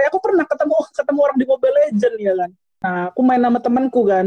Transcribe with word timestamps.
Kayak 0.00 0.16
aku 0.16 0.20
pernah 0.24 0.48
ketemu 0.48 0.76
ketemu 0.96 1.18
orang 1.20 1.36
di 1.36 1.44
Mobile 1.44 1.76
Legend 1.76 2.14
ya 2.16 2.32
kan. 2.32 2.50
Nah, 2.80 3.02
aku 3.12 3.20
main 3.20 3.42
sama 3.44 3.60
temanku 3.60 4.00
kan. 4.08 4.26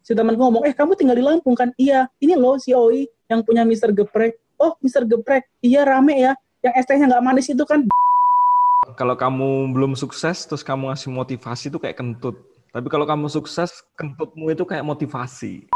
Si 0.00 0.16
temanku 0.16 0.40
ngomong, 0.40 0.64
"Eh, 0.64 0.72
kamu 0.72 0.96
tinggal 0.96 1.12
di 1.12 1.20
Lampung 1.20 1.52
kan?" 1.52 1.76
"Iya, 1.76 2.08
ini 2.24 2.32
loh 2.32 2.56
si 2.56 2.72
Oi 2.72 3.04
yang 3.28 3.44
punya 3.44 3.68
Mister 3.68 3.92
Geprek." 3.92 4.40
"Oh, 4.56 4.72
Mister 4.80 5.04
Geprek. 5.04 5.44
Iya, 5.60 5.84
rame 5.84 6.16
ya. 6.16 6.32
Yang 6.64 6.74
es 6.80 6.86
tehnya 6.88 7.12
nggak 7.12 7.20
manis 7.20 7.52
itu 7.52 7.60
kan." 7.68 7.84
Kalau 8.96 9.12
kamu 9.12 9.76
belum 9.76 9.92
sukses, 9.92 10.48
terus 10.48 10.64
kamu 10.64 10.88
ngasih 10.88 11.12
motivasi 11.12 11.68
itu 11.68 11.76
kayak 11.76 12.00
kentut. 12.00 12.40
Tapi 12.72 12.88
kalau 12.88 13.04
kamu 13.04 13.28
sukses, 13.28 13.84
kentutmu 14.00 14.48
itu 14.48 14.64
kayak 14.64 14.88
motivasi. 14.88 15.68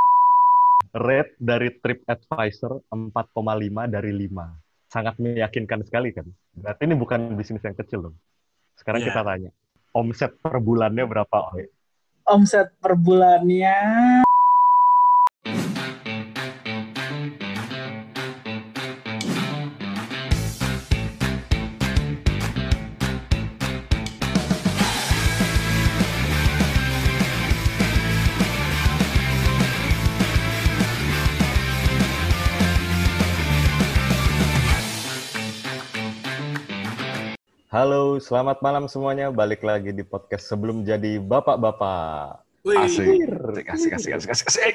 Rate 0.97 1.37
dari 1.37 1.69
TripAdvisor 1.85 2.89
4,5 2.89 3.85
dari 3.93 4.09
5. 4.09 4.57
Sangat 4.89 5.21
meyakinkan 5.21 5.85
sekali 5.85 6.17
kan. 6.17 6.33
Berarti 6.57 6.83
ini 6.89 6.97
bukan 6.97 7.37
bisnis 7.37 7.61
yang 7.61 7.77
kecil 7.77 8.09
loh. 8.09 8.15
Sekarang 8.75 9.01
Iya. 9.03 9.09
kita 9.15 9.23
tanya, 9.23 9.51
omset 9.95 10.33
per 10.43 10.59
bulannya 10.59 11.05
berapa? 11.07 11.39
Oi? 11.55 11.67
Omset 12.25 12.73
per 12.81 12.97
bulannya 12.97 14.24
Halo, 37.75 38.23
selamat 38.23 38.63
malam 38.63 38.87
semuanya. 38.87 39.35
Balik 39.35 39.67
lagi 39.67 39.91
di 39.91 40.07
podcast 40.07 40.47
sebelum 40.47 40.87
jadi 40.87 41.19
bapak-bapak. 41.19 42.47
Wih, 42.63 42.79
Asik. 42.79 43.27
Asik, 43.67 43.91
asik, 43.99 44.13
asik, 44.15 44.31
asik, 44.31 44.47
asik. 44.47 44.75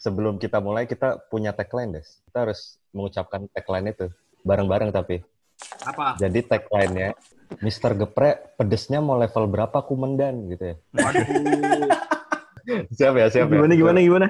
Sebelum 0.00 0.40
kita 0.40 0.56
mulai, 0.56 0.88
kita 0.88 1.20
punya 1.28 1.52
tagline, 1.52 2.00
Des. 2.00 2.24
Kita 2.24 2.48
harus 2.48 2.80
mengucapkan 2.96 3.44
tagline 3.52 3.92
itu. 3.92 4.08
Bareng-bareng 4.48 4.96
tapi. 4.96 5.20
apa? 5.84 6.16
Jadi 6.16 6.40
tagline-nya, 6.48 7.12
Mister 7.60 7.92
Geprek, 7.92 8.56
pedesnya 8.56 9.04
mau 9.04 9.20
level 9.20 9.44
berapa 9.52 9.84
kumendan 9.84 10.48
gitu 10.56 10.72
ya. 10.72 10.76
Waduh. 10.88 11.26
Siap 12.96 13.12
ya, 13.12 13.26
siap 13.28 13.52
ya. 13.52 13.60
Gimana, 13.60 13.76
gimana, 13.76 13.98
gimana? 14.00 14.26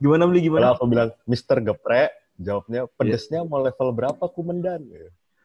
Gimana 0.00 0.24
beli 0.24 0.40
Kalau 0.40 0.48
gimana? 0.48 0.66
aku 0.72 0.84
bilang 0.88 1.10
Mister 1.28 1.60
Geprek, 1.60 2.16
jawabnya 2.40 2.88
pedesnya 2.96 3.44
mau 3.44 3.60
level 3.60 3.92
berapa 3.92 4.24
kumendan? 4.32 4.88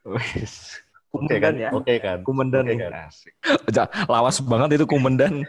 Wis. 0.07 0.86
Oke 1.23 1.37
kan? 1.41 1.53
ya. 1.57 1.69
Oke 1.73 1.93
kan? 1.97 2.17
Kumendan 2.21 2.65
Oke 2.67 2.75
ya. 2.77 2.89
kan? 2.89 2.91
Asik. 3.09 3.33
Ja, 3.73 3.85
Lawas 4.05 4.37
banget 4.43 4.77
itu 4.77 4.85
kumendan. 4.85 5.43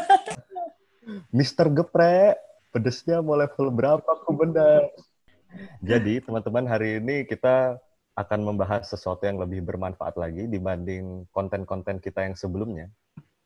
Mister 1.36 1.66
Geprek, 1.70 2.38
pedesnya 2.70 3.18
mau 3.24 3.34
level 3.34 3.72
berapa 3.74 4.12
kumendan? 4.26 4.86
Jadi 5.82 6.22
teman-teman 6.22 6.64
hari 6.70 7.02
ini 7.02 7.26
kita 7.26 7.80
akan 8.14 8.40
membahas 8.52 8.86
sesuatu 8.86 9.26
yang 9.26 9.40
lebih 9.40 9.64
bermanfaat 9.64 10.14
lagi 10.20 10.46
dibanding 10.46 11.26
konten-konten 11.34 11.98
kita 11.98 12.26
yang 12.26 12.36
sebelumnya. 12.36 12.86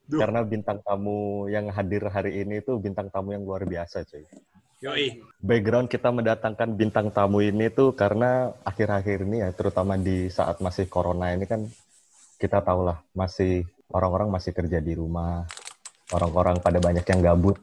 Duh. 0.04 0.20
Karena 0.20 0.44
bintang 0.44 0.84
tamu 0.84 1.48
yang 1.48 1.72
hadir 1.72 2.04
hari 2.12 2.44
ini 2.44 2.60
itu 2.60 2.76
bintang 2.76 3.08
tamu 3.08 3.32
yang 3.32 3.44
luar 3.46 3.64
biasa, 3.64 4.04
cuy. 4.04 4.26
Yoi. 4.84 5.16
Background 5.40 5.88
kita 5.88 6.12
mendatangkan 6.12 6.76
bintang 6.76 7.08
tamu 7.08 7.40
ini 7.40 7.72
tuh 7.72 7.96
karena 7.96 8.52
akhir-akhir 8.68 9.24
ini 9.24 9.40
ya, 9.40 9.48
terutama 9.56 9.96
di 9.96 10.28
saat 10.28 10.60
masih 10.60 10.84
corona 10.92 11.32
ini 11.32 11.48
kan 11.48 11.64
kita 12.36 12.60
tahu 12.60 12.92
lah 12.92 13.00
masih 13.16 13.64
orang-orang 13.88 14.28
masih 14.28 14.52
kerja 14.52 14.84
di 14.84 14.92
rumah, 14.92 15.48
orang-orang 16.12 16.60
pada 16.60 16.76
banyak 16.84 17.00
yang 17.00 17.20
gabut. 17.24 17.56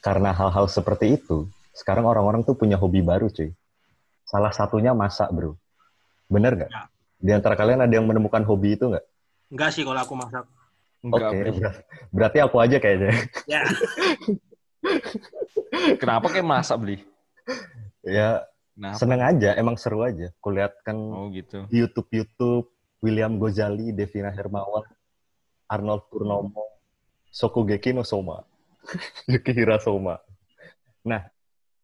Karena 0.00 0.32
hal-hal 0.32 0.64
seperti 0.70 1.20
itu, 1.20 1.44
sekarang 1.76 2.08
orang-orang 2.08 2.40
tuh 2.40 2.56
punya 2.56 2.80
hobi 2.80 3.04
baru, 3.04 3.28
cuy. 3.28 3.52
Salah 4.24 4.54
satunya 4.54 4.96
masak, 4.96 5.28
bro. 5.34 5.60
Bener 6.32 6.56
nggak? 6.56 6.70
Ya. 6.72 6.88
Di 7.20 7.30
antara 7.36 7.52
kalian 7.52 7.84
ada 7.84 7.92
yang 7.92 8.08
menemukan 8.08 8.40
hobi 8.48 8.80
itu 8.80 8.88
nggak? 8.88 9.04
Enggak 9.52 9.70
sih 9.76 9.84
kalau 9.84 10.00
aku 10.00 10.14
masak. 10.16 10.44
Enggak, 11.04 11.28
Oke, 11.28 11.38
ber- 11.52 11.84
berarti 12.16 12.38
aku 12.40 12.56
aja 12.64 12.76
kayaknya. 12.80 13.12
Ya. 13.44 13.60
Kenapa 16.00 16.26
kayak 16.30 16.46
masak 16.46 16.76
beli? 16.78 16.98
ya 18.02 18.42
Kenapa? 18.76 18.96
seneng 19.00 19.20
aja, 19.24 19.50
emang 19.56 19.76
seru 19.78 20.04
aja. 20.04 20.30
Kulihat 20.38 20.72
kan 20.84 20.96
Oh 20.96 21.26
gitu. 21.32 21.64
di 21.66 21.82
YouTube 21.82 22.08
YouTube 22.12 22.66
William 23.00 23.36
Gozali, 23.36 23.92
Devina 23.92 24.30
Hermawan, 24.30 24.84
Arnold 25.66 26.06
Purnomo, 26.08 26.64
Sokugeki 27.28 27.92
no 27.92 28.02
Soma, 28.02 28.42
Yukihira 29.32 29.80
Soma. 29.80 30.18
Nah, 31.06 31.22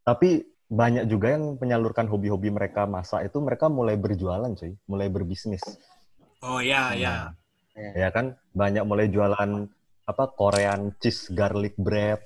tapi 0.02 0.42
banyak 0.66 1.04
juga 1.04 1.36
yang 1.36 1.60
menyalurkan 1.60 2.08
hobi-hobi 2.08 2.48
mereka 2.48 2.88
masak 2.88 3.28
itu 3.28 3.38
mereka 3.44 3.68
mulai 3.68 3.94
berjualan 4.00 4.48
cuy, 4.56 4.72
mulai 4.88 5.12
berbisnis. 5.12 5.60
Oh 6.41 6.58
ya, 6.58 6.96
ya. 6.96 7.30
Ya 7.76 8.08
kan? 8.08 8.36
Banyak 8.56 8.84
mulai 8.84 9.12
jualan 9.12 9.68
apa 10.02 10.24
Korean 10.34 10.96
cheese 10.98 11.28
garlic 11.30 11.76
bread, 11.76 12.24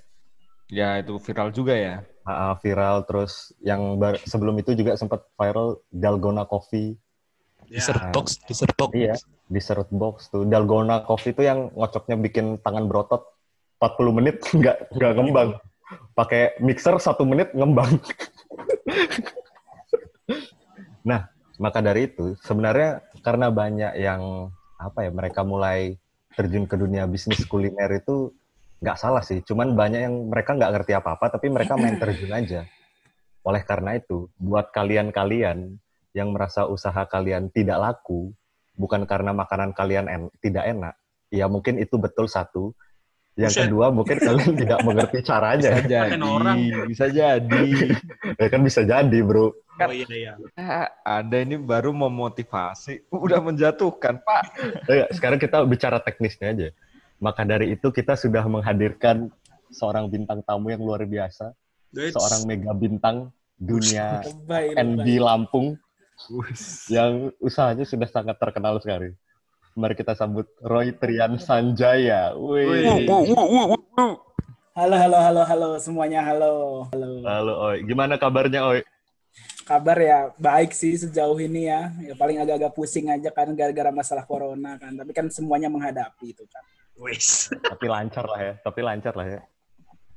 Ya 0.66 0.98
itu 0.98 1.14
viral 1.22 1.54
juga 1.54 1.74
ya. 1.78 2.02
ah, 2.26 2.58
viral 2.58 3.06
terus 3.06 3.54
yang 3.62 4.02
bar- 4.02 4.18
sebelum 4.26 4.58
itu 4.58 4.74
juga 4.74 4.98
sempat 4.98 5.22
viral 5.38 5.78
Dalgona 5.94 6.42
Coffee. 6.42 6.98
ya. 7.70 7.78
Dessert 7.78 8.02
box, 8.10 8.26
dessert 8.50 8.74
box. 8.74 8.90
Iya, 8.98 9.14
dessert 9.46 9.86
box 9.94 10.26
tuh. 10.34 10.42
Dalgona 10.42 11.06
Coffee 11.06 11.30
itu 11.30 11.46
yang 11.46 11.70
ngocoknya 11.70 12.18
bikin 12.18 12.58
tangan 12.66 12.90
berotot 12.90 13.22
40 13.78 14.18
menit 14.18 14.42
nggak 14.58 14.90
nggak 14.90 15.12
ngembang. 15.14 15.50
Pakai 16.18 16.58
mixer 16.58 16.98
satu 16.98 17.22
menit 17.22 17.54
ngembang. 17.54 18.02
nah, 21.08 21.30
maka 21.62 21.78
dari 21.78 22.10
itu 22.10 22.34
sebenarnya 22.42 23.06
karena 23.22 23.54
banyak 23.54 23.92
yang 24.02 24.50
apa 24.82 25.06
ya 25.06 25.10
mereka 25.14 25.46
mulai 25.46 25.94
terjun 26.34 26.66
ke 26.66 26.74
dunia 26.74 27.06
bisnis 27.06 27.46
kuliner 27.46 27.88
itu 28.02 28.34
nggak 28.80 28.98
salah 28.98 29.22
sih. 29.24 29.40
Cuman 29.42 29.72
banyak 29.72 30.00
yang 30.06 30.14
mereka 30.28 30.52
nggak 30.56 30.72
ngerti 30.72 30.92
apa-apa 30.96 31.38
tapi 31.38 31.48
mereka 31.48 31.74
main 31.76 31.96
terjun 32.02 32.32
aja. 32.32 32.60
Oleh 33.46 33.62
karena 33.62 33.94
itu, 33.94 34.26
buat 34.36 34.74
kalian-kalian 34.74 35.78
yang 36.12 36.28
merasa 36.34 36.66
usaha 36.66 37.06
kalian 37.06 37.46
tidak 37.54 37.78
laku, 37.78 38.34
bukan 38.74 39.06
karena 39.06 39.30
makanan 39.30 39.70
kalian 39.70 40.10
en- 40.10 40.34
tidak 40.42 40.66
enak, 40.66 40.94
ya 41.30 41.46
mungkin 41.46 41.78
itu 41.78 41.94
betul 41.94 42.26
satu. 42.26 42.74
Yang 43.36 43.52
Buset. 43.52 43.64
kedua, 43.68 43.86
mungkin 43.92 44.16
kalian 44.16 44.52
tidak 44.64 44.80
mengerti 44.80 45.20
Bisa 45.20 45.28
caranya. 45.28 45.70
jadi. 45.84 46.16
orang. 46.24 46.56
Bisa 46.88 47.06
jadi. 47.12 47.66
ya 48.40 48.46
kan 48.48 48.60
bisa 48.64 48.80
jadi, 48.82 49.18
bro. 49.20 49.52
Oh 49.76 49.92
iya, 49.92 50.08
iya. 50.08 50.32
Ah, 50.56 50.88
Anda 51.04 51.44
ini 51.44 51.60
baru 51.60 51.92
memotivasi, 51.92 53.12
udah 53.12 53.44
menjatuhkan, 53.44 54.24
Pak. 54.24 54.42
Eh, 54.88 55.04
sekarang 55.20 55.36
kita 55.36 55.60
bicara 55.68 56.00
teknisnya 56.00 56.48
aja. 56.56 56.68
Maka 57.16 57.48
dari 57.48 57.72
itu 57.72 57.88
kita 57.88 58.12
sudah 58.12 58.44
menghadirkan 58.44 59.32
seorang 59.72 60.12
bintang 60.12 60.44
tamu 60.44 60.68
yang 60.68 60.84
luar 60.84 61.02
biasa, 61.08 61.56
Duit. 61.88 62.12
seorang 62.12 62.44
mega 62.44 62.72
bintang 62.76 63.32
dunia 63.56 64.20
NB. 64.76 65.06
Lampung 65.16 65.80
yang 66.92 67.32
usahanya 67.40 67.88
sudah 67.88 68.08
sangat 68.08 68.36
terkenal 68.36 68.76
sekali. 68.80 69.16
Mari 69.76 69.92
kita 69.92 70.16
sambut 70.16 70.48
Roy 70.64 70.92
Trian 70.96 71.36
Sanjaya. 71.36 72.32
Wih. 72.36 73.04
Halo, 74.76 74.96
halo, 74.96 75.18
halo, 75.20 75.42
halo 75.44 75.68
semuanya, 75.80 76.20
halo. 76.20 76.84
Halo. 76.92 77.08
Halo 77.24 77.52
Oi, 77.72 77.80
gimana 77.84 78.20
kabarnya 78.20 78.60
Oi? 78.68 78.84
Kabar 79.64 79.96
ya 79.98 80.30
baik 80.36 80.72
sih 80.76 80.96
sejauh 81.00 81.36
ini 81.40 81.68
ya. 81.68 81.92
Ya 82.04 82.12
paling 82.16 82.40
agak-agak 82.40 82.72
pusing 82.76 83.08
aja 83.08 83.32
kan 83.32 83.52
gara-gara 83.56 83.88
masalah 83.88 84.28
corona 84.28 84.76
kan. 84.76 84.96
Tapi 84.96 85.12
kan 85.16 85.26
semuanya 85.32 85.72
menghadapi 85.72 86.32
itu 86.32 86.44
kan. 86.48 86.64
Wis. 86.96 87.52
Tapi 87.52 87.86
lancar 87.86 88.24
lah 88.24 88.40
ya, 88.40 88.52
tapi 88.64 88.80
lancar 88.80 89.12
lah 89.16 89.26
ya. 89.28 89.40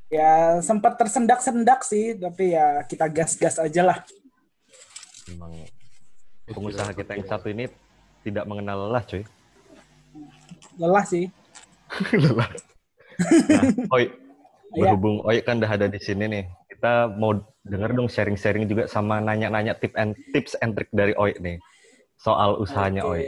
Ya 0.09 0.33
sempat 0.65 0.97
tersendak-sendak 0.97 1.85
sih, 1.85 2.17
tapi 2.17 2.55
ya 2.57 2.81
kita 2.87 3.05
gas-gas 3.11 3.61
aja 3.61 3.81
lah. 3.85 3.97
Memang 5.29 5.53
pengusaha 6.49 6.89
kita 6.97 7.13
yang 7.19 7.27
satu 7.29 7.51
ini 7.53 7.69
tidak 8.25 8.47
mengenal 8.49 8.89
lelah, 8.89 9.03
cuy. 9.05 9.21
Lelah 10.81 11.05
sih. 11.05 11.29
lelah. 12.25 12.49
Nah, 13.19 13.63
Oi, 13.99 14.05
Iya. 14.69 14.93
berhubung 14.93 15.25
Oi 15.25 15.41
kan 15.41 15.57
udah 15.57 15.71
ada 15.81 15.87
di 15.89 15.97
sini 15.97 16.29
nih, 16.29 16.45
kita 16.69 17.09
mau 17.17 17.33
denger 17.65 17.89
dong 17.97 18.05
sharing-sharing 18.05 18.69
juga 18.69 18.85
sama 18.85 19.17
nanya-nanya 19.17 19.73
tips 19.73 19.97
and 19.97 20.13
tips 20.29 20.53
and 20.61 20.77
trick 20.77 20.89
dari 20.93 21.17
Oi 21.17 21.33
nih 21.41 21.57
soal 22.21 22.61
usahanya 22.61 23.01
Oke. 23.01 23.17
Oi. 23.17 23.23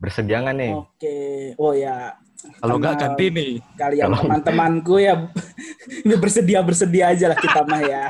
Bersedia 0.00 0.40
nggak 0.40 0.56
nih? 0.56 0.72
Oke. 0.72 1.16
Oh 1.60 1.76
ya. 1.76 2.16
Kalau 2.60 2.76
nggak 2.80 2.96
ganti 2.96 3.26
nih. 3.28 3.52
Kalian 3.76 4.08
teman-temanku 4.12 4.94
ya 5.00 5.14
ini 6.06 6.14
bersedia-bersedia 6.16 7.12
aja 7.12 7.26
lah 7.32 7.38
kita 7.38 7.60
mah 7.66 7.82
ya. 7.84 8.04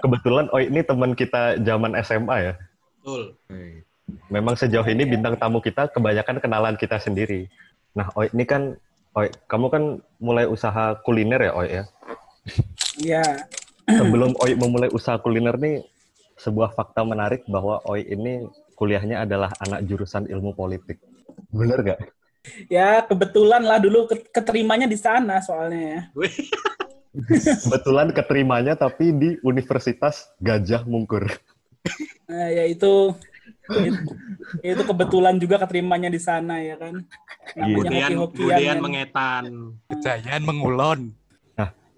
Kebetulan 0.00 0.46
Oi 0.50 0.68
ini 0.68 0.80
teman 0.82 1.12
kita 1.12 1.60
zaman 1.60 1.94
SMA 2.02 2.36
ya. 2.50 2.54
Betul. 3.02 3.34
memang 4.30 4.54
sejauh 4.54 4.86
ini 4.86 5.08
bintang 5.08 5.34
tamu 5.36 5.58
kita 5.58 5.90
kebanyakan 5.90 6.38
kenalan 6.38 6.76
kita 6.78 7.00
sendiri. 7.02 7.50
Nah, 7.92 8.08
Oi, 8.16 8.30
ini 8.32 8.44
kan, 8.46 8.78
Oi, 9.18 9.28
kamu 9.50 9.66
kan 9.68 9.84
mulai 10.22 10.48
usaha 10.48 10.96
kuliner 11.04 11.50
ya, 11.50 11.52
Oi 11.52 11.68
ya? 11.68 11.84
Iya. 13.02 13.26
Sebelum 13.90 14.32
Oi 14.40 14.54
memulai 14.56 14.88
usaha 14.94 15.18
kuliner 15.20 15.58
nih, 15.58 15.84
sebuah 16.40 16.72
fakta 16.72 17.04
menarik 17.04 17.44
bahwa 17.50 17.82
Oi 17.90 18.06
ini 18.06 18.46
kuliahnya 18.78 19.26
adalah 19.26 19.52
anak 19.60 19.84
jurusan 19.84 20.30
ilmu 20.30 20.56
politik. 20.56 21.02
Bener 21.52 21.82
gak? 21.82 22.00
Ya, 22.66 23.06
kebetulan 23.06 23.62
lah 23.62 23.78
dulu 23.78 24.10
ke- 24.10 24.26
keterimanya 24.34 24.90
di 24.90 24.98
sana 24.98 25.38
soalnya 25.38 25.82
ya. 25.82 26.00
Kebetulan 27.38 28.10
keterimanya 28.10 28.74
tapi 28.74 29.14
di 29.14 29.38
Universitas 29.46 30.32
Gajah 30.42 30.82
Mungkur. 30.82 31.30
Nah, 32.26 32.48
ya 32.50 32.66
itu, 32.66 33.14
itu 33.70 34.10
itu 34.64 34.82
kebetulan 34.82 35.38
juga 35.38 35.62
keterimanya 35.62 36.10
di 36.10 36.18
sana 36.18 36.58
ya 36.58 36.74
kan. 36.80 37.06
Namanya 37.54 38.10
kemudian 38.10 38.10
kemudian 38.34 38.74
kan. 38.74 38.82
mengetan. 38.82 39.42
Kejayaan 39.92 40.42
mengulon. 40.42 41.00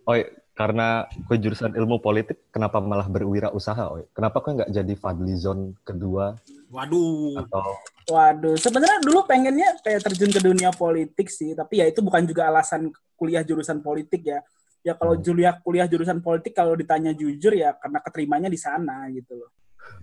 Oi, 0.05 0.21
karena 0.55 1.11
kue 1.27 1.35
jurusan 1.35 1.75
ilmu 1.75 1.99
politik, 1.99 2.47
kenapa 2.55 2.79
malah 2.79 3.11
berwirausaha, 3.11 3.91
Oi? 3.91 4.07
Kenapa 4.15 4.39
kau 4.39 4.55
nggak 4.55 4.71
jadi 4.71 4.95
Fadlizon 4.95 5.75
kedua 5.83 6.39
Waduh. 6.71 7.43
atau 7.43 7.75
Waduh, 8.05 8.55
sebenarnya 8.55 9.03
dulu 9.03 9.27
pengennya 9.27 9.81
kayak 9.83 10.07
terjun 10.07 10.31
ke 10.31 10.39
dunia 10.39 10.71
politik 10.71 11.27
sih, 11.27 11.57
tapi 11.57 11.83
ya 11.83 11.91
itu 11.91 11.99
bukan 12.05 12.23
juga 12.23 12.47
alasan 12.53 12.93
kuliah 13.19 13.43
jurusan 13.43 13.83
politik 13.83 14.23
ya. 14.23 14.45
Ya 14.85 14.93
kalau 14.93 15.17
Hmm. 15.17 15.25
kuliah 15.25 15.55
kuliah 15.59 15.89
jurusan 15.89 16.21
politik 16.21 16.53
kalau 16.53 16.77
ditanya 16.77 17.17
jujur 17.17 17.57
ya 17.57 17.73
karena 17.75 17.99
keterimanya 18.05 18.53
di 18.53 18.61
sana 18.61 19.09
gitu 19.11 19.35
loh. 19.35 19.51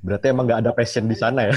berarti 0.02 0.30
emang 0.30 0.46
nggak 0.46 0.62
ada 0.62 0.72
passion 0.74 1.06
di 1.10 1.18
sana 1.18 1.50
ya? 1.50 1.56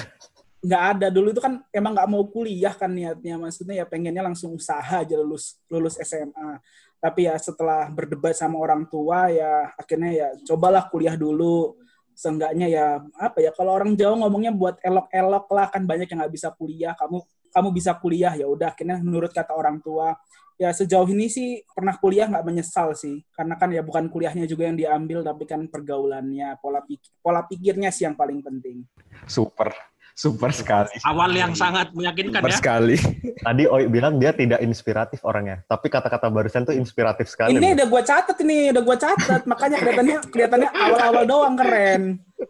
Nggak 0.64 0.82
ada 0.96 1.06
dulu 1.12 1.29
itu 1.32 1.41
kan 1.44 1.61
emang 1.69 1.93
nggak 1.93 2.08
mau 2.08 2.25
kuliah 2.25 2.73
kan 2.73 2.88
niatnya, 2.88 3.37
maksudnya 3.37 3.81
ya 3.81 3.85
pengennya 3.85 4.25
langsung 4.25 4.56
usaha 4.56 4.81
aja 4.81 5.17
lulus 5.20 5.61
lulus 5.69 6.00
SMA. 6.00 6.61
Tapi 7.04 7.28
ya 7.28 7.36
setelah 7.36 7.92
berdebat 7.92 8.32
sama 8.32 8.56
orang 8.56 8.88
tua 8.88 9.28
ya 9.28 9.68
akhirnya 9.76 10.10
ya 10.16 10.28
cobalah 10.48 10.88
kuliah 10.88 11.20
dulu. 11.20 11.76
Seenggaknya 12.16 12.70
ya 12.70 12.86
apa 13.20 13.44
ya 13.44 13.52
kalau 13.52 13.76
orang 13.76 13.92
Jawa 13.92 14.24
ngomongnya 14.24 14.56
buat 14.56 14.80
elok-elok 14.80 15.46
lah 15.52 15.66
kan 15.68 15.84
banyak 15.84 16.08
yang 16.08 16.24
nggak 16.24 16.32
bisa 16.32 16.48
kuliah. 16.56 16.96
Kamu 16.96 17.20
kamu 17.52 17.68
bisa 17.76 17.92
kuliah 18.00 18.32
ya 18.32 18.48
udah 18.48 18.72
akhirnya 18.72 19.04
menurut 19.04 19.36
kata 19.36 19.52
orang 19.52 19.84
tua 19.84 20.16
ya 20.54 20.70
sejauh 20.70 21.06
ini 21.10 21.26
sih 21.26 21.66
pernah 21.66 21.98
kuliah 21.98 22.30
nggak 22.30 22.46
menyesal 22.46 22.94
sih 22.94 23.26
karena 23.34 23.58
kan 23.58 23.74
ya 23.74 23.82
bukan 23.82 24.06
kuliahnya 24.06 24.46
juga 24.46 24.70
yang 24.70 24.78
diambil 24.78 25.26
tapi 25.26 25.50
kan 25.50 25.66
pergaulannya 25.66 26.62
pola 26.62 26.78
pikir 26.86 27.10
pola 27.18 27.42
pikirnya 27.42 27.90
sih 27.90 28.06
yang 28.06 28.14
paling 28.14 28.38
penting 28.38 28.86
Super. 29.26 29.94
Super 30.14 30.55
sekali. 30.55 30.94
Awal 31.02 31.34
yang 31.34 31.52
sangat 31.58 31.90
meyakinkan 31.90 32.38
Super 32.38 32.55
ya. 32.55 32.58
sekali. 32.62 32.96
Tadi 33.43 33.66
Oi 33.66 33.90
bilang 33.90 34.22
dia 34.22 34.31
tidak 34.31 34.62
inspiratif 34.62 35.19
orangnya, 35.26 35.66
tapi 35.66 35.90
kata-kata 35.90 36.31
barusan 36.31 36.62
tuh 36.62 36.72
inspiratif 36.78 37.26
sekali. 37.26 37.58
ini 37.58 37.75
udah 37.75 37.87
gue 37.90 38.02
catat 38.06 38.37
ini 38.46 38.70
udah 38.70 38.82
gue 38.87 38.96
catat 38.96 39.43
makanya 39.44 39.76
kelihatannya 39.82 40.19
kelihatannya 40.31 40.70
awal-awal 40.70 41.25
doang 41.26 41.55
keren 41.58 42.02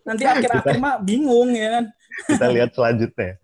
nanti 0.05 0.28
akhir-akhir 0.28 0.76
mah 0.76 1.00
bingung 1.00 1.56
ya 1.56 1.81
kan 1.81 1.84
Kita 2.28 2.46
lihat 2.52 2.70
selanjutnya. 2.76 3.40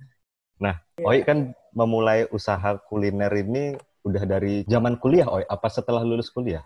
Nah, 0.60 0.76
Oi 1.00 1.24
kan 1.24 1.56
memulai 1.72 2.28
usaha 2.28 2.76
kuliner 2.86 3.32
ini 3.32 3.74
udah 4.04 4.22
dari 4.28 4.62
zaman 4.68 5.00
kuliah, 5.00 5.26
Oi. 5.32 5.48
Apa 5.48 5.72
setelah 5.72 6.04
lulus 6.04 6.28
kuliah? 6.28 6.62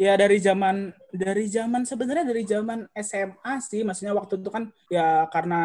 Ya 0.00 0.16
dari 0.16 0.38
zaman 0.40 0.90
dari 1.12 1.46
zaman 1.46 1.84
sebenarnya 1.84 2.24
dari 2.26 2.42
zaman 2.42 2.88
SMA 2.96 3.54
sih 3.60 3.84
maksudnya 3.84 4.16
waktu 4.16 4.40
itu 4.40 4.48
kan 4.48 4.72
ya 4.88 5.28
karena 5.28 5.60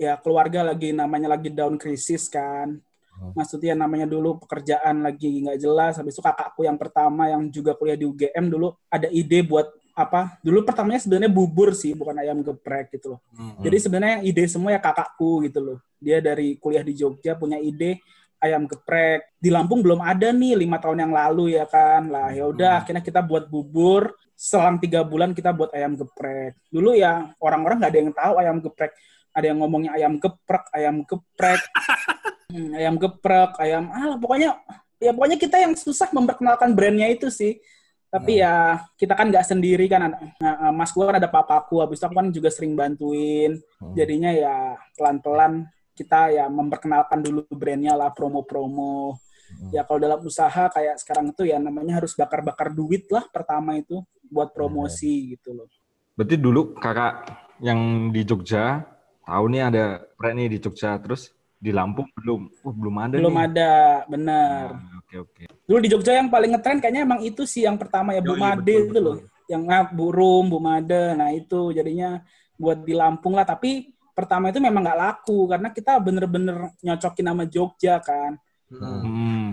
ya 0.00 0.16
keluarga 0.18 0.64
lagi 0.64 0.90
namanya 0.90 1.32
lagi 1.32 1.52
down 1.52 1.76
krisis 1.76 2.26
kan 2.26 2.80
Hmm. 3.16 3.32
maksudnya 3.32 3.72
namanya 3.72 4.04
dulu 4.04 4.36
pekerjaan 4.44 5.00
lagi 5.00 5.40
nggak 5.40 5.56
jelas 5.56 5.96
habis 5.96 6.12
itu 6.12 6.20
kakakku 6.20 6.68
yang 6.68 6.76
pertama 6.76 7.32
yang 7.32 7.48
juga 7.48 7.72
kuliah 7.72 7.96
di 7.96 8.04
UGM 8.04 8.44
dulu 8.44 8.76
ada 8.92 9.08
ide 9.08 9.40
buat 9.40 9.72
apa 9.96 10.36
dulu 10.44 10.60
pertamanya 10.68 11.00
sebenarnya 11.00 11.32
bubur 11.32 11.72
sih 11.72 11.96
bukan 11.96 12.12
ayam 12.20 12.44
geprek 12.44 12.92
gitu 12.92 13.16
loh 13.16 13.20
Hmm. 13.32 13.56
Jadi 13.64 13.76
sebenarnya 13.80 14.18
ide 14.20 14.44
semua 14.52 14.76
ya 14.76 14.80
kakakku 14.84 15.48
gitu 15.48 15.64
loh. 15.64 15.78
Dia 15.96 16.20
dari 16.20 16.60
kuliah 16.60 16.84
di 16.84 16.92
Jogja 16.92 17.32
punya 17.40 17.56
ide 17.56 18.04
ayam 18.46 18.64
geprek. 18.70 19.34
Di 19.36 19.50
Lampung 19.50 19.82
belum 19.82 19.98
ada 19.98 20.30
nih 20.30 20.54
lima 20.54 20.78
tahun 20.78 21.08
yang 21.08 21.12
lalu 21.12 21.58
ya 21.58 21.66
kan. 21.66 22.06
Lah 22.06 22.30
ya 22.30 22.46
udah 22.46 22.82
akhirnya 22.82 23.02
kita 23.02 23.20
buat 23.20 23.50
bubur. 23.50 24.14
Selang 24.36 24.78
tiga 24.78 25.00
bulan 25.02 25.32
kita 25.32 25.50
buat 25.50 25.72
ayam 25.74 25.96
geprek. 25.96 26.60
Dulu 26.70 26.94
ya 26.94 27.32
orang-orang 27.40 27.82
nggak 27.82 27.92
ada 27.92 28.00
yang 28.00 28.12
tahu 28.12 28.34
ayam 28.38 28.56
geprek. 28.62 28.92
Ada 29.36 29.52
yang 29.52 29.58
ngomongnya 29.60 29.92
ayam 29.92 30.16
geprek, 30.16 30.64
ayam 30.72 31.04
geprek, 31.04 31.60
Hmm, 32.46 32.78
ayam 32.78 32.94
geprek, 32.94 33.58
ayam 33.58 33.90
ah 33.90 34.14
pokoknya 34.22 34.54
ya 35.02 35.10
pokoknya 35.10 35.34
kita 35.34 35.56
yang 35.58 35.74
susah 35.74 36.06
memperkenalkan 36.14 36.72
brandnya 36.78 37.10
itu 37.10 37.26
sih. 37.26 37.58
Tapi 38.06 38.38
ya 38.38 38.80
kita 38.94 39.18
kan 39.18 39.28
nggak 39.28 39.44
sendiri 39.44 39.90
kan. 39.90 40.14
Nah, 40.38 40.70
mas 40.70 40.94
gue 40.94 41.02
kan 41.02 41.18
ada 41.18 41.26
papaku, 41.26 41.82
habis 41.82 41.98
itu 41.98 42.06
aku 42.06 42.16
kan 42.16 42.30
juga 42.30 42.48
sering 42.54 42.78
bantuin. 42.78 43.58
Hmm. 43.82 43.92
Jadinya 43.98 44.30
ya 44.30 44.78
pelan-pelan 44.94 45.66
kita 45.96 46.28
ya 46.36 46.44
memperkenalkan 46.52 47.24
dulu 47.24 47.48
brandnya 47.48 47.96
lah 47.96 48.12
promo-promo. 48.12 49.16
Hmm. 49.46 49.70
Ya 49.72 49.86
kalau 49.88 49.98
dalam 50.02 50.20
usaha 50.20 50.68
kayak 50.68 51.00
sekarang 51.00 51.32
itu 51.32 51.48
ya 51.48 51.56
namanya 51.56 52.02
harus 52.02 52.12
bakar-bakar 52.12 52.74
duit 52.74 53.08
lah 53.08 53.24
pertama 53.32 53.80
itu 53.80 54.04
buat 54.28 54.52
promosi 54.52 55.32
gitu 55.32 55.56
loh. 55.56 55.68
Berarti 56.12 56.36
dulu 56.36 56.76
kakak 56.76 57.24
yang 57.64 58.12
di 58.12 58.20
Jogja 58.26 58.84
tahu 59.24 59.44
nih 59.48 59.62
ada 59.64 59.84
prek 60.18 60.34
nih 60.36 60.48
di 60.52 60.58
Jogja 60.60 60.98
terus 61.00 61.32
di 61.56 61.72
Lampung 61.72 62.06
belum. 62.12 62.40
Oh, 62.62 62.74
belum 62.74 62.94
ada 63.00 63.14
Belum 63.16 63.34
nih. 63.34 63.44
ada, 63.48 63.72
benar. 64.06 64.64
Nah, 64.76 65.00
Oke 65.06 65.16
oke. 65.22 65.42
Dulu 65.64 65.78
di 65.80 65.88
Jogja 65.88 66.12
yang 66.18 66.28
paling 66.28 66.50
ngetren 66.52 66.78
kayaknya 66.82 67.02
emang 67.06 67.20
itu 67.24 67.42
sih 67.48 67.64
yang 67.64 67.78
pertama 67.80 68.12
ya 68.12 68.20
Bu 68.20 68.36
Yoi, 68.36 68.42
Made 68.42 68.74
itu 68.90 68.98
loh. 69.00 69.16
Yang 69.46 69.62
ah, 69.70 69.86
Bu 69.88 70.10
Rum, 70.10 70.50
Bu 70.50 70.58
Made. 70.58 71.14
Nah 71.16 71.30
itu 71.32 71.70
jadinya 71.72 72.20
buat 72.58 72.82
di 72.82 72.92
Lampung 72.92 73.38
lah. 73.38 73.46
Tapi 73.46 73.95
pertama 74.16 74.48
itu 74.48 74.56
memang 74.56 74.80
nggak 74.80 74.96
laku 74.98 75.44
karena 75.44 75.68
kita 75.68 76.00
bener-bener 76.00 76.72
nyocokin 76.80 77.26
nama 77.28 77.44
Jogja 77.44 78.00
kan. 78.00 78.40
Hmm. 78.72 79.00
Hmm. 79.04 79.46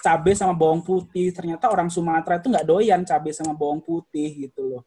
Cabai 0.00 0.32
sama 0.32 0.56
bawang 0.56 0.80
putih. 0.80 1.28
Ternyata 1.36 1.68
orang 1.68 1.92
Sumatera 1.92 2.40
itu 2.40 2.48
nggak 2.48 2.64
doyan 2.64 3.04
cabai 3.04 3.36
sama 3.36 3.52
bawang 3.52 3.84
putih 3.84 4.48
gitu 4.48 4.64
loh. 4.64 4.82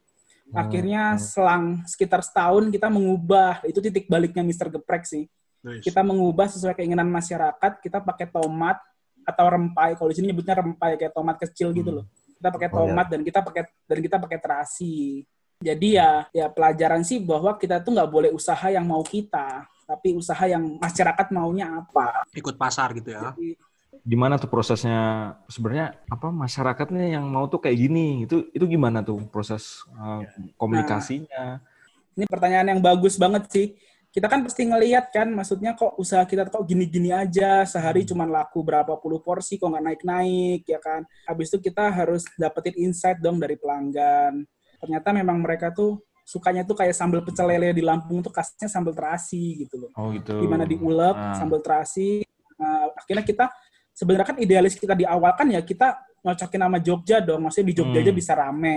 Akhirnya 0.53 1.17
selang 1.17 1.81
sekitar 1.85 2.21
setahun 2.25 2.69
kita 2.73 2.89
mengubah. 2.89 3.61
Itu 3.65 3.81
titik 3.81 4.05
baliknya 4.09 4.41
Mr. 4.45 4.73
Geprek 4.73 5.05
sih. 5.05 5.25
Nice. 5.65 5.81
Kita 5.81 6.05
mengubah 6.05 6.45
sesuai 6.49 6.77
keinginan 6.77 7.09
masyarakat. 7.09 7.81
Kita 7.81 8.01
pakai 8.01 8.29
tomat 8.29 8.77
atau 9.25 9.45
rempai. 9.49 9.97
Kalau 9.97 10.09
di 10.13 10.15
sini 10.21 10.29
nyebutnya 10.29 10.61
rempai 10.61 11.01
kayak 11.01 11.13
tomat 11.17 11.41
kecil 11.41 11.73
gitu 11.73 11.89
loh. 11.89 12.05
Kita 12.37 12.53
pakai 12.53 12.69
Oh, 12.69 12.85
ya. 12.85 12.93
tomat 12.93 13.07
dan 13.09 13.21
kita 13.25 13.39
pakai 13.41 13.63
dan 13.89 13.99
kita 14.05 14.17
pakai 14.21 14.37
terasi. 14.37 15.25
Jadi 15.63 15.95
ya 15.95 16.27
ya 16.35 16.51
pelajaran 16.51 17.01
sih 17.07 17.23
bahwa 17.23 17.55
kita 17.55 17.79
tuh 17.79 17.95
nggak 17.95 18.11
boleh 18.11 18.31
usaha 18.35 18.67
yang 18.67 18.83
mau 18.83 19.01
kita, 19.01 19.63
tapi 19.87 20.15
usaha 20.15 20.43
yang 20.47 20.79
masyarakat 20.81 21.27
maunya 21.31 21.71
apa. 21.71 22.27
Ikut 22.35 22.59
pasar 22.59 22.91
gitu 22.97 23.15
ya. 23.15 23.31
Jadi, 23.31 23.55
Gimana 24.05 24.37
tuh 24.37 24.45
prosesnya? 24.45 25.33
Sebenarnya 25.49 25.97
apa 26.05 26.29
masyarakatnya 26.29 27.17
yang 27.17 27.25
mau 27.25 27.49
tuh 27.49 27.57
kayak 27.57 27.89
gini? 27.89 28.29
Itu 28.29 28.53
itu 28.53 28.65
gimana 28.69 29.01
tuh 29.01 29.17
proses 29.33 29.81
uh, 29.97 30.21
komunikasinya? 30.61 31.57
Ini 32.13 32.29
pertanyaan 32.29 32.77
yang 32.77 32.81
bagus 32.85 33.17
banget 33.17 33.49
sih. 33.49 33.67
Kita 34.13 34.31
kan 34.31 34.45
pasti 34.47 34.63
ngelihat 34.63 35.11
kan, 35.11 35.27
maksudnya 35.27 35.75
kok 35.75 35.99
usaha 35.99 36.23
kita 36.23 36.47
kok 36.47 36.63
gini-gini 36.63 37.11
aja, 37.11 37.67
sehari 37.67 38.07
cuma 38.07 38.23
laku 38.23 38.63
berapa 38.63 38.95
puluh 38.95 39.19
porsi, 39.19 39.59
kok 39.59 39.67
nggak 39.67 39.83
naik-naik, 39.83 40.63
ya 40.63 40.79
kan. 40.79 41.03
Habis 41.27 41.51
itu 41.51 41.67
kita 41.67 41.91
harus 41.91 42.23
dapetin 42.39 42.79
insight 42.79 43.19
dong 43.19 43.43
dari 43.43 43.59
pelanggan. 43.59 44.47
Ternyata 44.79 45.09
memang 45.15 45.39
mereka 45.39 45.71
tuh 45.71 46.01
sukanya 46.25 46.65
tuh 46.65 46.73
kayak 46.73 46.97
sambal 46.97 47.21
pecel 47.21 47.45
lele 47.45 47.69
di 47.71 47.85
Lampung 47.85 48.21
tuh 48.25 48.33
khasnya 48.33 48.65
sambal 48.65 48.97
terasi 48.97 49.61
gitu 49.65 49.87
loh. 49.87 49.89
Oh 49.93 50.09
gitu. 50.09 50.41
Gimana 50.41 50.65
diulek, 50.65 51.13
Ah. 51.13 51.37
sambal 51.37 51.61
terasi. 51.61 52.25
Nah, 52.57 52.89
akhirnya 52.97 53.21
kita, 53.21 53.45
sebenarnya 53.93 54.27
kan 54.33 54.37
idealis 54.41 54.73
kita 54.73 54.97
di 54.97 55.05
awal 55.05 55.31
kan 55.37 55.45
ya 55.53 55.61
kita 55.61 56.01
nyocokin 56.25 56.57
nama 56.57 56.77
Jogja 56.81 57.21
dong, 57.21 57.45
maksudnya 57.45 57.69
di 57.69 57.75
Jogja 57.77 57.99
Hmm. 58.01 58.05
aja 58.09 58.13
bisa 58.15 58.33
rame. 58.33 58.75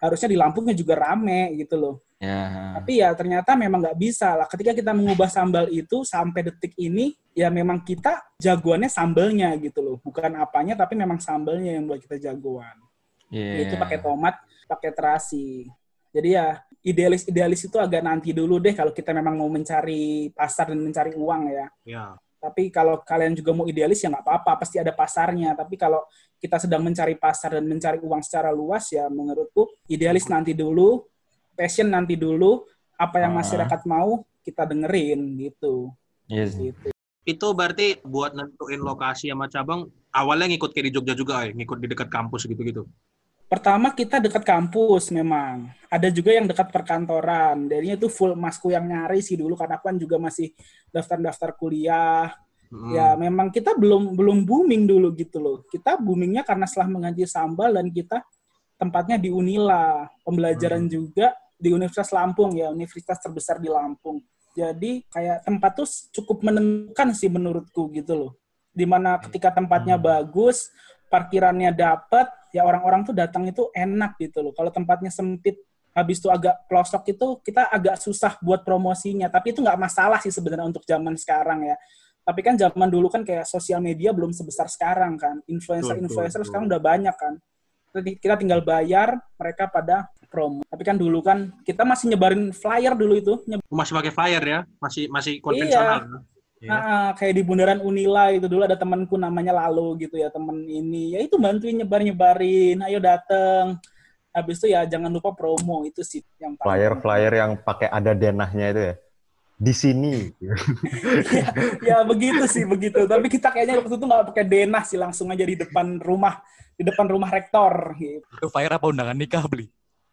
Harusnya 0.00 0.28
di 0.32 0.38
Lampungnya 0.40 0.74
juga 0.74 0.96
rame 0.98 1.54
gitu 1.60 1.76
loh. 1.78 1.94
Ya. 2.20 2.74
Tapi 2.76 3.00
ya 3.00 3.14
ternyata 3.16 3.52
memang 3.56 3.80
nggak 3.80 3.96
bisa 4.00 4.34
lah. 4.36 4.44
Ketika 4.50 4.74
kita 4.76 4.92
mengubah 4.92 5.28
sambal 5.30 5.68
itu 5.72 6.04
sampai 6.04 6.52
detik 6.52 6.74
ini, 6.76 7.14
ya 7.32 7.48
memang 7.52 7.80
kita 7.80 8.36
jagoannya 8.40 8.90
sambalnya 8.90 9.54
gitu 9.60 9.80
loh. 9.80 9.96
Bukan 10.02 10.36
apanya, 10.36 10.74
tapi 10.76 10.96
memang 10.98 11.20
sambalnya 11.20 11.76
yang 11.78 11.86
buat 11.86 12.00
kita 12.02 12.16
jagoan. 12.18 12.76
Ya. 13.30 13.62
Itu 13.62 13.78
pakai 13.78 14.02
tomat, 14.02 14.36
pakai 14.70 14.94
terasi. 14.94 15.66
Jadi 16.14 16.38
ya 16.38 16.62
idealis-idealis 16.86 17.66
itu 17.66 17.76
agak 17.78 18.02
nanti 18.06 18.30
dulu 18.30 18.62
deh 18.62 18.74
kalau 18.74 18.94
kita 18.94 19.10
memang 19.10 19.34
mau 19.34 19.50
mencari 19.50 20.30
pasar 20.30 20.70
dan 20.70 20.78
mencari 20.78 21.14
uang 21.18 21.42
ya. 21.50 21.66
Ya. 21.82 22.04
Tapi 22.40 22.72
kalau 22.72 23.02
kalian 23.04 23.36
juga 23.36 23.52
mau 23.52 23.68
idealis 23.68 24.00
ya 24.00 24.08
nggak 24.08 24.24
apa-apa, 24.24 24.64
pasti 24.64 24.80
ada 24.80 24.94
pasarnya. 24.94 25.52
Tapi 25.58 25.76
kalau 25.76 26.00
kita 26.40 26.56
sedang 26.56 26.80
mencari 26.80 27.18
pasar 27.18 27.58
dan 27.58 27.68
mencari 27.68 28.00
uang 28.00 28.22
secara 28.24 28.48
luas 28.48 28.88
ya 28.88 29.10
menurutku 29.12 29.68
idealis 29.92 30.24
nanti 30.30 30.56
dulu, 30.56 31.04
passion 31.52 31.92
nanti 31.92 32.16
dulu, 32.16 32.64
apa 32.96 33.20
yang 33.20 33.36
Ah. 33.36 33.44
masyarakat 33.44 33.80
mau 33.84 34.24
kita 34.40 34.64
dengerin 34.64 35.20
gitu. 35.36 35.92
Iya 36.32 36.46
sih. 36.48 36.72
Gitu. 36.72 36.88
Itu 37.28 37.52
berarti 37.52 38.00
buat 38.00 38.32
nentuin 38.32 38.80
lokasi 38.80 39.28
sama 39.28 39.44
cabang 39.52 39.92
awalnya 40.08 40.48
ngikut 40.48 40.72
kayak 40.72 40.88
di 40.88 40.92
Jogja 40.96 41.14
juga 41.14 41.44
ya, 41.44 41.52
ngikut 41.52 41.76
di 41.76 41.86
dekat 41.92 42.08
kampus 42.08 42.48
gitu-gitu. 42.48 42.88
Pertama 43.50 43.90
kita 43.90 44.22
dekat 44.22 44.46
kampus 44.46 45.10
memang. 45.10 45.74
Ada 45.90 46.06
juga 46.14 46.30
yang 46.30 46.46
dekat 46.46 46.70
perkantoran. 46.70 47.66
Jadinya 47.66 47.98
itu 47.98 48.06
full 48.06 48.38
masku 48.38 48.70
yang 48.70 48.86
nyari 48.86 49.18
sih 49.18 49.34
dulu 49.34 49.58
karena 49.58 49.74
aku 49.74 49.90
kan 49.90 49.98
juga 49.98 50.22
masih 50.22 50.54
daftar-daftar 50.94 51.58
kuliah. 51.58 52.30
Hmm. 52.70 52.94
Ya 52.94 53.18
memang 53.18 53.50
kita 53.50 53.74
belum 53.74 54.14
belum 54.14 54.46
booming 54.46 54.86
dulu 54.86 55.10
gitu 55.18 55.42
loh. 55.42 55.66
Kita 55.66 55.98
boomingnya 55.98 56.46
karena 56.46 56.62
setelah 56.70 56.94
mengganti 56.94 57.26
sambal 57.26 57.74
dan 57.74 57.90
kita 57.90 58.22
tempatnya 58.78 59.18
di 59.18 59.34
Unila. 59.34 60.06
Pembelajaran 60.22 60.86
juga 60.86 61.34
di 61.58 61.74
Universitas 61.74 62.14
Lampung 62.14 62.54
ya, 62.54 62.70
universitas 62.70 63.18
terbesar 63.18 63.58
di 63.58 63.66
Lampung. 63.66 64.22
Jadi 64.54 65.02
kayak 65.10 65.42
tempat 65.42 65.74
tuh 65.74 65.90
cukup 66.14 66.46
menentukan 66.46 67.18
sih 67.18 67.26
menurutku 67.26 67.90
gitu 67.98 68.14
loh. 68.14 68.32
Di 68.70 68.86
mana 68.86 69.18
ketika 69.18 69.50
tempatnya 69.50 69.98
bagus, 69.98 70.70
parkirannya 71.10 71.74
dapat, 71.74 72.30
ya 72.50 72.62
orang-orang 72.62 73.02
tuh 73.02 73.14
datang 73.14 73.46
itu 73.46 73.68
enak 73.70 74.18
gitu 74.18 74.40
loh. 74.40 74.52
Kalau 74.52 74.68
tempatnya 74.68 75.08
sempit, 75.08 75.58
habis 75.90 76.18
itu 76.18 76.28
agak 76.28 76.66
pelosok 76.66 77.02
itu 77.08 77.26
kita 77.42 77.66
agak 77.66 77.96
susah 77.96 78.38
buat 78.38 78.62
promosinya. 78.62 79.26
Tapi 79.26 79.50
itu 79.50 79.60
nggak 79.60 79.74
masalah 79.76 80.18
sih 80.18 80.30
sebenarnya 80.30 80.66
untuk 80.66 80.82
zaman 80.84 81.14
sekarang 81.14 81.64
ya. 81.64 81.76
Tapi 82.20 82.40
kan 82.40 82.54
zaman 82.54 82.86
dulu 82.86 83.08
kan 83.08 83.24
kayak 83.24 83.42
sosial 83.44 83.80
media 83.80 84.12
belum 84.12 84.30
sebesar 84.30 84.68
sekarang 84.68 85.16
kan. 85.16 85.42
Influencer-influencer 85.48 86.40
sekarang 86.44 86.66
udah 86.68 86.80
banyak 86.80 87.16
kan. 87.16 87.34
Kita- 87.90 88.18
Kita 88.22 88.34
tinggal 88.38 88.62
bayar, 88.62 89.18
mereka 89.34 89.66
pada 89.66 90.06
promo. 90.30 90.62
Tapi 90.62 90.82
kan 90.84 90.94
dulu 90.94 91.18
kan 91.20 91.50
kita 91.64 91.82
masih 91.82 92.06
nyebarin 92.08 92.52
flyer 92.52 92.94
dulu 92.94 93.14
itu, 93.14 93.34
Masih 93.66 93.92
pakai 93.92 94.12
flyer 94.14 94.42
ya, 94.42 94.60
masih 94.78 95.10
masih 95.10 95.42
konvensional. 95.42 96.06
Iya. 96.06 96.18
Ah, 96.68 97.16
kayak 97.16 97.40
di 97.40 97.42
bundaran 97.46 97.80
Unila 97.80 98.28
itu 98.36 98.44
dulu 98.44 98.68
ada 98.68 98.76
temanku 98.76 99.16
namanya 99.16 99.56
Lalo 99.56 99.96
gitu 99.96 100.20
ya 100.20 100.28
temen 100.28 100.68
ini 100.68 101.16
ya 101.16 101.24
itu 101.24 101.40
bantuin 101.40 101.80
nyebar 101.80 102.04
nyebarin 102.04 102.84
ayo 102.84 103.00
dateng 103.00 103.80
habis 104.28 104.60
itu 104.60 104.68
ya 104.68 104.84
jangan 104.84 105.08
lupa 105.08 105.32
promo 105.32 105.88
itu 105.88 106.04
sih 106.04 106.20
yang 106.36 106.60
paling 106.60 106.68
Flyer-flyer 106.68 107.32
yang 107.32 107.52
pakai 107.64 107.88
ada 107.88 108.12
denahnya 108.12 108.66
itu 108.76 108.82
ya. 108.92 108.94
Di 109.60 109.76
sini. 109.76 110.32
ya, 110.40 110.56
ya 111.80 111.98
begitu 112.04 112.44
sih 112.44 112.64
begitu 112.68 113.08
tapi 113.08 113.32
kita 113.32 113.52
kayaknya 113.52 113.80
waktu 113.80 113.96
itu 113.96 114.04
nggak 114.04 114.28
pakai 114.32 114.44
denah 114.44 114.84
sih 114.84 114.96
langsung 115.00 115.32
aja 115.32 115.44
di 115.44 115.56
depan 115.56 115.96
rumah 116.00 116.44
di 116.76 116.84
depan 116.84 117.08
rumah 117.08 117.28
rektor 117.28 117.96
gitu 118.00 118.24
Itu 118.40 118.48
fire 118.52 118.72
apa 118.72 118.84
undangan 118.88 119.16
nikah 119.16 119.44
beli? 119.48 119.68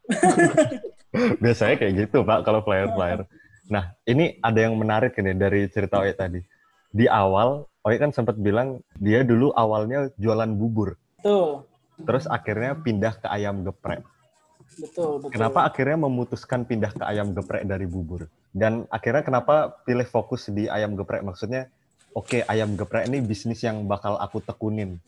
Biasanya 1.44 1.75
kayak 1.80 1.94
gitu, 2.08 2.24
Pak, 2.24 2.44
kalau 2.44 2.62
flyer-flyer. 2.63 3.24
Nah, 3.68 3.92
ini 4.08 4.40
ada 4.40 4.60
yang 4.64 4.76
menarik 4.80 5.16
ini 5.20 5.36
dari 5.36 5.68
cerita 5.68 6.00
Oye 6.00 6.16
tadi. 6.16 6.40
Di 6.92 7.06
awal, 7.08 7.68
Oye 7.84 8.00
kan 8.00 8.16
sempat 8.16 8.40
bilang 8.40 8.80
dia 9.00 9.24
dulu 9.28 9.52
awalnya 9.56 10.08
jualan 10.16 10.48
bubur. 10.56 10.96
betul 11.20 11.68
Terus 11.98 12.26
akhirnya 12.30 12.78
pindah 12.78 13.14
ke 13.20 13.28
ayam 13.28 13.66
geprek. 13.66 14.06
betul 14.78 15.18
betul 15.20 15.30
Kenapa 15.34 15.66
akhirnya 15.66 15.98
memutuskan 16.06 16.64
pindah 16.64 16.94
ke 16.94 17.04
ayam 17.04 17.34
geprek 17.34 17.66
dari 17.66 17.90
bubur? 17.90 18.30
Dan 18.54 18.86
akhirnya 18.94 19.26
kenapa 19.26 19.74
pilih 19.84 20.06
fokus 20.08 20.48
di 20.54 20.70
ayam 20.70 20.94
geprek? 20.94 21.26
Maksudnya, 21.26 21.68
oke 22.14 22.46
ayam 22.46 22.78
geprek 22.78 23.10
ini 23.10 23.20
bisnis 23.20 23.66
yang 23.66 23.84
bakal 23.90 24.16
aku 24.22 24.40
tekunin. 24.40 25.02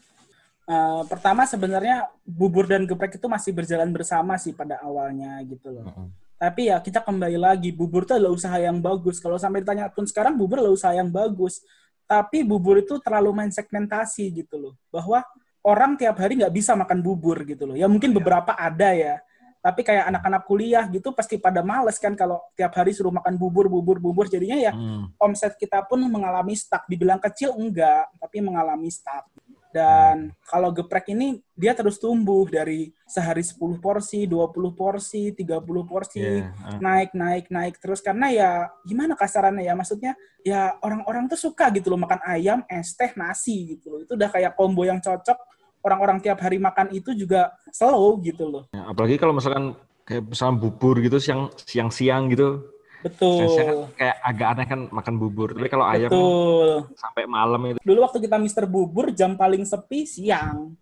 Eh, 0.70 1.02
pertama 1.10 1.50
sebenarnya 1.50 2.14
bubur 2.22 2.70
dan 2.70 2.86
geprek 2.86 3.18
itu 3.18 3.26
masih 3.26 3.58
berjalan 3.58 3.90
bersama 3.90 4.38
sih 4.38 4.54
pada 4.54 4.78
awalnya 4.86 5.42
gitu 5.42 5.74
loh 5.74 5.90
Mm-mm. 5.90 6.14
Tapi 6.40 6.72
ya 6.72 6.80
kita 6.80 7.04
kembali 7.04 7.36
lagi, 7.36 7.76
bubur 7.76 8.08
itu 8.08 8.16
adalah 8.16 8.32
usaha 8.32 8.56
yang 8.56 8.80
bagus. 8.80 9.20
Kalau 9.20 9.36
sampai 9.36 9.60
ditanya 9.60 9.92
pun 9.92 10.08
sekarang 10.08 10.40
bubur 10.40 10.64
adalah 10.64 10.72
usaha 10.72 10.96
yang 10.96 11.12
bagus. 11.12 11.60
Tapi 12.08 12.48
bubur 12.48 12.80
itu 12.80 12.96
terlalu 13.04 13.36
main 13.36 13.52
segmentasi 13.52 14.32
gitu 14.32 14.56
loh. 14.56 14.74
Bahwa 14.88 15.20
orang 15.68 16.00
tiap 16.00 16.16
hari 16.16 16.40
nggak 16.40 16.56
bisa 16.56 16.80
makan 16.80 17.04
bubur 17.04 17.44
gitu 17.44 17.68
loh. 17.68 17.76
Ya 17.76 17.92
mungkin 17.92 18.16
beberapa 18.16 18.56
ada 18.56 18.96
ya. 18.96 19.20
Tapi 19.60 19.84
kayak 19.84 20.16
anak-anak 20.16 20.48
kuliah 20.48 20.88
gitu 20.88 21.12
pasti 21.12 21.36
pada 21.36 21.60
males 21.60 22.00
kan 22.00 22.16
kalau 22.16 22.40
tiap 22.56 22.72
hari 22.72 22.96
suruh 22.96 23.12
makan 23.12 23.36
bubur, 23.36 23.68
bubur, 23.68 24.00
bubur. 24.00 24.32
Jadinya 24.32 24.56
ya 24.56 24.72
Hmm. 24.72 25.12
omset 25.20 25.60
kita 25.60 25.84
pun 25.84 26.00
mengalami 26.08 26.56
stuck. 26.56 26.88
Dibilang 26.88 27.20
kecil 27.20 27.52
enggak, 27.52 28.08
tapi 28.16 28.40
mengalami 28.40 28.88
stuck. 28.88 29.28
Dan 29.70 30.34
kalau 30.50 30.74
geprek 30.74 31.14
ini 31.14 31.38
dia 31.54 31.78
terus 31.78 32.02
tumbuh 32.02 32.50
dari 32.50 32.90
sehari 33.06 33.46
10 33.46 33.78
porsi, 33.78 34.26
20 34.26 34.74
porsi, 34.74 35.30
30 35.30 35.86
porsi, 35.86 36.22
Iya, 36.22 36.50
ah. 36.58 36.82
naik, 36.82 37.14
naik, 37.14 37.46
naik 37.54 37.76
terus. 37.78 38.02
Karena 38.02 38.34
ya 38.34 38.50
gimana 38.82 39.14
kasarannya 39.14 39.70
ya, 39.70 39.78
maksudnya 39.78 40.18
ya 40.42 40.74
orang-orang 40.82 41.30
tuh 41.30 41.38
suka 41.38 41.70
gitu 41.70 41.94
loh 41.94 42.02
makan 42.02 42.22
ayam, 42.26 42.66
es 42.66 42.98
teh, 42.98 43.14
nasi 43.14 43.78
gitu 43.78 43.94
loh. 43.94 44.00
Itu 44.02 44.18
udah 44.18 44.30
kayak 44.34 44.58
combo 44.58 44.82
yang 44.90 44.98
cocok. 44.98 45.38
Orang-orang 45.86 46.20
tiap 46.20 46.42
hari 46.42 46.60
makan 46.60 46.92
itu 46.92 47.14
juga 47.14 47.54
slow 47.72 48.20
gitu 48.26 48.50
loh. 48.50 48.64
Ya, 48.74 48.90
apalagi 48.90 49.22
kalau 49.22 49.38
misalkan 49.38 49.78
kayak 50.10 50.26
misalkan 50.26 50.58
bubur 50.58 50.98
gitu 50.98 51.22
siang 51.22 51.54
siang 51.62 51.94
siang 51.94 52.26
gitu 52.34 52.66
siang 53.00 53.50
siang 53.50 53.68
kan 53.68 53.76
Betul. 53.80 53.96
kayak 53.96 54.16
agak 54.20 54.48
aneh 54.52 54.66
kan 54.68 54.80
makan 54.92 55.16
bubur 55.16 55.50
tapi 55.56 55.68
kalau 55.72 55.86
ayam 55.88 56.12
Betul. 56.12 56.70
sampai 57.00 57.24
malam 57.26 57.62
itu 57.72 57.80
Dulu 57.80 58.00
waktu 58.04 58.20
kita 58.20 58.36
Mister 58.36 58.66
Bubur 58.68 59.10
jam 59.16 59.40
paling 59.40 59.64
sepi 59.64 60.04
siang. 60.04 60.76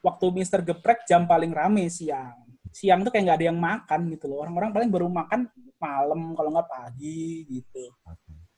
Waktu 0.00 0.26
Mister 0.32 0.64
Geprek 0.64 1.04
jam 1.04 1.28
paling 1.28 1.52
rame 1.52 1.86
siang. 1.92 2.36
Siang 2.72 3.04
tuh 3.04 3.10
kayak 3.12 3.24
nggak 3.28 3.38
ada 3.38 3.46
yang 3.52 3.58
makan 3.60 4.00
gitu 4.10 4.26
loh. 4.32 4.42
Orang-orang 4.42 4.70
paling 4.72 4.90
baru 4.90 5.06
makan 5.12 5.46
malam 5.76 6.34
kalau 6.34 6.50
nggak 6.52 6.68
pagi 6.68 7.44
gitu. 7.48 7.84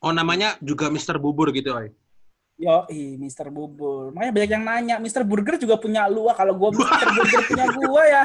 Oh 0.03 0.11
namanya 0.11 0.59
juga 0.59 0.91
Mister 0.91 1.19
Bubur 1.19 1.55
gitu, 1.55 1.75
Oi. 1.75 1.91
Yo, 2.59 2.87
Mister 3.19 3.51
Bubur. 3.51 4.15
Makanya 4.15 4.33
banyak 4.35 4.51
yang 4.55 4.65
nanya, 4.67 4.97
Mister 5.03 5.27
Burger 5.27 5.59
juga 5.59 5.79
punya 5.79 6.07
lu. 6.07 6.31
ah. 6.31 6.35
Kalau 6.39 6.55
gua 6.55 6.71
Mister 6.71 7.09
Burger 7.17 7.43
punya 7.51 7.67
gua 7.75 8.03
ya, 8.07 8.23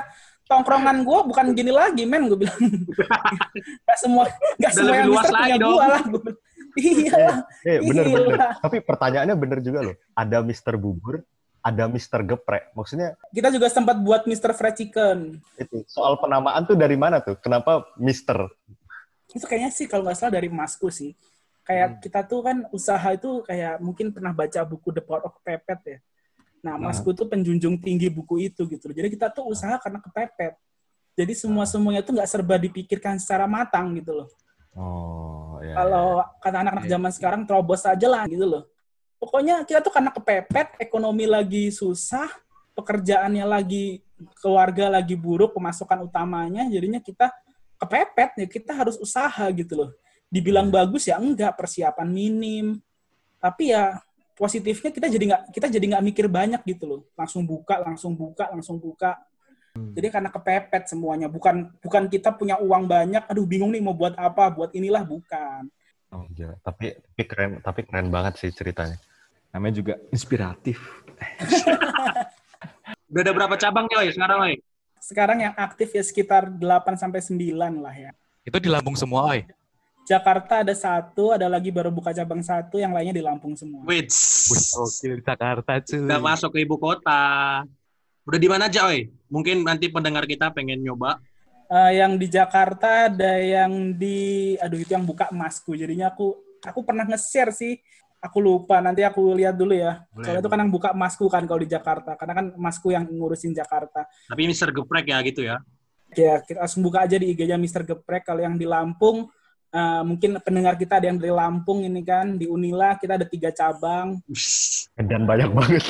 tongkrongan 0.47 1.03
gua 1.03 1.21
bukan 1.23 1.51
gini 1.51 1.69
lagi, 1.69 2.03
men. 2.07 2.25
Gue 2.25 2.47
bilang, 2.47 2.57
gak 3.87 3.97
semua, 3.99 4.23
gak 4.57 4.71
Udah 4.71 4.71
semua 4.73 4.87
lebih 4.87 4.99
yang 4.99 5.09
luas 5.11 5.23
Mister 5.23 5.35
punya 5.35 5.43
lagi 5.45 5.59
dong. 5.59 5.71
gua 5.75 5.85
lah. 5.85 6.03
Bilang, 6.07 6.37
Iya 6.77 7.15
lah. 7.17 7.37
Eh, 7.65 7.79
bener 7.81 8.05
bener. 8.05 8.27
Gila. 8.37 8.47
Tapi 8.61 8.77
pertanyaannya 8.85 9.35
bener 9.35 9.59
juga 9.65 9.79
loh. 9.81 9.95
Ada 10.13 10.37
Mister 10.45 10.73
Bubur, 10.77 11.25
ada 11.59 11.83
Mister 11.89 12.19
Geprek. 12.21 12.69
Maksudnya 12.71 13.17
Kita 13.33 13.49
juga 13.49 13.67
sempat 13.67 13.97
buat 13.97 14.29
Mister 14.29 14.53
Fried 14.53 14.77
Chicken. 14.77 15.41
itu 15.57 15.81
soal 15.89 16.21
penamaan 16.21 16.63
tuh 16.63 16.77
dari 16.77 16.93
mana 16.93 17.17
tuh? 17.17 17.33
Kenapa 17.37 17.85
Mister? 17.97 18.45
itu 19.27 19.43
kayaknya 19.43 19.71
sih 19.75 19.91
kalau 19.91 20.07
nggak 20.07 20.17
salah 20.17 20.39
dari 20.39 20.47
masku 20.47 20.87
sih 20.87 21.11
kayak 21.61 21.99
kita 21.99 22.23
tuh 22.23 22.47
kan 22.47 22.63
usaha 22.71 23.11
itu 23.11 23.43
kayak 23.43 23.75
mungkin 23.83 24.15
pernah 24.15 24.31
baca 24.31 24.63
buku 24.63 24.95
The 24.95 25.03
Power 25.03 25.27
of 25.27 25.35
Pepet 25.43 25.79
ya 25.83 25.99
nah 26.67 26.75
masku 26.75 27.15
tuh 27.15 27.31
penjunjung 27.31 27.79
tinggi 27.79 28.11
buku 28.11 28.51
itu 28.51 28.67
gitu 28.67 28.91
jadi 28.91 29.07
kita 29.07 29.31
tuh 29.31 29.47
usaha 29.47 29.79
karena 29.79 30.03
kepepet. 30.03 30.59
Jadi 31.17 31.33
semua 31.33 31.65
semuanya 31.65 32.05
tuh 32.05 32.13
nggak 32.13 32.29
serba 32.29 32.61
dipikirkan 32.61 33.17
secara 33.17 33.49
matang 33.49 33.97
gitu 33.97 34.13
loh. 34.13 34.29
Oh, 34.77 35.57
ya. 35.57 35.73
kalau 35.73 36.21
kata 36.37 36.61
anak-anak 36.61 36.85
zaman 36.85 37.09
sekarang 37.09 37.41
terobos 37.49 37.81
aja 37.81 38.05
lah 38.05 38.29
gitu 38.29 38.45
loh. 38.45 38.69
Pokoknya 39.17 39.65
kita 39.65 39.81
tuh 39.81 39.89
karena 39.89 40.13
kepepet 40.13 40.77
ekonomi 40.77 41.25
lagi 41.25 41.73
susah 41.73 42.29
pekerjaannya 42.77 43.41
lagi 43.41 44.05
keluarga 44.37 44.93
lagi 44.93 45.17
buruk 45.17 45.57
pemasukan 45.57 46.05
utamanya 46.05 46.69
jadinya 46.69 47.01
kita 47.01 47.33
kepepet 47.81 48.45
ya 48.45 48.45
kita 48.45 48.77
harus 48.77 49.01
usaha 49.01 49.49
gitu 49.49 49.73
loh. 49.73 49.89
Dibilang 50.29 50.69
bagus 50.69 51.09
ya 51.09 51.17
enggak 51.17 51.57
persiapan 51.57 52.05
minim. 52.05 52.77
Tapi 53.41 53.73
ya 53.73 53.97
positifnya 54.37 54.93
kita 54.93 55.07
jadi 55.09 55.25
nggak 55.33 55.41
kita 55.49 55.67
jadi 55.73 55.85
nggak 55.97 56.03
mikir 56.13 56.25
banyak 56.29 56.61
gitu 56.69 56.85
loh 56.85 57.01
langsung 57.17 57.43
buka 57.43 57.81
langsung 57.81 58.13
buka 58.13 58.53
langsung 58.53 58.77
buka 58.77 59.17
jadi 59.73 60.13
karena 60.13 60.29
kepepet 60.29 60.89
semuanya 60.89 61.25
bukan 61.29 61.73
bukan 61.81 62.05
kita 62.09 62.33
punya 62.37 62.61
uang 62.61 62.85
banyak 62.85 63.25
aduh 63.25 63.45
bingung 63.49 63.73
nih 63.73 63.81
mau 63.81 63.97
buat 63.97 64.13
apa 64.13 64.53
buat 64.53 64.71
inilah 64.77 65.01
bukan 65.01 65.67
Oh, 66.07 66.23
iya. 66.39 66.55
Tapi 66.63 66.95
tapi 66.95 67.23
keren 67.27 67.59
tapi 67.59 67.83
keren 67.83 68.07
banget 68.07 68.39
sih 68.39 68.51
ceritanya. 68.55 68.95
namanya 69.51 69.79
juga 69.79 69.93
inspiratif 70.11 70.79
Udah 73.11 73.21
ada 73.23 73.31
berapa 73.31 73.55
cabang 73.55 73.87
nih, 73.87 73.95
Oi, 73.95 74.07
sekarang, 74.11 74.39
Oi? 74.43 74.55
sekarang 74.99 75.37
yang 75.39 75.53
aktif 75.55 75.95
ya 75.95 76.03
sekitar 76.03 76.51
8 76.51 76.99
sampai 76.99 77.23
9 77.23 77.55
lah 77.79 77.95
ya. 77.95 78.11
Itu 78.43 78.59
di 78.59 78.67
Lampung 78.67 78.99
semua, 78.99 79.23
oi. 79.31 79.47
Jakarta 80.07 80.63
ada 80.63 80.71
satu, 80.71 81.35
ada 81.35 81.51
lagi 81.51 81.67
baru 81.67 81.91
buka 81.91 82.15
cabang 82.15 82.39
satu, 82.39 82.79
yang 82.79 82.95
lainnya 82.95 83.19
di 83.19 83.19
Lampung 83.19 83.59
semua. 83.59 83.83
Wits. 83.83 84.47
Wih, 84.47 84.63
oke 84.79 85.05
di 85.19 85.23
Jakarta, 85.27 85.71
cuy. 85.83 86.07
Udah 86.07 86.21
masuk 86.23 86.49
ke 86.55 86.63
ibu 86.63 86.79
kota. 86.79 87.23
Udah 88.23 88.39
di 88.39 88.47
mana 88.47 88.71
aja, 88.71 88.87
Oi? 88.87 89.11
Mungkin 89.27 89.67
nanti 89.67 89.91
pendengar 89.91 90.23
kita 90.23 90.55
pengen 90.55 90.79
nyoba. 90.79 91.19
Eh, 91.67 91.99
yang 91.99 92.15
di 92.15 92.31
Jakarta 92.31 93.11
ada 93.11 93.35
yang 93.35 93.99
di, 93.99 94.55
aduh 94.63 94.79
itu 94.79 94.95
yang 94.95 95.03
buka 95.03 95.27
emasku. 95.27 95.75
Jadinya 95.75 96.07
aku, 96.15 96.39
aku 96.63 96.79
pernah 96.87 97.03
nge-share 97.03 97.51
sih. 97.51 97.75
Aku 98.23 98.39
lupa, 98.39 98.79
nanti 98.79 99.03
aku 99.03 99.35
lihat 99.35 99.59
dulu 99.59 99.75
ya. 99.75 100.07
Boleh, 100.15 100.23
Soalnya 100.23 100.41
itu 100.41 100.49
kan 100.55 100.59
yang 100.63 100.71
buka 100.71 100.89
emasku 100.95 101.27
kan 101.27 101.43
kalau 101.43 101.59
di 101.59 101.67
Jakarta. 101.67 102.15
Karena 102.15 102.33
kan 102.33 102.45
emasku 102.55 102.95
yang 102.95 103.03
ngurusin 103.11 103.51
Jakarta. 103.51 104.07
Tapi 104.31 104.47
Mister 104.47 104.71
Geprek 104.71 105.11
ya 105.11 105.19
gitu 105.27 105.43
ya. 105.43 105.59
Ya, 106.15 106.39
kita 106.39 106.63
langsung 106.63 106.87
buka 106.87 107.03
aja 107.03 107.19
di 107.19 107.35
IG-nya 107.35 107.59
Mr. 107.59 107.83
Geprek. 107.83 108.23
Kalau 108.23 108.39
yang 108.39 108.55
di 108.55 108.63
Lampung 108.63 109.27
eh, 109.69 110.01
mungkin 110.03 110.39
pendengar 110.39 110.75
kita 110.75 110.99
ada 110.99 111.07
yang 111.09 111.19
dari 111.19 111.33
Lampung 111.33 111.83
ini 111.83 112.01
kan, 112.01 112.35
di 112.35 112.47
Unila 112.47 112.95
kita 112.95 113.19
ada 113.19 113.27
tiga 113.27 113.49
cabang, 113.51 114.19
Dan 114.97 115.23
banyak 115.27 115.49
banget. 115.53 115.83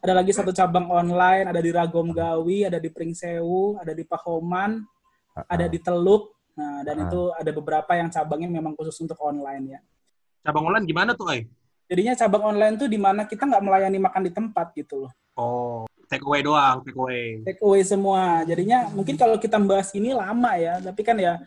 ada 0.00 0.12
lagi 0.16 0.32
satu 0.32 0.50
cabang 0.50 0.88
online, 0.88 1.46
ada 1.46 1.60
di 1.60 1.70
Ragom 1.70 2.10
Gawi, 2.10 2.66
ada 2.66 2.80
di 2.80 2.88
Pringsewu, 2.88 3.78
ada 3.78 3.92
di 3.92 4.02
Pahoman, 4.02 4.80
ada 5.46 5.66
di 5.68 5.78
Teluk. 5.78 6.32
Nah, 6.56 6.84
dan 6.84 6.96
Ah. 6.98 7.04
itu 7.08 7.20
ada 7.32 7.50
beberapa 7.54 7.92
yang 7.96 8.10
cabangnya 8.10 8.50
memang 8.50 8.76
khusus 8.76 8.98
untuk 9.00 9.16
online 9.22 9.78
ya. 9.78 9.80
Cabang 10.44 10.68
online 10.68 10.84
gimana 10.84 11.12
tuh, 11.16 11.30
Ay? 11.30 11.46
Jadinya 11.88 12.14
cabang 12.14 12.54
online 12.54 12.74
tuh 12.76 12.86
di 12.86 12.98
mana 13.00 13.24
kita 13.24 13.48
nggak 13.48 13.62
melayani 13.64 13.98
makan 13.98 14.22
di 14.28 14.32
tempat 14.34 14.70
gitu 14.76 15.06
loh. 15.06 15.12
Oh, 15.34 15.82
take 16.06 16.22
away 16.22 16.44
doang, 16.44 16.84
take 16.84 16.94
away. 16.94 17.40
Take 17.42 17.60
away 17.64 17.80
semua. 17.82 18.44
Jadinya 18.44 18.92
mungkin 18.92 19.16
kalau 19.16 19.40
kita 19.40 19.56
bahas 19.58 19.90
ini 19.90 20.12
lama 20.12 20.52
ya, 20.54 20.78
tapi 20.84 21.00
kan 21.02 21.16
ya 21.16 21.40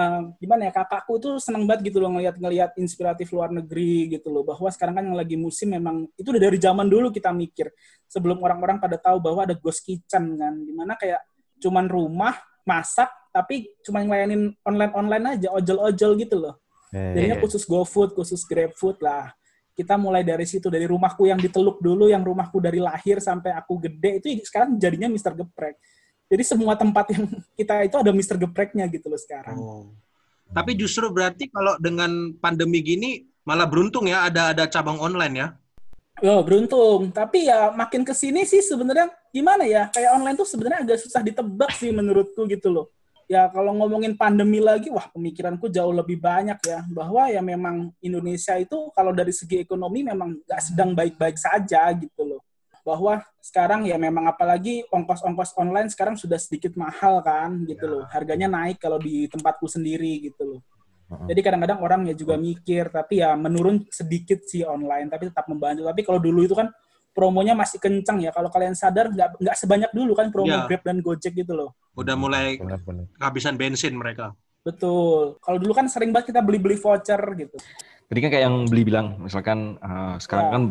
eh, 0.00 0.20
gimana 0.40 0.66
ya 0.68 0.72
kakakku 0.72 1.20
tuh 1.20 1.34
seneng 1.36 1.68
banget 1.68 1.92
gitu 1.92 2.00
loh 2.00 2.16
ngelihat-ngelihat 2.16 2.80
inspiratif 2.80 3.28
luar 3.36 3.52
negeri 3.52 4.16
gitu 4.16 4.32
loh 4.32 4.40
bahwa 4.40 4.72
sekarang 4.72 4.96
kan 4.96 5.04
yang 5.12 5.18
lagi 5.20 5.36
musim 5.36 5.76
memang 5.76 6.08
itu 6.16 6.32
udah 6.32 6.40
dari 6.40 6.56
zaman 6.56 6.88
dulu 6.88 7.12
kita 7.12 7.28
mikir 7.36 7.68
sebelum 8.08 8.40
orang-orang 8.40 8.80
pada 8.80 8.96
tahu 8.96 9.20
bahwa 9.20 9.44
ada 9.44 9.52
ghost 9.52 9.84
kitchen 9.84 10.40
kan 10.40 10.54
di 10.56 10.72
mana 10.72 10.96
kayak 10.96 11.20
cuman 11.60 11.84
rumah 11.84 12.32
masak 12.64 13.12
tapi 13.30 13.68
cuman 13.84 14.08
ngelayanin 14.08 14.42
online-online 14.64 15.24
aja 15.36 15.48
ojol-ojol 15.52 16.16
gitu 16.16 16.40
loh 16.40 16.56
Eh, 16.90 17.14
Jadinya 17.14 17.38
khusus 17.38 17.62
GoFood, 17.62 18.18
khusus 18.18 18.42
GrabFood 18.42 18.98
lah. 19.02 19.30
Kita 19.70 19.94
mulai 19.94 20.26
dari 20.26 20.44
situ, 20.44 20.66
dari 20.66 20.84
rumahku 20.84 21.30
yang 21.30 21.38
di 21.38 21.46
Teluk 21.48 21.78
dulu, 21.78 22.10
yang 22.10 22.20
rumahku 22.20 22.58
dari 22.58 22.82
lahir 22.82 23.22
sampai 23.22 23.54
aku 23.54 23.78
gede, 23.80 24.20
itu 24.20 24.42
sekarang 24.44 24.76
jadinya 24.76 25.06
Mr. 25.08 25.38
Geprek. 25.38 25.78
Jadi 26.30 26.42
semua 26.46 26.78
tempat 26.78 27.10
yang 27.10 27.26
kita 27.58 27.74
itu 27.82 27.96
ada 27.98 28.14
Mr. 28.14 28.38
Gepreknya 28.38 28.86
gitu 28.86 29.10
loh 29.10 29.18
sekarang. 29.18 29.58
Oh. 29.58 29.90
Tapi 30.54 30.78
justru 30.78 31.10
berarti 31.10 31.50
kalau 31.50 31.74
dengan 31.82 32.34
pandemi 32.38 32.78
gini 32.82 33.26
malah 33.42 33.66
beruntung 33.66 34.06
ya 34.06 34.30
ada 34.30 34.54
ada 34.54 34.70
cabang 34.70 35.02
online 35.02 35.34
ya. 35.34 35.48
Oh, 36.20 36.44
beruntung. 36.44 37.10
Tapi 37.10 37.48
ya 37.48 37.74
makin 37.74 38.04
ke 38.06 38.12
sini 38.14 38.46
sih 38.46 38.62
sebenarnya 38.62 39.10
gimana 39.34 39.66
ya? 39.66 39.88
Kayak 39.90 40.10
online 40.20 40.36
tuh 40.36 40.46
sebenarnya 40.46 40.78
agak 40.86 40.98
susah 41.02 41.24
ditebak 41.24 41.72
sih 41.74 41.90
menurutku 41.90 42.46
gitu 42.46 42.70
loh. 42.70 42.86
Ya 43.30 43.46
kalau 43.46 43.70
ngomongin 43.78 44.18
pandemi 44.18 44.58
lagi, 44.58 44.90
wah 44.90 45.06
pemikiranku 45.06 45.70
jauh 45.70 45.94
lebih 45.94 46.18
banyak 46.18 46.58
ya. 46.66 46.82
Bahwa 46.90 47.30
ya 47.30 47.40
memang 47.40 47.94
Indonesia 48.02 48.58
itu 48.58 48.90
kalau 48.92 49.14
dari 49.16 49.32
segi 49.32 49.62
ekonomi 49.62 50.02
memang 50.02 50.34
nggak 50.44 50.60
sedang 50.60 50.92
baik-baik 50.92 51.38
saja 51.40 51.88
gitu 51.94 52.22
loh. 52.26 52.42
Bahwa 52.90 53.22
sekarang 53.38 53.86
ya 53.86 53.94
memang 53.94 54.26
apalagi 54.26 54.82
ongkos-ongkos 54.90 55.54
online 55.54 55.86
sekarang 55.94 56.18
sudah 56.18 56.42
sedikit 56.42 56.74
mahal 56.74 57.22
kan 57.22 57.62
gitu 57.70 57.86
loh. 57.86 58.02
Harganya 58.10 58.50
naik 58.50 58.82
kalau 58.82 58.98
di 58.98 59.30
tempatku 59.30 59.70
sendiri 59.70 60.26
gitu 60.26 60.58
loh. 60.58 60.60
Jadi 61.10 61.42
kadang-kadang 61.42 61.82
orang 61.82 62.00
ya 62.06 62.14
juga 62.14 62.38
mikir, 62.38 62.86
tapi 62.90 63.18
ya 63.18 63.34
menurun 63.34 63.82
sedikit 63.90 64.46
sih 64.46 64.62
online, 64.62 65.10
tapi 65.10 65.26
tetap 65.26 65.46
membantu. 65.50 65.82
Tapi 65.86 66.00
kalau 66.06 66.22
dulu 66.22 66.46
itu 66.46 66.54
kan 66.54 66.70
promonya 67.10 67.54
masih 67.54 67.82
kencang 67.82 68.22
ya. 68.22 68.30
Kalau 68.30 68.46
kalian 68.46 68.78
sadar 68.78 69.10
nggak 69.10 69.42
nggak 69.42 69.56
sebanyak 69.58 69.90
dulu 69.90 70.14
kan 70.14 70.30
promo 70.30 70.46
Iya. 70.50 70.70
Grab 70.70 70.82
dan 70.86 71.02
Gojek 71.02 71.34
gitu 71.34 71.58
loh. 71.58 71.74
Udah 71.98 72.14
mulai 72.14 72.54
kehabisan 73.18 73.58
bensin 73.58 73.98
mereka. 73.98 74.38
Betul. 74.62 75.42
Kalau 75.42 75.58
dulu 75.58 75.72
kan 75.74 75.90
sering 75.90 76.14
banget 76.14 76.30
kita 76.30 76.46
beli-beli 76.46 76.78
voucher 76.78 77.18
gitu. 77.34 77.58
Tadi 78.06 78.18
kan 78.22 78.30
kayak 78.30 78.44
yang 78.46 78.56
beli 78.70 78.82
bilang, 78.86 79.18
misalkan 79.18 79.82
eh, 79.82 80.14
sekarang 80.22 80.46
Ya. 80.46 80.52
kan 80.54 80.62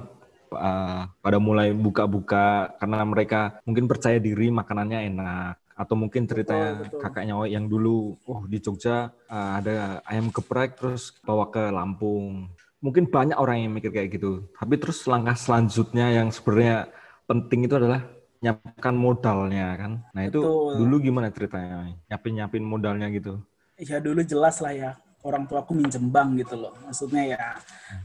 eh, 0.53 1.01
pada 1.09 1.37
mulai 1.37 1.71
buka-buka 1.73 2.73
karena 2.81 3.05
mereka 3.05 3.61
mungkin 3.65 3.85
percaya 3.85 4.17
diri 4.17 4.49
makanannya 4.49 4.99
enak 5.13 5.53
atau 5.79 5.95
mungkin 5.95 6.27
ceritanya 6.27 6.75
Betul, 6.75 6.83
betul. 6.91 6.99
kakaknya 6.99 7.35
yang 7.47 7.65
dulu, 7.71 8.19
oh 8.27 8.43
di 8.43 8.59
Jogja 8.59 9.15
eh, 9.31 9.51
ada 9.63 10.03
ayam 10.03 10.27
geprek 10.27 10.75
terus 10.75 11.15
bawa 11.23 11.47
ke 11.47 11.71
Lampung. 11.71 12.51
Mungkin 12.79 13.11
banyak 13.11 13.35
orang 13.35 13.67
yang 13.67 13.75
mikir 13.75 13.91
kayak 13.91 14.15
gitu. 14.15 14.47
Tapi 14.55 14.79
terus 14.79 15.03
langkah 15.03 15.35
selanjutnya 15.35 16.15
yang 16.15 16.31
sebenarnya 16.31 16.87
penting 17.27 17.67
itu 17.67 17.75
adalah 17.75 18.07
nyiapkan 18.39 18.95
modalnya 18.95 19.75
kan. 19.75 19.91
Nah 20.15 20.23
itu 20.23 20.39
Betul. 20.39 20.71
dulu 20.83 20.95
gimana 21.03 21.27
ceritanya? 21.27 21.91
Nyapin-nyapin 22.07 22.63
modalnya 22.63 23.11
gitu. 23.11 23.43
Ya 23.79 23.99
dulu 23.99 24.23
jelas 24.23 24.63
lah 24.63 24.71
ya. 24.71 24.91
Orang 25.19 25.43
tua 25.51 25.63
aku 25.63 25.75
minjem 25.75 26.07
bank 26.07 26.39
gitu 26.39 26.55
loh. 26.55 26.71
Maksudnya 26.87 27.23
ya 27.35 27.43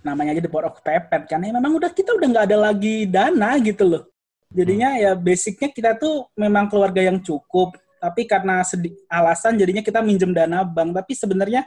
namanya 0.03 0.35
aja 0.35 0.43
di 0.43 0.51
porok 0.51 0.83
pepet 0.83 1.31
kan. 1.31 1.39
Ya 1.39 1.55
memang 1.55 1.79
udah 1.79 1.91
kita 1.95 2.11
udah 2.11 2.27
nggak 2.27 2.47
ada 2.51 2.59
lagi 2.59 3.07
dana 3.07 3.55
gitu 3.63 3.87
loh. 3.87 4.03
Jadinya 4.51 4.99
ya 4.99 5.15
basicnya 5.15 5.71
kita 5.71 5.95
tuh 5.95 6.27
memang 6.35 6.67
keluarga 6.67 7.03
yang 7.03 7.23
cukup. 7.23 7.79
Tapi 8.03 8.27
karena 8.27 8.67
sedi- 8.67 8.99
alasan 9.07 9.55
jadinya 9.57 9.81
kita 9.81 10.03
minjem 10.03 10.35
dana 10.35 10.67
bank. 10.67 10.91
Tapi 10.91 11.13
sebenarnya 11.15 11.63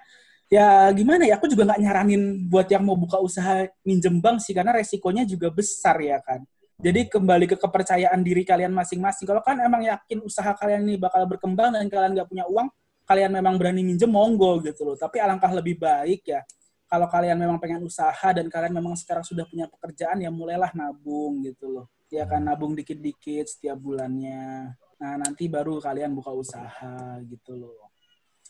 ya 0.47 0.91
gimana 0.91 1.27
ya 1.27 1.39
aku 1.39 1.47
juga 1.51 1.67
nggak 1.67 1.81
nyaranin 1.83 2.23
buat 2.47 2.67
yang 2.71 2.83
mau 2.83 2.95
buka 2.95 3.19
usaha 3.19 3.67
minjem 3.83 4.19
bank 4.19 4.43
sih 4.43 4.55
karena 4.55 4.75
resikonya 4.75 5.23
juga 5.23 5.47
besar 5.47 5.95
ya 6.03 6.19
kan. 6.23 6.43
Jadi 6.77 7.09
kembali 7.09 7.49
ke 7.49 7.57
kepercayaan 7.57 8.21
diri 8.21 8.45
kalian 8.45 8.69
masing-masing. 8.69 9.25
Kalau 9.25 9.41
kan 9.41 9.57
emang 9.57 9.81
yakin 9.81 10.21
usaha 10.21 10.53
kalian 10.53 10.85
ini 10.85 10.95
bakal 11.01 11.25
berkembang 11.25 11.73
dan 11.73 11.89
kalian 11.89 12.13
nggak 12.13 12.29
punya 12.29 12.45
uang, 12.45 12.69
kalian 13.07 13.31
memang 13.31 13.55
berani 13.55 13.81
minjem 13.87 14.11
monggo 14.11 14.59
gitu 14.61 14.83
loh. 14.83 14.95
Tapi 14.99 15.23
alangkah 15.23 15.49
lebih 15.55 15.79
baik 15.79 16.27
ya 16.27 16.43
kalau 16.87 17.07
kalian 17.11 17.35
memang 17.35 17.59
pengen 17.59 17.83
usaha 17.83 18.29
dan 18.31 18.47
kalian 18.47 18.71
memang 18.75 18.95
sekarang 18.95 19.23
sudah 19.23 19.43
punya 19.43 19.67
pekerjaan 19.67 20.23
ya 20.23 20.31
mulailah 20.31 20.71
nabung 20.75 21.43
gitu 21.43 21.67
loh. 21.67 21.85
Ya 22.07 22.23
kan 22.23 22.39
nabung 22.39 22.71
dikit-dikit 22.71 23.47
setiap 23.51 23.75
bulannya. 23.75 24.71
Nah, 24.97 25.13
nanti 25.19 25.51
baru 25.51 25.77
kalian 25.83 26.15
buka 26.15 26.31
usaha 26.31 27.19
gitu 27.27 27.59
loh. 27.59 27.91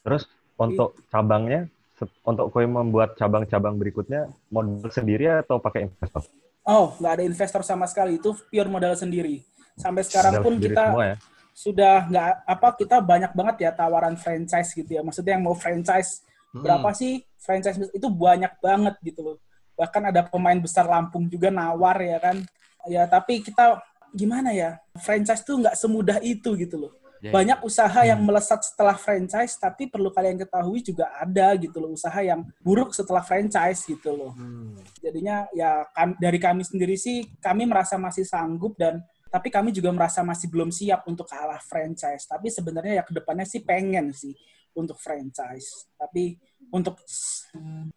Terus 0.06 0.30
untuk 0.56 0.94
cabangnya, 1.10 1.66
se- 1.98 2.14
untuk 2.24 2.54
kue 2.54 2.64
membuat 2.70 3.18
cabang-cabang 3.18 3.76
berikutnya, 3.76 4.30
modal 4.54 4.88
sendiri 4.94 5.28
atau 5.42 5.58
pakai 5.58 5.90
investor? 5.90 6.24
Oh, 6.64 6.94
nggak 7.02 7.14
ada 7.20 7.24
investor 7.26 7.62
sama 7.66 7.90
sekali. 7.90 8.22
Itu 8.22 8.38
pure 8.48 8.70
modal 8.70 8.94
sendiri. 8.94 9.42
Sampai 9.76 10.06
sekarang 10.06 10.40
Modal 10.40 10.46
pun 10.46 10.54
kita 10.62 10.84
semua 10.94 11.04
ya? 11.06 11.16
Sudah 11.58 12.06
nggak 12.06 12.28
apa 12.46 12.68
kita 12.78 13.02
banyak 13.02 13.34
banget 13.34 13.56
ya 13.66 13.72
tawaran 13.74 14.14
franchise 14.14 14.78
gitu 14.78 14.94
ya. 14.94 15.02
Maksudnya 15.02 15.34
yang 15.34 15.42
mau 15.42 15.58
franchise 15.58 16.22
Hmm. 16.54 16.62
berapa 16.64 16.94
sih 16.94 17.26
franchise 17.36 17.76
itu 17.92 18.08
banyak 18.08 18.54
banget 18.62 18.96
gitu 19.02 19.20
loh. 19.20 19.38
Bahkan 19.74 20.14
ada 20.14 20.22
pemain 20.24 20.56
besar 20.56 20.86
Lampung 20.86 21.26
juga 21.26 21.50
nawar 21.50 21.98
ya 22.00 22.22
kan. 22.22 22.38
Ya 22.86 23.04
tapi 23.04 23.42
kita 23.42 23.82
gimana 24.14 24.54
ya 24.54 24.78
franchise 24.96 25.42
tuh 25.42 25.60
nggak 25.60 25.74
semudah 25.74 26.22
itu 26.22 26.54
gitu 26.56 26.78
loh. 26.78 26.94
Ya, 27.18 27.34
Banyak 27.34 27.66
usaha 27.66 28.06
yang 28.06 28.22
melesat 28.22 28.62
setelah 28.62 28.94
franchise 28.94 29.58
tapi 29.58 29.90
perlu 29.90 30.14
kalian 30.14 30.38
ketahui 30.38 30.86
juga 30.86 31.10
ada 31.18 31.58
gitu 31.58 31.82
loh 31.82 31.90
usaha 31.90 32.22
yang 32.22 32.46
buruk 32.62 32.94
setelah 32.94 33.26
franchise 33.26 33.82
gitu 33.84 34.14
loh 34.14 34.38
Hmm. 34.38 34.78
jadinya 35.02 35.50
ya 35.50 35.82
kam- 35.98 36.14
dari 36.22 36.38
kami 36.38 36.62
sendiri 36.62 36.94
sih 36.94 37.26
kami 37.42 37.66
merasa 37.66 37.98
masih 37.98 38.22
sanggup 38.22 38.78
dan 38.78 39.02
tapi 39.28 39.48
kami 39.52 39.70
juga 39.76 39.92
merasa 39.92 40.24
masih 40.24 40.48
belum 40.50 40.72
siap 40.72 41.06
untuk 41.08 41.28
kalah 41.28 41.60
franchise 41.62 42.26
tapi 42.28 42.48
sebenarnya 42.52 43.00
ya 43.00 43.04
ke 43.04 43.14
depannya 43.14 43.46
sih 43.48 43.62
pengen 43.62 44.12
sih 44.16 44.34
untuk 44.78 44.98
franchise 45.00 45.90
tapi 45.98 46.38
untuk 46.70 47.00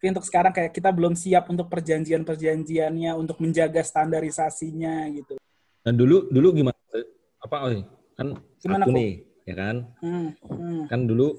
untuk 0.01 0.23
sekarang 0.23 0.53
kayak 0.55 0.71
kita 0.73 0.89
belum 0.89 1.13
siap 1.13 1.49
untuk 1.51 1.67
perjanjian-perjanjiannya 1.69 3.11
untuk 3.17 3.37
menjaga 3.43 3.83
standarisasinya 3.83 5.09
gitu 5.13 5.35
Dan 5.81 5.97
dulu 5.97 6.29
dulu 6.29 6.47
gimana? 6.53 6.77
Apa 7.41 7.73
Oi? 7.73 7.81
Kan 8.13 8.37
Gimana, 8.61 8.85
Ko? 8.85 8.93
nih, 8.93 9.25
ya 9.49 9.55
kan? 9.57 9.75
hmm, 9.97 10.27
hmm. 10.45 10.81
Kan 10.85 11.09
dulu 11.09 11.33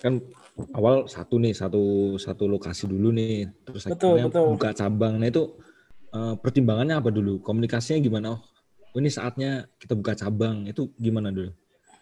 kan 0.00 0.20
awal 0.72 1.04
satu 1.08 1.36
nih, 1.36 1.52
satu 1.52 2.16
satu 2.16 2.48
lokasi 2.48 2.88
dulu 2.88 3.12
nih. 3.12 3.52
Terus 3.68 3.84
Betul, 3.84 4.16
akhirnya 4.16 4.32
betul. 4.32 4.46
buka 4.56 4.70
cabang. 4.72 5.20
Nah 5.20 5.28
itu 5.28 5.60
eh, 6.08 6.34
pertimbangannya 6.40 6.96
apa 6.96 7.12
dulu? 7.12 7.44
Komunikasinya 7.44 8.00
gimana? 8.00 8.26
Oh, 8.32 8.40
ini 9.00 9.10
saatnya 9.12 9.68
kita 9.76 9.92
buka 9.96 10.16
cabang. 10.16 10.64
Itu 10.68 10.92
gimana 10.96 11.28
dulu? 11.32 11.52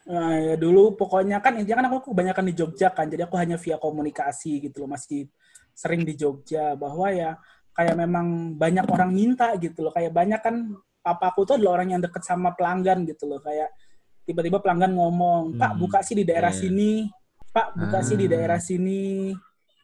Nah, 0.05 0.37
ya 0.37 0.55
dulu 0.61 0.93
pokoknya 1.01 1.41
kan 1.41 1.57
intinya 1.57 1.81
kan 1.81 1.87
aku 1.89 2.13
kebanyakan 2.13 2.45
di 2.53 2.55
Jogja 2.55 2.93
kan, 2.93 3.09
jadi 3.09 3.25
aku 3.25 3.41
hanya 3.41 3.57
via 3.57 3.81
komunikasi 3.81 4.61
gitu 4.69 4.85
loh, 4.85 4.93
masih 4.93 5.33
sering 5.73 6.05
di 6.05 6.13
Jogja 6.13 6.77
bahwa 6.77 7.09
ya 7.09 7.41
kayak 7.73 7.97
memang 7.97 8.53
banyak 8.53 8.85
orang 8.85 9.11
minta 9.17 9.57
gitu 9.57 9.89
loh, 9.89 9.93
kayak 9.97 10.13
banyak 10.13 10.45
kan 10.45 10.77
papaku 11.01 11.49
tuh 11.49 11.57
adalah 11.57 11.81
orang 11.81 11.97
yang 11.97 12.03
deket 12.05 12.21
sama 12.21 12.53
pelanggan 12.53 13.09
gitu 13.09 13.25
loh, 13.25 13.41
kayak 13.41 13.73
tiba-tiba 14.29 14.61
pelanggan 14.61 14.93
ngomong, 14.93 15.57
Pak 15.57 15.73
Hmm, 15.73 15.81
buka 15.81 15.99
sih 16.05 16.21
di 16.21 16.25
daerah 16.29 16.53
iya. 16.53 16.61
sini, 16.69 17.09
Pak 17.49 17.73
buka 17.73 17.99
sih 18.05 18.17
di 18.21 18.29
Ah. 18.29 18.31
daerah 18.37 18.61
sini. 18.61 19.33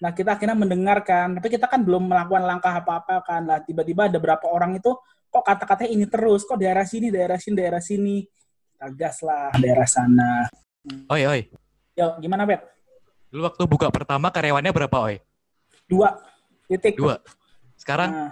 Nah 0.05 0.13
kita 0.13 0.37
akhirnya 0.37 0.57
mendengarkan, 0.57 1.41
tapi 1.41 1.49
kita 1.49 1.65
kan 1.65 1.81
belum 1.81 2.13
melakukan 2.13 2.45
langkah 2.45 2.77
apa-apa 2.77 3.25
kan, 3.25 3.49
lah 3.49 3.65
tiba-tiba 3.65 4.13
ada 4.13 4.21
berapa 4.21 4.45
orang 4.53 4.77
itu 4.77 4.93
kok 5.31 5.47
kata-katanya 5.47 5.91
ini 5.95 6.07
terus, 6.11 6.43
kok 6.43 6.59
daerah 6.59 6.83
sini, 6.83 7.09
daerah 7.09 7.39
sini, 7.39 7.55
daerah 7.55 7.83
sini 7.83 8.27
kita 8.75 8.87
gas 8.97 9.17
lah 9.23 9.55
daerah 9.55 9.87
sana. 9.87 10.51
Oi, 11.13 11.23
oi. 11.29 11.41
Yo, 11.95 12.19
gimana, 12.19 12.49
Bet? 12.49 12.65
Dulu 13.31 13.47
waktu 13.47 13.63
buka 13.69 13.87
pertama 13.95 14.33
karyawannya 14.35 14.73
berapa, 14.75 14.97
oi? 15.07 15.23
Dua. 15.87 16.19
Titik. 16.67 16.99
Dua. 16.99 17.21
Sekarang 17.79 18.11
Nah, 18.11 18.31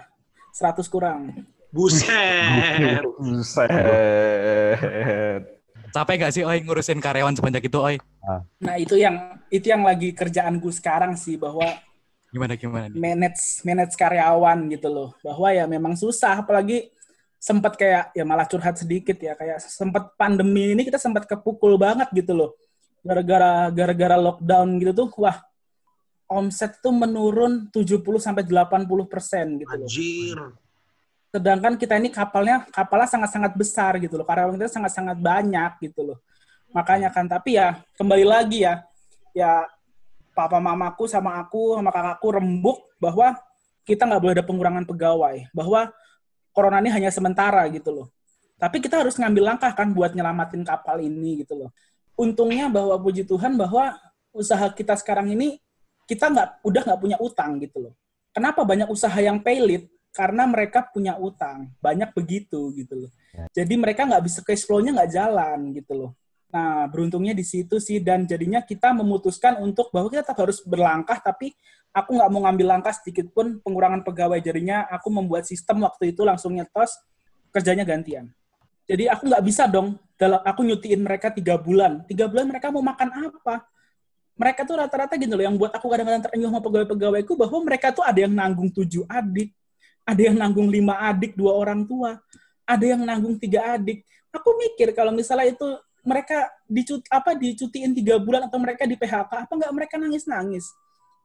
100 0.53 0.89
kurang. 0.91 1.45
Buset. 1.69 2.07
Buset. 3.21 3.69
Capek 5.89 6.15
gak 6.21 6.33
sih 6.33 6.45
Oi 6.45 6.61
ngurusin 6.61 7.01
karyawan 7.01 7.33
sebanyak 7.33 7.65
itu 7.65 7.77
Oi? 7.81 7.97
Nah 8.61 8.75
itu 8.77 8.93
yang 8.97 9.41
itu 9.49 9.69
yang 9.73 9.81
lagi 9.81 10.13
kerjaanku 10.13 10.69
sekarang 10.69 11.17
sih 11.17 11.37
bahwa 11.37 11.65
Gimana 12.29 12.53
gimana 12.53 12.85
nih? 12.93 12.99
manage 13.01 13.65
manage 13.65 13.95
karyawan 13.97 14.69
gitu 14.69 14.87
loh 14.89 15.09
bahwa 15.25 15.49
ya 15.49 15.65
memang 15.65 15.97
susah 15.97 16.45
apalagi 16.45 16.93
sempat 17.41 17.73
kayak 17.73 18.13
ya 18.13 18.21
malah 18.27 18.45
curhat 18.45 18.77
sedikit 18.77 19.17
ya 19.17 19.33
kayak 19.33 19.57
sempat 19.63 20.13
pandemi 20.13 20.77
ini 20.77 20.85
kita 20.85 21.01
sempat 21.01 21.25
kepukul 21.25 21.79
banget 21.79 22.11
gitu 22.13 22.37
loh 22.37 22.51
gara-gara 23.01 23.71
gara-gara 23.71 24.17
lockdown 24.19 24.77
gitu 24.77 24.91
tuh 24.93 25.09
wah 25.17 25.39
omset 26.29 26.77
tuh 26.77 26.93
menurun 26.93 27.67
70 27.73 28.05
sampai 28.21 28.45
80 28.45 28.85
persen 29.09 29.57
gitu 29.57 29.73
loh. 29.73 29.89
Anjir. 29.89 30.39
Sedangkan 31.33 31.73
kita 31.73 31.97
ini 31.97 32.13
kapalnya 32.13 32.69
kapalnya 32.69 33.09
sangat-sangat 33.09 33.53
besar 33.57 33.97
gitu 33.97 34.21
loh. 34.21 34.25
Karyawan 34.29 34.55
kita 34.61 34.69
sangat-sangat 34.69 35.17
banyak 35.17 35.89
gitu 35.89 36.13
loh. 36.13 36.17
Makanya 36.69 37.09
kan 37.09 37.25
tapi 37.25 37.57
ya 37.57 37.81
kembali 37.97 38.25
lagi 38.29 38.61
ya 38.61 38.85
ya 39.33 39.65
papa 40.39 40.63
mamaku 40.63 41.03
sama 41.11 41.35
aku 41.43 41.75
sama 41.75 41.91
kakakku 41.91 42.39
rembuk 42.39 42.79
bahwa 42.95 43.35
kita 43.83 44.07
nggak 44.07 44.21
boleh 44.23 44.33
ada 44.39 44.45
pengurangan 44.47 44.85
pegawai, 44.87 45.51
bahwa 45.51 45.91
corona 46.55 46.79
ini 46.79 46.87
hanya 46.95 47.11
sementara 47.11 47.67
gitu 47.67 47.91
loh. 47.91 48.07
Tapi 48.55 48.79
kita 48.79 49.03
harus 49.03 49.19
ngambil 49.19 49.55
langkah 49.55 49.71
kan 49.75 49.91
buat 49.91 50.15
nyelamatin 50.15 50.63
kapal 50.63 51.03
ini 51.03 51.43
gitu 51.43 51.59
loh. 51.59 51.69
Untungnya 52.15 52.71
bahwa 52.71 52.95
puji 52.99 53.27
Tuhan 53.27 53.59
bahwa 53.59 53.99
usaha 54.31 54.71
kita 54.71 54.95
sekarang 54.95 55.31
ini 55.35 55.59
kita 56.07 56.31
nggak 56.31 56.49
udah 56.63 56.81
nggak 56.87 56.99
punya 56.99 57.17
utang 57.19 57.59
gitu 57.59 57.89
loh. 57.89 57.93
Kenapa 58.31 58.63
banyak 58.63 58.87
usaha 58.87 59.15
yang 59.19 59.43
paylit? 59.43 59.91
Karena 60.09 60.47
mereka 60.49 60.83
punya 60.89 61.15
utang, 61.19 61.69
banyak 61.79 62.11
begitu 62.15 62.71
gitu 62.75 63.07
loh. 63.07 63.11
Jadi 63.53 63.73
mereka 63.77 64.07
nggak 64.09 64.23
bisa 64.25 64.39
cash 64.41 64.65
flow-nya 64.65 64.95
nggak 64.95 65.11
jalan 65.11 65.59
gitu 65.75 65.93
loh. 65.95 66.11
Nah, 66.49 66.89
beruntungnya 66.89 67.37
di 67.37 67.45
situ 67.45 67.77
sih 67.77 68.01
dan 68.01 68.25
jadinya 68.25 68.65
kita 68.65 68.89
memutuskan 68.89 69.61
untuk 69.61 69.93
bahwa 69.93 70.09
kita 70.09 70.25
tetap 70.25 70.41
harus 70.41 70.65
berlangkah 70.65 71.21
tapi 71.21 71.53
aku 71.93 72.17
nggak 72.17 72.29
mau 72.33 72.41
ngambil 72.49 72.67
langkah 72.77 72.93
sedikit 72.93 73.29
pun 73.29 73.61
pengurangan 73.61 74.01
pegawai 74.01 74.41
jadinya 74.41 74.89
aku 74.89 75.13
membuat 75.13 75.45
sistem 75.45 75.85
waktu 75.85 76.09
itu 76.09 76.25
langsung 76.25 76.57
nyetos 76.57 76.97
kerjanya 77.53 77.85
gantian. 77.85 78.33
Jadi 78.89 79.05
aku 79.05 79.29
nggak 79.29 79.43
bisa 79.45 79.69
dong 79.69 80.01
dalam 80.17 80.41
aku 80.41 80.65
nyutiin 80.65 81.05
mereka 81.05 81.29
tiga 81.29 81.53
bulan. 81.61 82.01
Tiga 82.09 82.25
bulan 82.25 82.49
mereka 82.49 82.73
mau 82.73 82.81
makan 82.81 83.29
apa? 83.29 83.69
Mereka 84.33 84.65
tuh 84.65 84.81
rata-rata 84.81 85.13
gitu 85.21 85.37
loh 85.37 85.45
yang 85.45 85.53
buat 85.53 85.69
aku 85.69 85.85
kadang-kadang 85.85 86.25
terenyuh 86.25 86.49
sama 86.49 86.61
pegawai-pegawaiku 86.65 87.33
bahwa 87.37 87.59
mereka 87.61 87.93
tuh 87.93 88.01
ada 88.01 88.17
yang 88.25 88.33
nanggung 88.33 88.73
tujuh 88.73 89.05
adik, 89.05 89.53
ada 90.01 90.21
yang 90.25 90.33
nanggung 90.33 90.65
lima 90.65 90.97
adik 91.05 91.37
dua 91.37 91.53
orang 91.53 91.85
tua, 91.85 92.17
ada 92.65 92.85
yang 92.85 93.05
nanggung 93.05 93.37
tiga 93.37 93.77
adik. 93.77 94.01
Aku 94.33 94.57
mikir 94.57 94.95
kalau 94.97 95.13
misalnya 95.13 95.53
itu 95.53 95.67
mereka 96.09 96.49
dicut 96.65 97.05
apa 97.13 97.37
dicutiin 97.37 97.93
tiga 97.93 98.17
bulan 98.17 98.49
atau 98.49 98.57
mereka 98.57 98.89
di 98.89 98.97
PHK 98.97 99.45
apa 99.45 99.53
nggak 99.53 99.73
mereka 99.77 99.95
nangis 100.01 100.25
nangis 100.25 100.65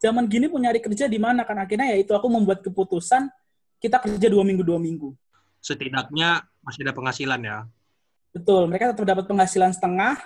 zaman 0.04 0.28
gini 0.28 0.52
pun 0.52 0.60
nyari 0.60 0.84
kerja 0.84 1.08
di 1.08 1.16
mana? 1.16 1.48
Kan 1.48 1.56
akhirnya 1.56 1.88
ya 1.88 1.96
itu 1.96 2.12
aku 2.12 2.28
membuat 2.28 2.60
keputusan 2.60 3.32
kita 3.80 3.96
kerja 4.04 4.28
dua 4.28 4.44
minggu 4.44 4.60
dua 4.60 4.76
minggu. 4.76 5.16
Setidaknya 5.64 6.44
masih 6.60 6.84
ada 6.84 6.92
penghasilan 6.92 7.40
ya. 7.40 7.58
betul 8.34 8.66
mereka 8.66 8.90
tetap 8.90 9.06
dapat 9.06 9.30
penghasilan 9.30 9.70
setengah 9.70 10.18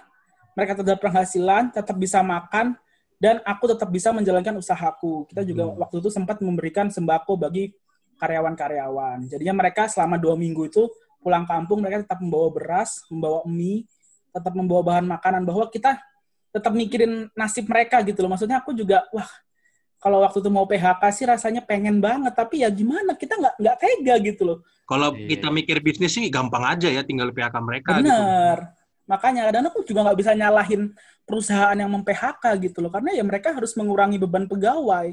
mereka 0.56 0.72
tetap 0.72 0.96
dapat 0.96 1.02
penghasilan 1.12 1.62
tetap 1.76 1.92
bisa 2.00 2.24
makan 2.24 2.72
dan 3.20 3.44
aku 3.44 3.68
tetap 3.68 3.86
bisa 3.92 4.10
menjalankan 4.16 4.56
usahaku. 4.56 5.28
Kita 5.28 5.44
juga 5.44 5.68
Hmm. 5.68 5.76
waktu 5.76 6.00
itu 6.00 6.08
sempat 6.08 6.40
memberikan 6.40 6.88
sembako 6.88 7.36
bagi 7.36 7.70
karyawan-karyawan. 8.16 9.28
Jadinya 9.28 9.60
mereka 9.60 9.86
selama 9.92 10.16
dua 10.16 10.34
minggu 10.40 10.72
itu 10.72 10.88
pulang 11.20 11.44
kampung 11.44 11.84
mereka 11.84 12.08
tetap 12.08 12.18
membawa 12.24 12.48
beras 12.48 13.04
membawa 13.12 13.44
mie 13.44 13.84
tetap 14.32 14.52
membawa 14.54 14.82
bahan 14.84 15.06
makanan 15.08 15.42
bahwa 15.44 15.66
kita 15.68 15.98
tetap 16.48 16.72
mikirin 16.72 17.28
nasib 17.36 17.68
mereka 17.68 18.00
gitu 18.04 18.24
loh. 18.24 18.30
Maksudnya 18.32 18.60
aku 18.60 18.72
juga 18.72 19.04
wah 19.12 19.28
kalau 19.98 20.22
waktu 20.22 20.38
itu 20.38 20.50
mau 20.50 20.64
PHK 20.64 21.02
sih 21.10 21.26
rasanya 21.26 21.60
pengen 21.66 21.98
banget 21.98 22.32
tapi 22.32 22.62
ya 22.62 22.70
gimana? 22.70 23.18
Kita 23.18 23.34
nggak 23.34 23.54
nggak 23.58 23.76
tega 23.82 24.14
gitu 24.22 24.42
loh. 24.46 24.58
Kalau 24.88 25.12
Iya. 25.12 25.36
kita 25.36 25.48
mikir 25.52 25.76
bisnis 25.84 26.16
sih 26.16 26.32
gampang 26.32 26.64
aja 26.64 26.88
ya, 26.88 27.04
tinggal 27.04 27.28
PHK 27.34 27.56
mereka 27.60 27.98
gitu. 28.00 28.08
bener. 28.08 28.72
Makanya 29.08 29.48
kadang 29.52 29.68
aku 29.68 29.84
juga 29.84 30.04
nggak 30.08 30.18
bisa 30.20 30.32
nyalahin 30.36 30.92
perusahaan 31.24 31.76
yang 31.76 31.88
mem-PHK 31.92 32.44
gitu 32.64 32.78
loh 32.80 32.88
karena 32.88 33.12
ya 33.12 33.24
mereka 33.24 33.52
harus 33.52 33.76
mengurangi 33.76 34.16
beban 34.16 34.48
pegawai. 34.48 35.12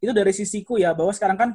Itu 0.00 0.12
dari 0.12 0.32
sisiku 0.36 0.76
ya 0.76 0.92
bahwa 0.92 1.12
sekarang 1.16 1.38
kan 1.40 1.50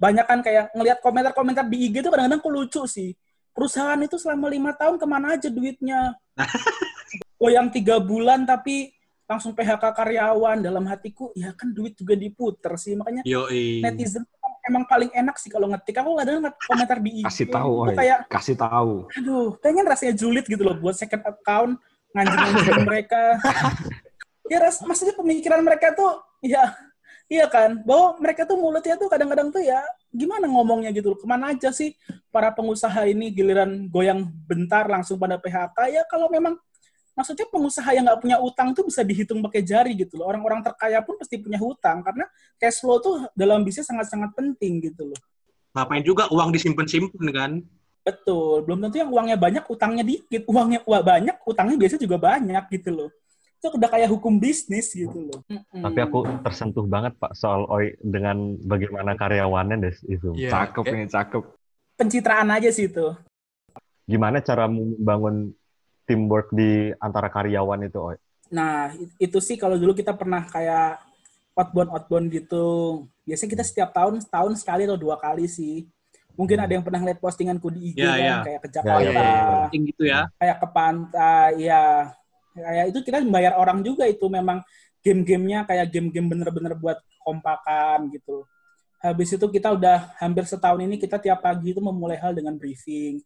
banyak 0.00 0.24
kan 0.24 0.40
kayak 0.40 0.72
ngelihat 0.72 1.04
komentar-komentar 1.04 1.68
di 1.68 1.92
IG 1.92 2.00
itu 2.00 2.08
kadang-kadang 2.08 2.40
aku 2.40 2.48
lucu 2.48 2.82
sih 2.88 3.12
perusahaan 3.52 4.00
itu 4.00 4.16
selama 4.16 4.46
lima 4.50 4.72
tahun 4.74 4.96
ke 4.96 5.06
mana 5.06 5.36
aja 5.36 5.48
duitnya 5.50 6.14
goyang 7.40 7.68
tiga 7.72 7.98
bulan 7.98 8.44
tapi 8.44 8.92
langsung 9.30 9.54
PHK 9.54 9.94
karyawan 9.94 10.58
dalam 10.58 10.82
hatiku 10.90 11.30
ya 11.38 11.54
kan 11.54 11.70
duit 11.70 11.94
juga 11.94 12.18
diputer 12.18 12.74
sih 12.74 12.98
makanya 12.98 13.22
Yoi. 13.22 13.78
netizen 13.78 14.26
emang 14.66 14.84
paling 14.90 15.08
enak 15.14 15.38
sih 15.38 15.46
kalau 15.48 15.70
ngetik 15.70 16.02
aku 16.02 16.18
kadang 16.18 16.50
komentar 16.66 16.98
di 16.98 17.22
IG 17.22 17.26
Kasih 17.30 17.46
tahu, 17.48 17.72
itu 17.72 17.90
Oi. 17.94 17.96
kayak 17.96 18.18
Kasih 18.26 18.56
tahu. 18.58 18.92
aduh 19.14 19.54
pengen 19.62 19.86
rasanya 19.86 20.14
julid 20.18 20.44
gitu 20.50 20.62
loh 20.66 20.74
buat 20.82 20.98
second 20.98 21.22
account 21.22 21.78
nganjing-nganjingin 22.10 22.82
mereka 22.90 23.22
ya 24.50 24.58
ras 24.58 24.82
maksudnya 24.82 25.14
pemikiran 25.14 25.62
mereka 25.62 25.94
tuh 25.94 26.10
ya 26.42 26.74
iya 27.30 27.46
kan 27.46 27.78
bahwa 27.86 28.18
mereka 28.18 28.42
tuh 28.42 28.58
mulutnya 28.58 28.98
tuh 28.98 29.06
kadang-kadang 29.06 29.54
tuh 29.54 29.62
ya 29.62 29.78
gimana 30.10 30.50
ngomongnya 30.50 30.90
gitu 30.90 31.14
loh 31.14 31.18
ke 31.22 31.26
mana 31.30 31.54
aja 31.54 31.70
sih 31.70 31.94
para 32.34 32.50
pengusaha 32.50 33.06
ini 33.06 33.30
giliran 33.30 33.86
goyang 33.86 34.26
bentar 34.50 34.90
langsung 34.90 35.14
pada 35.14 35.38
PHK 35.38 35.78
ya 35.94 36.02
kalau 36.10 36.26
memang 36.26 36.58
maksudnya 37.14 37.46
pengusaha 37.46 37.86
yang 37.94 38.10
nggak 38.10 38.20
punya 38.20 38.36
utang 38.42 38.74
tuh 38.74 38.82
bisa 38.82 39.06
dihitung 39.06 39.38
pakai 39.46 39.62
jari 39.62 39.94
gitu 39.94 40.18
loh 40.18 40.26
orang-orang 40.26 40.66
terkaya 40.66 40.98
pun 41.06 41.14
pasti 41.14 41.38
punya 41.38 41.62
hutang 41.62 42.02
karena 42.02 42.26
cash 42.58 42.82
flow 42.82 42.98
tuh 42.98 43.14
dalam 43.38 43.62
bisnis 43.62 43.86
sangat-sangat 43.86 44.34
penting 44.34 44.82
gitu 44.90 45.14
loh 45.14 45.20
Ngapain 45.70 46.02
juga 46.02 46.26
uang 46.34 46.50
disimpan-simpan 46.50 47.26
kan? 47.30 47.52
Betul, 48.02 48.66
belum 48.66 48.78
tentu 48.82 48.96
yang 48.98 49.10
uangnya 49.12 49.38
banyak, 49.38 49.64
utangnya 49.70 50.02
dikit. 50.02 50.42
Uangnya 50.50 50.82
banyak, 50.82 51.36
utangnya 51.46 51.76
biasanya 51.78 52.02
juga 52.02 52.18
banyak 52.18 52.64
gitu 52.74 52.90
loh. 52.90 53.10
Itu 53.60 53.76
udah 53.76 53.92
kayak 53.92 54.08
hukum 54.08 54.40
bisnis 54.40 54.88
gitu 54.88 55.28
loh. 55.28 55.44
Tapi 55.68 55.98
aku 56.00 56.24
tersentuh 56.40 56.88
banget 56.88 57.12
Pak 57.20 57.36
soal 57.36 57.68
Oi 57.68 57.92
dengan 58.00 58.56
bagaimana 58.56 59.12
karyawannya 59.12 59.76
des 59.84 60.00
itu. 60.08 60.32
Iya. 60.32 60.48
Cakep 60.72 60.84
Eh, 60.88 60.92
ini, 60.96 61.04
cakep. 61.06 61.44
pencitraan 61.92 62.48
aja 62.48 62.72
sih 62.72 62.88
itu. 62.88 63.12
Gimana 64.08 64.40
cara 64.40 64.64
membangun 64.64 65.52
teamwork 66.08 66.48
di 66.56 66.88
antara 66.96 67.28
karyawan 67.28 67.84
itu 67.84 68.00
Oi? 68.00 68.16
Nah, 68.48 68.96
it- 68.96 69.28
itu 69.28 69.38
sih 69.44 69.60
kalau 69.60 69.76
dulu 69.76 69.92
kita 69.92 70.16
pernah 70.16 70.40
kayak 70.48 70.96
outbound 71.52 71.92
outbound 71.92 72.26
gitu. 72.32 72.64
Biasanya 73.28 73.60
kita 73.60 73.64
setiap 73.68 73.92
tahun 73.92 74.24
setahun 74.24 74.56
sekali 74.56 74.88
atau 74.88 74.96
dua 74.96 75.20
kali 75.20 75.44
sih. 75.44 75.84
Mungkin 76.32 76.56
ada 76.56 76.72
yang 76.72 76.80
pernah 76.80 77.04
ngeliat 77.04 77.20
postinganku 77.20 77.68
di 77.68 77.92
IG 77.92 78.00
Ya, 78.00 78.16
kan, 78.16 78.24
ya. 78.24 78.36
kayak 78.40 78.60
ke 78.64 78.68
Ya, 78.72 78.74
Jakarta, 78.80 79.04
ya, 79.04 79.12
ya, 79.12 79.56
Penting 79.68 79.82
gitu 79.92 80.02
ya. 80.08 80.20
kayak 80.40 80.56
ke 80.56 80.68
pantai, 80.72 81.50
ya. 81.60 81.84
Kayak 82.60 82.86
itu 82.92 82.98
kita 83.02 83.18
membayar 83.24 83.56
orang 83.56 83.80
juga 83.80 84.04
itu 84.06 84.28
memang 84.28 84.60
game-gamenya 85.00 85.64
kayak 85.64 85.88
game-game 85.88 86.28
bener-bener 86.28 86.76
buat 86.76 86.98
kompakan 87.24 88.12
gitu. 88.12 88.44
Habis 89.00 89.32
itu 89.32 89.46
kita 89.48 89.72
udah 89.72 90.12
hampir 90.20 90.44
setahun 90.44 90.80
ini 90.84 91.00
kita 91.00 91.16
tiap 91.16 91.40
pagi 91.40 91.72
itu 91.72 91.80
memulai 91.80 92.20
hal 92.20 92.36
dengan 92.36 92.60
briefing. 92.60 93.20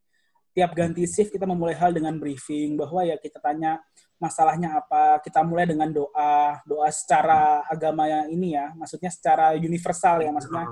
Tiap 0.55 0.70
ganti 0.70 1.03
shift 1.11 1.35
kita 1.35 1.51
memulai 1.51 1.75
hal 1.75 1.90
dengan 1.90 2.14
briefing 2.14 2.79
bahwa 2.79 3.03
ya 3.03 3.18
kita 3.18 3.42
tanya 3.42 3.83
masalahnya 4.23 4.79
apa. 4.79 5.18
Kita 5.18 5.42
mulai 5.42 5.66
dengan 5.66 5.90
doa, 5.90 6.62
doa 6.62 6.88
secara 6.94 7.66
agama 7.66 8.07
yang 8.07 8.31
ini 8.31 8.55
ya, 8.55 8.70
maksudnya 8.79 9.11
secara 9.11 9.59
universal 9.59 10.23
ya, 10.23 10.31
maksudnya 10.31 10.64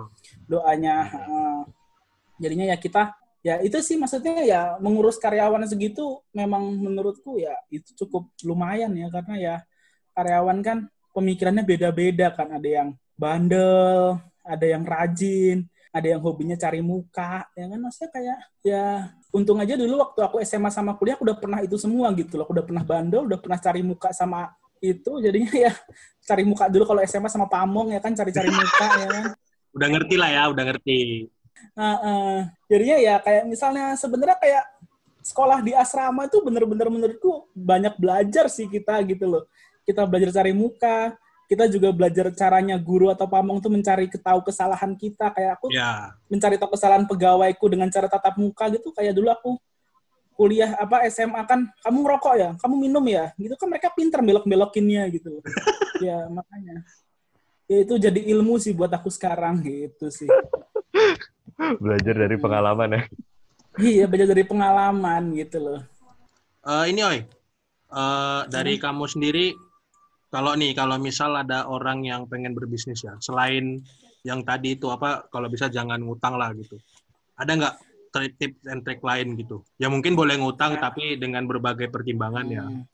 doanya. 0.46 0.96
jadinya 2.42 2.74
ya 2.74 2.76
kita 2.78 3.14
ya 3.42 3.58
itu 3.58 3.78
sih 3.82 3.98
maksudnya 3.98 4.38
ya 4.46 4.78
mengurus 4.78 5.18
karyawan 5.18 5.66
segitu 5.66 6.22
memang 6.30 6.62
menurutku 6.78 7.42
ya 7.42 7.58
itu 7.74 7.90
cukup 8.06 8.30
lumayan 8.46 8.94
ya 8.94 9.10
karena 9.10 9.34
ya 9.36 9.54
karyawan 10.14 10.58
kan 10.62 10.78
pemikirannya 11.12 11.66
beda-beda 11.66 12.32
kan. 12.32 12.48
Ada 12.56 12.68
yang 12.82 12.88
bandel 13.18 14.18
ada 14.42 14.66
yang 14.66 14.82
rajin 14.82 15.70
ada 15.92 16.08
yang 16.08 16.24
hobinya 16.24 16.56
cari 16.56 16.80
muka 16.80 17.46
ya 17.52 17.68
kan? 17.68 17.78
Maksudnya 17.78 18.10
kayak 18.10 18.38
ya 18.64 18.84
untung 19.34 19.60
aja 19.60 19.76
dulu 19.76 20.00
waktu 20.00 20.20
aku 20.24 20.36
SMA 20.42 20.72
sama 20.72 20.96
kuliah 20.96 21.20
aku 21.20 21.28
udah 21.28 21.38
pernah 21.38 21.60
itu 21.60 21.76
semua 21.76 22.08
gitu 22.16 22.40
loh. 22.40 22.48
Aku 22.48 22.56
udah 22.56 22.66
pernah 22.66 22.84
bandel 22.86 23.28
udah 23.28 23.38
pernah 23.38 23.58
cari 23.60 23.84
muka 23.84 24.10
sama 24.16 24.48
itu 24.82 25.22
jadinya 25.22 25.52
ya 25.68 25.72
cari 26.26 26.42
muka 26.42 26.66
dulu 26.66 26.84
kalau 26.88 27.00
SMA 27.06 27.28
sama 27.30 27.46
pamong 27.46 27.94
ya 27.94 28.00
kan 28.02 28.16
cari-cari 28.16 28.50
muka 28.50 28.88
ya 28.98 29.08
kan. 29.10 29.24
Udah 29.72 29.88
ngerti 29.88 30.14
lah 30.20 30.30
ya, 30.32 30.42
udah 30.52 30.64
ngerti. 30.68 31.28
Nah, 31.72 31.94
eh, 32.02 32.38
jadinya 32.68 32.96
ya 33.00 33.14
kayak 33.22 33.44
misalnya 33.48 33.96
sebenarnya 33.96 34.36
kayak 34.38 34.64
sekolah 35.22 35.62
di 35.62 35.72
asrama 35.72 36.26
itu 36.26 36.42
bener-bener 36.42 36.90
menurutku 36.90 37.46
banyak 37.54 37.94
belajar 37.96 38.50
sih 38.50 38.66
kita 38.66 38.98
gitu 39.06 39.24
loh. 39.30 39.44
Kita 39.86 40.02
belajar 40.06 40.34
cari 40.42 40.50
muka, 40.54 41.14
kita 41.46 41.68
juga 41.68 41.92
belajar 41.94 42.32
caranya 42.34 42.80
guru 42.80 43.12
atau 43.12 43.28
pamong 43.28 43.60
tuh 43.62 43.70
mencari 43.70 44.08
ketahu 44.10 44.42
kesalahan 44.42 44.94
kita. 44.98 45.30
Kayak 45.30 45.60
aku 45.60 45.70
Ya. 45.70 46.16
mencari 46.26 46.56
tahu 46.58 46.74
kesalahan 46.74 47.04
pegawaiku 47.06 47.66
dengan 47.70 47.88
cara 47.92 48.08
tatap 48.10 48.34
muka 48.40 48.66
gitu. 48.72 48.90
Kayak 48.94 49.14
dulu 49.14 49.28
aku 49.30 49.50
kuliah 50.32 50.74
apa 50.80 51.04
SMA 51.12 51.44
kan 51.44 51.68
kamu 51.84 51.98
ngerokok 52.02 52.34
ya, 52.40 52.50
kamu 52.56 52.74
minum 52.88 53.04
ya, 53.04 53.36
gitu 53.36 53.52
kan 53.54 53.68
mereka 53.68 53.92
pinter 53.92 54.24
belok-belokinnya 54.24 55.04
gitu. 55.12 55.38
ya 56.08 56.24
makanya. 56.32 56.82
Ya 57.70 57.78
itu 57.84 57.94
jadi 58.00 58.20
ilmu 58.32 58.58
sih 58.58 58.72
buat 58.74 58.90
aku 58.90 59.12
sekarang 59.12 59.60
gitu 59.62 60.08
sih. 60.08 60.26
Belajar 61.56 62.14
dari 62.14 62.36
pengalaman 62.40 62.88
ya. 62.96 63.02
Iya, 63.80 64.04
belajar 64.04 64.36
dari 64.36 64.44
pengalaman 64.44 65.32
gitu 65.32 65.58
loh. 65.60 65.80
Eh, 66.62 66.84
ini 66.92 67.00
oi, 67.00 67.20
Eh, 67.92 68.42
dari 68.48 68.80
kamu 68.80 69.04
sendiri, 69.04 69.52
kalau 70.32 70.56
nih 70.56 70.72
kalau 70.72 70.96
misal 70.96 71.36
ada 71.36 71.68
orang 71.68 72.08
yang 72.08 72.24
pengen 72.24 72.56
berbisnis 72.56 73.04
ya, 73.04 73.20
selain 73.20 73.84
yang 74.24 74.40
tadi 74.40 74.80
itu 74.80 74.88
apa, 74.88 75.28
kalau 75.28 75.52
bisa 75.52 75.68
jangan 75.68 76.00
ngutang 76.00 76.40
lah 76.40 76.56
gitu. 76.56 76.80
Ada 77.36 77.52
nggak 77.52 77.74
tips 78.40 78.64
and 78.64 78.80
trick 78.80 79.04
lain 79.04 79.36
gitu? 79.36 79.60
Ya 79.76 79.92
mungkin 79.92 80.16
boleh 80.16 80.40
ngutang 80.40 80.80
tapi 80.80 81.20
dengan 81.20 81.44
berbagai 81.44 81.92
pertimbangan 81.92 82.46
ya. 82.48 82.64
Hmm. 82.64 82.88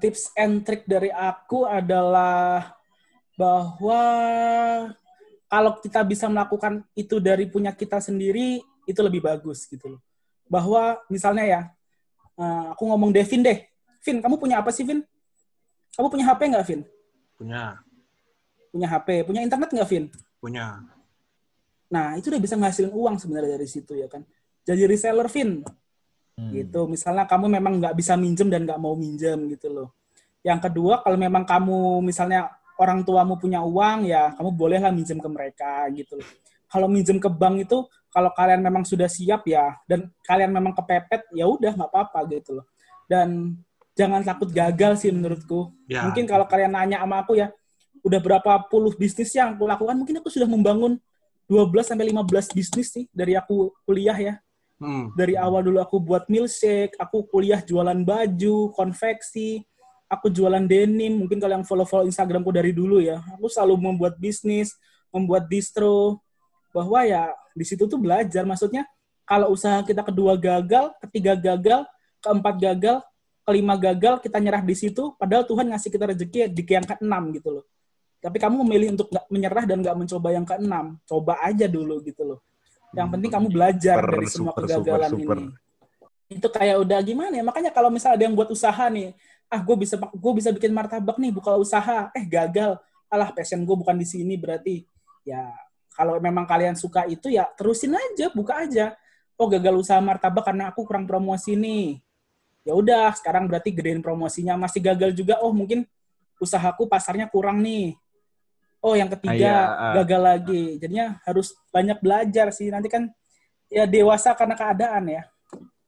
Tips 0.00 0.32
and 0.40 0.64
trick 0.64 0.88
dari 0.88 1.12
aku 1.12 1.68
adalah 1.68 2.80
bahwa 3.36 4.04
kalau 5.50 5.82
kita 5.82 6.06
bisa 6.06 6.30
melakukan 6.30 6.86
itu 6.94 7.18
dari 7.18 7.50
punya 7.50 7.74
kita 7.74 7.98
sendiri, 7.98 8.62
itu 8.86 9.00
lebih 9.02 9.18
bagus 9.18 9.66
gitu 9.66 9.98
loh. 9.98 10.00
Bahwa 10.46 11.02
misalnya 11.10 11.42
ya, 11.42 11.60
eh, 12.38 12.64
aku 12.70 12.86
ngomong 12.86 13.10
Devin 13.10 13.42
deh. 13.42 13.66
Vin, 14.00 14.22
kamu 14.22 14.38
punya 14.38 14.62
apa 14.62 14.70
sih, 14.70 14.86
Vin? 14.86 15.02
Kamu 15.98 16.06
punya 16.08 16.24
HP 16.30 16.40
nggak, 16.54 16.64
Vin? 16.64 16.80
Punya, 17.36 17.82
Punya 18.70 18.86
HP. 18.86 19.26
Punya 19.26 19.42
internet 19.42 19.68
nggak, 19.74 19.88
Vin? 19.90 20.06
punya. 20.40 20.80
Nah, 21.90 22.14
itu 22.16 22.30
udah 22.32 22.40
bisa 22.40 22.54
ngasilin 22.56 22.94
uang 22.94 23.18
sebenarnya 23.20 23.58
dari 23.60 23.66
situ 23.68 23.92
ya 23.98 24.06
kan. 24.08 24.22
Jadi 24.64 24.86
reseller, 24.86 25.26
Vin. 25.28 25.60
gitu. 26.40 26.88
Misalnya 26.88 27.28
kamu 27.28 27.52
memang 27.60 27.76
nggak 27.82 27.92
bisa 27.98 28.16
minjem 28.16 28.48
dan 28.48 28.64
nggak 28.64 28.80
mau 28.80 28.96
minjem 28.96 29.36
gitu 29.52 29.68
loh. 29.68 29.92
Yang 30.40 30.70
kedua, 30.70 31.04
kalau 31.04 31.20
memang 31.20 31.44
kamu 31.44 32.00
misalnya 32.00 32.48
orang 32.80 33.04
tuamu 33.04 33.36
punya 33.36 33.60
uang 33.60 34.08
ya 34.08 34.32
kamu 34.32 34.50
bolehlah 34.56 34.88
minjem 34.88 35.20
ke 35.20 35.28
mereka 35.28 35.84
gitu 35.92 36.16
loh. 36.16 36.28
Kalau 36.70 36.88
minjem 36.88 37.20
ke 37.20 37.28
bank 37.28 37.68
itu 37.68 37.84
kalau 38.08 38.32
kalian 38.32 38.64
memang 38.64 38.88
sudah 38.88 39.06
siap 39.06 39.44
ya 39.44 39.76
dan 39.84 40.08
kalian 40.24 40.48
memang 40.48 40.72
kepepet 40.72 41.28
ya 41.36 41.44
udah 41.44 41.76
nggak 41.76 41.90
apa-apa 41.92 42.24
gitu 42.32 42.56
loh. 42.58 42.66
Dan 43.04 43.60
jangan 43.92 44.24
takut 44.24 44.48
gagal 44.48 45.04
sih 45.04 45.12
menurutku. 45.12 45.76
Ya. 45.84 46.08
Mungkin 46.08 46.24
kalau 46.24 46.48
kalian 46.48 46.72
nanya 46.72 47.04
sama 47.04 47.20
aku 47.20 47.36
ya 47.36 47.52
udah 48.00 48.16
berapa 48.16 48.64
puluh 48.72 48.96
bisnis 48.96 49.28
yang 49.36 49.52
aku 49.60 49.68
lakukan 49.68 49.92
mungkin 49.92 50.24
aku 50.24 50.32
sudah 50.32 50.48
membangun 50.48 50.96
12 51.44 51.68
sampai 51.84 52.08
15 52.08 52.56
bisnis 52.56 52.88
sih 52.88 53.04
dari 53.12 53.36
aku 53.36 53.76
kuliah 53.84 54.16
ya 54.16 54.34
Hmm. 54.80 55.12
dari 55.12 55.36
awal 55.36 55.60
dulu 55.60 55.76
aku 55.76 56.00
buat 56.00 56.24
milkshake, 56.32 56.96
aku 56.96 57.28
kuliah 57.28 57.60
jualan 57.60 58.00
baju, 58.00 58.72
konveksi, 58.72 59.60
aku 60.10 60.26
jualan 60.26 60.66
denim. 60.66 61.14
Mungkin 61.14 61.38
kalau 61.38 61.62
yang 61.62 61.66
follow-follow 61.66 62.10
Instagramku 62.10 62.50
dari 62.50 62.74
dulu 62.74 62.98
ya, 62.98 63.22
aku 63.38 63.46
selalu 63.46 63.78
membuat 63.78 64.18
bisnis, 64.18 64.74
membuat 65.14 65.46
distro. 65.46 66.18
Bahwa 66.74 67.06
ya 67.06 67.30
di 67.54 67.62
situ 67.62 67.86
tuh 67.86 67.96
belajar. 68.02 68.42
Maksudnya 68.42 68.90
kalau 69.22 69.54
usaha 69.54 69.78
kita 69.86 70.02
kedua 70.02 70.34
gagal, 70.34 70.90
ketiga 71.06 71.38
gagal, 71.38 71.86
keempat 72.18 72.54
gagal, 72.58 72.96
kelima 73.46 73.78
gagal, 73.78 74.18
kita 74.18 74.42
nyerah 74.42 74.62
di 74.66 74.74
situ. 74.74 75.14
Padahal 75.14 75.46
Tuhan 75.46 75.70
ngasih 75.70 75.90
kita 75.94 76.04
rezeki 76.10 76.38
di 76.50 76.62
yang 76.66 76.86
keenam 76.86 77.30
gitu 77.30 77.62
loh. 77.62 77.64
Tapi 78.20 78.36
kamu 78.36 78.66
memilih 78.66 78.98
untuk 78.98 79.08
nggak 79.08 79.26
menyerah 79.32 79.64
dan 79.64 79.80
nggak 79.80 79.96
mencoba 79.96 80.28
yang 80.34 80.44
keenam. 80.44 80.98
Coba 81.08 81.40
aja 81.40 81.64
dulu 81.70 82.02
gitu 82.04 82.26
loh. 82.26 82.38
Yang 82.90 83.08
penting 83.16 83.30
kamu 83.30 83.46
belajar 83.54 83.96
Super, 84.02 84.10
dari 84.10 84.26
semua 84.26 84.52
super, 84.52 84.62
kegagalan 84.66 85.10
super, 85.14 85.22
super. 85.22 85.38
ini 85.38 85.70
itu 86.30 86.46
kayak 86.46 86.76
udah 86.86 86.98
gimana 87.02 87.34
ya 87.34 87.42
makanya 87.42 87.74
kalau 87.74 87.90
misalnya 87.90 88.22
ada 88.22 88.24
yang 88.30 88.38
buat 88.38 88.50
usaha 88.54 88.86
nih 88.86 89.10
ah 89.50 89.60
gue 89.60 89.76
bisa 89.82 89.98
gue 89.98 90.32
bisa 90.32 90.54
bikin 90.54 90.70
martabak 90.70 91.18
nih 91.18 91.34
buka 91.34 91.58
usaha. 91.58 92.08
Eh 92.14 92.24
gagal. 92.24 92.78
Alah 93.10 93.34
passion 93.34 93.66
gue 93.66 93.76
bukan 93.76 93.98
di 93.98 94.06
sini 94.06 94.38
berarti. 94.38 94.86
Ya 95.26 95.50
kalau 95.98 96.16
memang 96.22 96.46
kalian 96.46 96.78
suka 96.78 97.04
itu 97.10 97.28
ya 97.28 97.50
terusin 97.58 97.92
aja 97.92 98.30
buka 98.30 98.62
aja. 98.62 98.94
Oh 99.34 99.50
gagal 99.50 99.74
usaha 99.74 99.98
martabak 99.98 100.46
karena 100.46 100.70
aku 100.70 100.86
kurang 100.86 101.04
promosi 101.10 101.58
nih. 101.58 101.98
Ya 102.62 102.78
udah 102.78 103.10
sekarang 103.18 103.50
berarti 103.50 103.74
gedein 103.74 104.00
promosinya. 104.00 104.54
Masih 104.54 104.78
gagal 104.78 105.10
juga. 105.18 105.42
Oh 105.42 105.50
mungkin 105.50 105.82
usahaku 106.38 106.86
pasarnya 106.86 107.26
kurang 107.26 107.58
nih. 107.60 107.98
Oh 108.80 108.96
yang 108.96 109.12
ketiga 109.12 109.34
Ah, 109.34 109.36
iya, 109.36 109.58
ah. 109.66 109.94
gagal 110.00 110.22
lagi. 110.22 110.62
Jadinya 110.80 111.20
harus 111.26 111.52
banyak 111.68 111.98
belajar 112.00 112.48
sih. 112.54 112.70
Nanti 112.72 112.88
kan 112.88 113.10
ya 113.68 113.84
dewasa 113.84 114.32
karena 114.32 114.56
keadaan 114.56 115.04
ya. 115.10 115.22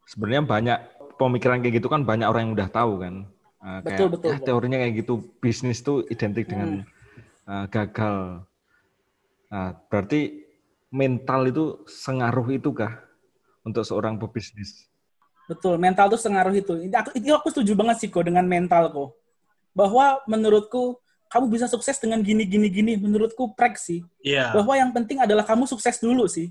Sebenarnya 0.04 0.42
banyak 0.44 0.78
pemikiran 1.16 1.64
kayak 1.64 1.80
gitu 1.80 1.88
kan 1.88 2.04
banyak 2.04 2.28
orang 2.28 2.50
yang 2.50 2.54
udah 2.58 2.68
tahu 2.68 3.00
kan. 3.00 3.31
Uh, 3.62 3.78
kayak, 3.78 3.94
Betul, 3.94 4.08
betul, 4.10 4.26
ya, 4.26 4.36
betul. 4.42 4.46
teorinya 4.50 4.78
kayak 4.82 4.94
gitu 5.06 5.14
bisnis 5.38 5.78
tuh 5.86 6.02
identik 6.10 6.50
dengan 6.50 6.82
Hmm. 6.82 7.46
uh, 7.46 7.66
gagal. 7.70 8.42
Nah, 9.46 9.70
berarti 9.86 10.42
mental 10.90 11.46
itu 11.46 11.64
sengaruh 11.86 12.48
itu 12.50 12.74
kah 12.74 12.98
untuk 13.62 13.86
seorang 13.86 14.18
pebisnis? 14.18 14.90
Betul, 15.46 15.78
mental 15.78 16.10
tuh 16.10 16.18
sengaruh 16.18 16.50
itu. 16.58 16.74
Ini 16.74 16.94
Aku, 17.06 17.10
itu 17.14 17.30
aku 17.30 17.54
setuju 17.54 17.78
banget 17.78 18.02
sih 18.02 18.08
kok 18.10 18.26
dengan 18.26 18.42
mental 18.50 18.90
kok. 18.90 19.14
Bahwa 19.70 20.18
menurutku 20.26 20.98
kamu 21.30 21.46
bisa 21.48 21.70
sukses 21.70 21.96
dengan 22.02 22.18
gini 22.20 22.42
gini 22.42 22.66
gini. 22.66 22.92
Menurutku 22.98 23.54
prek 23.54 23.78
sih. 23.78 24.02
Iya. 24.26 24.52
Bahwa 24.58 24.74
yang 24.74 24.90
penting 24.90 25.22
adalah 25.22 25.46
kamu 25.46 25.70
sukses 25.70 26.02
dulu 26.02 26.26
sih. 26.26 26.50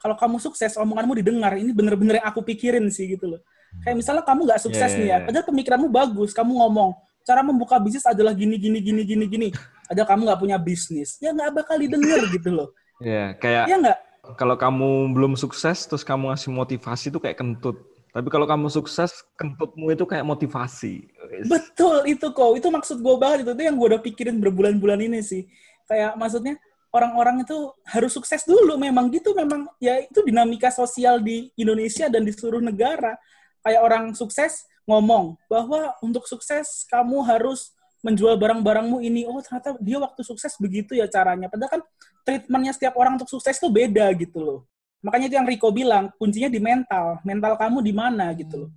Kalau 0.00 0.16
kamu 0.16 0.40
sukses, 0.40 0.74
omonganmu 0.80 1.14
didengar. 1.20 1.60
Ini 1.60 1.70
bener-bener 1.76 2.18
yang 2.18 2.26
aku 2.26 2.40
pikirin 2.42 2.88
sih 2.88 3.06
gitu 3.14 3.36
loh. 3.36 3.40
Kayak 3.80 3.96
misalnya 4.02 4.24
kamu 4.26 4.40
nggak 4.50 4.60
sukses 4.60 4.90
Iya, 4.92 4.98
nih 4.98 5.06
iya, 5.06 5.12
ya, 5.14 5.18
iya. 5.18 5.26
padahal 5.26 5.46
pemikiranmu 5.46 5.88
bagus. 5.88 6.30
Kamu 6.34 6.52
ngomong 6.58 6.90
cara 7.22 7.40
membuka 7.46 7.76
bisnis 7.78 8.04
adalah 8.04 8.34
gini 8.34 8.58
gini 8.58 8.78
gini 8.82 9.02
gini 9.06 9.24
gini. 9.30 9.48
Padahal 9.86 10.08
kamu 10.10 10.20
nggak 10.26 10.40
punya 10.40 10.56
bisnis, 10.58 11.18
ya 11.22 11.30
nggak 11.34 11.50
bakal 11.62 11.76
didengar 11.78 12.20
gitu 12.30 12.50
loh. 12.50 12.68
Ya, 13.00 13.34
kayak 13.38 13.64
Ya 13.70 13.76
nggak? 13.80 13.98
kalau 14.36 14.54
kamu 14.54 15.10
belum 15.16 15.32
sukses 15.34 15.88
terus 15.88 16.04
kamu 16.06 16.30
ngasih 16.30 16.50
motivasi 16.52 17.10
itu 17.10 17.18
kayak 17.18 17.38
kentut. 17.40 17.80
Tapi 18.10 18.26
kalau 18.26 18.42
kamu 18.42 18.66
sukses, 18.74 19.22
kentutmu 19.38 19.94
itu 19.94 20.02
kayak 20.02 20.26
motivasi. 20.26 21.06
Betul 21.46 22.10
itu 22.10 22.26
kok. 22.34 22.58
Itu 22.58 22.66
maksud 22.74 22.98
gue 22.98 23.14
banget 23.14 23.46
itu. 23.46 23.50
Itu 23.54 23.62
yang 23.62 23.78
gue 23.78 23.86
udah 23.86 24.02
pikirin 24.02 24.42
berbulan-bulan 24.42 24.98
ini 24.98 25.22
sih. 25.22 25.46
Kayak 25.86 26.18
maksudnya 26.18 26.58
orang-orang 26.90 27.46
itu 27.46 27.70
harus 27.86 28.10
sukses 28.10 28.42
dulu. 28.42 28.74
Memang 28.74 29.14
gitu. 29.14 29.30
Memang 29.30 29.70
ya 29.78 30.02
itu 30.02 30.26
dinamika 30.26 30.74
sosial 30.74 31.22
di 31.22 31.54
Indonesia 31.54 32.10
dan 32.10 32.26
di 32.26 32.34
seluruh 32.34 32.58
negara. 32.58 33.14
Kayak 33.60 33.80
orang 33.84 34.04
sukses 34.16 34.64
ngomong 34.88 35.36
bahwa 35.46 35.94
untuk 36.00 36.24
sukses 36.26 36.88
kamu 36.88 37.22
harus 37.22 37.76
menjual 38.00 38.36
barang-barangmu 38.40 39.04
ini. 39.04 39.28
Oh 39.28 39.40
ternyata 39.44 39.76
dia 39.78 40.00
waktu 40.00 40.24
sukses 40.24 40.56
begitu 40.56 40.96
ya 40.96 41.06
caranya. 41.06 41.52
Padahal 41.52 41.80
kan 41.80 41.82
treatmentnya 42.24 42.72
setiap 42.72 42.96
orang 42.96 43.20
untuk 43.20 43.28
sukses 43.28 43.60
tuh 43.60 43.68
beda 43.68 44.08
gitu 44.16 44.40
loh. 44.40 44.60
Makanya 45.00 45.32
itu 45.32 45.36
yang 45.40 45.48
Rico 45.48 45.68
bilang, 45.72 46.12
kuncinya 46.20 46.48
di 46.52 46.60
mental. 46.60 47.20
Mental 47.24 47.56
kamu 47.56 47.80
di 47.80 47.92
mana 47.92 48.32
gitu 48.36 48.68
loh. 48.68 48.70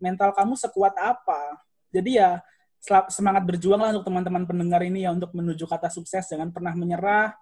Mental 0.00 0.32
kamu 0.36 0.56
sekuat 0.56 0.96
apa. 1.00 1.60
Jadi 1.92 2.20
ya 2.20 2.40
semangat 3.08 3.46
berjuang 3.46 3.78
lah 3.78 3.94
untuk 3.94 4.10
teman-teman 4.10 4.42
pendengar 4.44 4.82
ini 4.82 5.06
ya 5.06 5.14
untuk 5.14 5.32
menuju 5.32 5.64
kata 5.64 5.88
sukses. 5.88 6.28
Jangan 6.28 6.52
pernah 6.52 6.76
menyerah. 6.76 7.32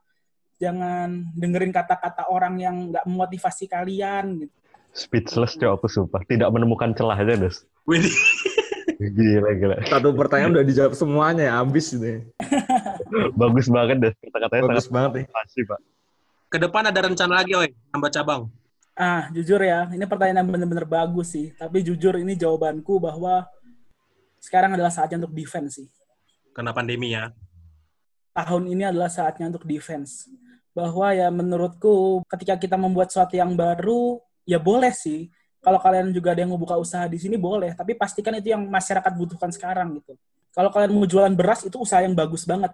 Jangan 0.61 1.33
dengerin 1.33 1.73
kata-kata 1.73 2.29
orang 2.29 2.55
yang 2.61 2.77
nggak 2.93 3.05
memotivasi 3.09 3.65
kalian 3.65 4.45
gitu. 4.47 4.60
Speechless 4.91 5.55
cok 5.55 5.71
aku 5.79 5.87
sumpah. 5.87 6.23
Tidak 6.27 6.49
menemukan 6.51 6.91
celah 6.95 7.19
aja, 7.19 7.35
Des. 7.39 7.63
Gila, 9.01 9.51
gila. 9.57 9.77
Satu 9.89 10.13
pertanyaan 10.13 10.61
udah 10.61 10.67
dijawab 10.67 10.93
semuanya 10.93 11.49
ya, 11.49 11.55
habis 11.57 11.97
ini. 11.97 12.21
Bagus 13.41 13.73
banget, 13.73 13.97
Des. 14.03 14.15
Kata-katanya 14.21 14.63
Bagus 14.69 14.85
sangat 14.85 14.93
banget 14.93 15.11
nih. 15.17 15.25
pasti, 15.33 15.61
Pak. 15.65 15.81
Ke 16.51 16.59
depan 16.61 16.83
ada 16.85 17.01
rencana 17.07 17.33
lagi, 17.41 17.53
oi, 17.57 17.71
nambah 17.95 18.11
cabang. 18.13 18.43
Ah, 18.99 19.33
jujur 19.33 19.63
ya, 19.65 19.89
ini 19.95 20.05
pertanyaan 20.05 20.45
yang 20.45 20.49
benar-benar 20.53 20.85
bagus 20.85 21.33
sih. 21.33 21.55
Tapi 21.57 21.81
jujur 21.81 22.21
ini 22.21 22.37
jawabanku 22.37 23.01
bahwa 23.01 23.49
sekarang 24.37 24.77
adalah 24.77 24.93
saatnya 24.93 25.25
untuk 25.25 25.33
defense 25.33 25.81
sih. 25.81 25.89
Karena 26.53 26.75
pandemi 26.75 27.15
ya. 27.15 27.33
tahun 28.37 28.73
ini 28.73 28.89
adalah 28.89 29.09
saatnya 29.09 29.49
untuk 29.49 29.65
defense. 29.65 30.29
Bahwa 30.77 31.13
ya 31.17 31.33
menurutku 31.33 32.25
ketika 32.29 32.57
kita 32.61 32.77
membuat 32.77 33.13
sesuatu 33.13 33.37
yang 33.37 33.57
baru, 33.57 34.21
ya 34.51 34.59
boleh 34.59 34.91
sih. 34.91 35.31
Kalau 35.63 35.79
kalian 35.79 36.11
juga 36.11 36.35
ada 36.35 36.43
yang 36.43 36.51
mau 36.51 36.59
buka 36.59 36.75
usaha 36.75 37.05
di 37.05 37.21
sini 37.21 37.37
boleh, 37.37 37.77
tapi 37.77 37.93
pastikan 37.93 38.33
itu 38.35 38.51
yang 38.51 38.65
masyarakat 38.65 39.13
butuhkan 39.13 39.53
sekarang 39.53 40.01
gitu. 40.01 40.17
Kalau 40.51 40.73
kalian 40.73 40.91
mau 40.91 41.07
jualan 41.07 41.31
beras 41.37 41.63
itu 41.63 41.77
usaha 41.79 42.01
yang 42.03 42.17
bagus 42.17 42.49
banget. 42.49 42.73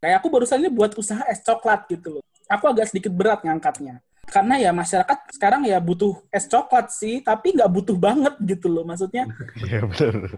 Kayak 0.00 0.24
aku 0.24 0.26
barusan 0.32 0.58
ini 0.64 0.72
buat 0.72 0.96
usaha 0.96 1.22
es 1.28 1.44
coklat 1.44 1.84
gitu 1.92 2.18
loh. 2.18 2.24
Aku 2.48 2.64
agak 2.66 2.90
sedikit 2.90 3.12
berat 3.12 3.44
ngangkatnya. 3.44 4.00
Karena 4.28 4.60
ya 4.60 4.70
masyarakat 4.72 5.36
sekarang 5.36 5.68
ya 5.68 5.78
butuh 5.84 6.16
es 6.32 6.48
coklat 6.48 6.88
sih, 6.96 7.20
tapi 7.20 7.52
nggak 7.54 7.70
butuh 7.70 7.96
banget 8.00 8.34
gitu 8.40 8.72
loh. 8.72 8.88
Maksudnya 8.88 9.28
Iya, 9.68 9.84
benar. 9.84 10.32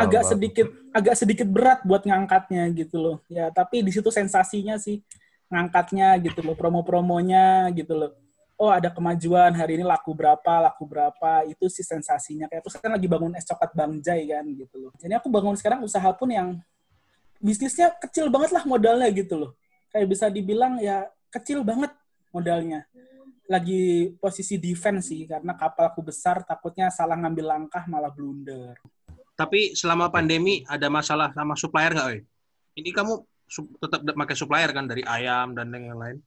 Agak 0.00 0.22
sedikit 0.24 0.68
agak 0.94 1.14
sedikit 1.18 1.48
berat 1.50 1.82
buat 1.82 2.06
ngangkatnya 2.06 2.70
gitu 2.70 3.02
loh 3.02 3.16
ya 3.26 3.50
tapi 3.50 3.82
di 3.82 3.90
situ 3.90 4.14
sensasinya 4.14 4.78
sih 4.78 5.02
ngangkatnya 5.50 6.14
gitu 6.22 6.40
loh 6.46 6.54
promo-promonya 6.54 7.66
gitu 7.74 7.98
loh 7.98 8.14
oh 8.54 8.70
ada 8.70 8.90
kemajuan 8.90 9.50
hari 9.54 9.78
ini 9.78 9.84
laku 9.84 10.14
berapa 10.14 10.70
laku 10.70 10.86
berapa 10.86 11.46
itu 11.46 11.66
sih 11.66 11.82
sensasinya. 11.82 12.46
Kayak 12.46 12.62
terus 12.66 12.76
kan 12.78 12.90
lagi 12.94 13.06
bangun 13.10 13.34
es 13.34 13.46
coklat 13.46 13.72
Bang 13.74 13.98
Jai 13.98 14.26
kan 14.30 14.46
gitu 14.46 14.76
loh. 14.78 14.92
Jadi 14.98 15.12
aku 15.14 15.28
bangun 15.30 15.58
sekarang 15.58 15.82
usaha 15.82 16.06
pun 16.14 16.30
yang 16.30 16.48
bisnisnya 17.42 17.92
kecil 17.98 18.30
banget 18.30 18.54
lah 18.54 18.64
modalnya 18.64 19.10
gitu 19.10 19.34
loh. 19.36 19.50
Kayak 19.90 20.06
bisa 20.10 20.26
dibilang 20.30 20.78
ya 20.78 21.06
kecil 21.30 21.66
banget 21.66 21.90
modalnya. 22.30 22.86
Lagi 23.44 24.14
posisi 24.16 24.56
defense 24.56 25.12
sih 25.12 25.28
karena 25.28 25.52
kapalku 25.52 26.00
besar 26.00 26.46
takutnya 26.46 26.88
salah 26.88 27.18
ngambil 27.18 27.44
langkah 27.44 27.84
malah 27.90 28.08
blunder. 28.08 28.78
Tapi 29.34 29.74
selama 29.74 30.08
pandemi 30.14 30.62
ada 30.64 30.86
masalah 30.86 31.34
sama 31.34 31.58
supplier 31.58 31.90
nggak? 31.90 32.22
Ini 32.78 32.90
kamu 32.94 33.12
tetap 33.82 34.00
pakai 34.02 34.36
supplier 34.38 34.70
kan 34.70 34.86
dari 34.86 35.02
ayam 35.02 35.52
dan 35.52 35.74
yang 35.74 35.98
lain? 35.98 36.18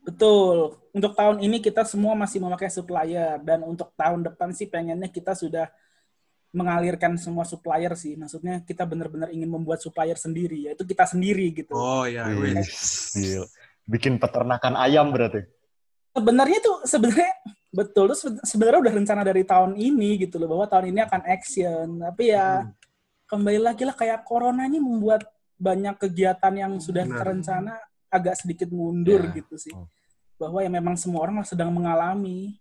Betul. 0.00 0.80
Untuk 0.90 1.12
tahun 1.14 1.38
ini 1.44 1.62
kita 1.62 1.86
semua 1.86 2.16
masih 2.18 2.42
memakai 2.42 2.72
supplier 2.72 3.38
dan 3.44 3.62
untuk 3.62 3.92
tahun 3.94 4.26
depan 4.26 4.50
sih 4.50 4.66
pengennya 4.66 5.06
kita 5.12 5.36
sudah 5.36 5.70
mengalirkan 6.50 7.14
semua 7.14 7.46
supplier 7.46 7.94
sih. 7.94 8.18
Maksudnya 8.18 8.64
kita 8.66 8.82
benar-benar 8.82 9.30
ingin 9.30 9.46
membuat 9.46 9.78
supplier 9.78 10.18
sendiri, 10.18 10.66
yaitu 10.66 10.82
kita 10.82 11.06
sendiri 11.06 11.54
gitu. 11.54 11.70
Oh 11.78 12.02
ya, 12.10 12.26
wih. 12.26 12.58
gila. 12.58 13.46
Bikin 13.86 14.18
peternakan 14.18 14.74
ayam 14.74 15.14
berarti. 15.14 15.46
Sebenarnya 16.10 16.58
tuh 16.58 16.76
sebenarnya 16.82 17.30
betul 17.70 18.10
terus 18.10 18.26
sebenarnya 18.42 18.82
udah 18.82 18.94
rencana 18.98 19.22
dari 19.22 19.46
tahun 19.46 19.78
ini 19.78 20.26
gitu 20.26 20.42
loh 20.42 20.58
bahwa 20.58 20.66
tahun 20.66 20.90
ini 20.90 21.00
akan 21.06 21.22
action. 21.22 21.86
Tapi 22.02 22.34
ya 22.34 22.66
Hmm. 22.66 22.74
kembali 23.30 23.60
lagi 23.62 23.86
lah 23.86 23.94
kayak 23.94 24.26
corona 24.26 24.66
ini 24.66 24.82
membuat 24.82 25.22
banyak 25.54 26.02
kegiatan 26.02 26.50
yang 26.50 26.72
sudah 26.82 27.06
Benar. 27.06 27.18
terencana 27.22 27.74
agak 28.10 28.34
sedikit 28.42 28.68
mundur 28.68 29.22
Ya. 29.30 29.40
gitu 29.40 29.54
sih. 29.56 29.72
Oh. 29.72 29.86
Bahwa 30.36 30.60
ya 30.60 30.68
memang 30.68 30.98
semua 30.98 31.22
orang 31.24 31.40
sedang 31.46 31.70
mengalami 31.70 32.58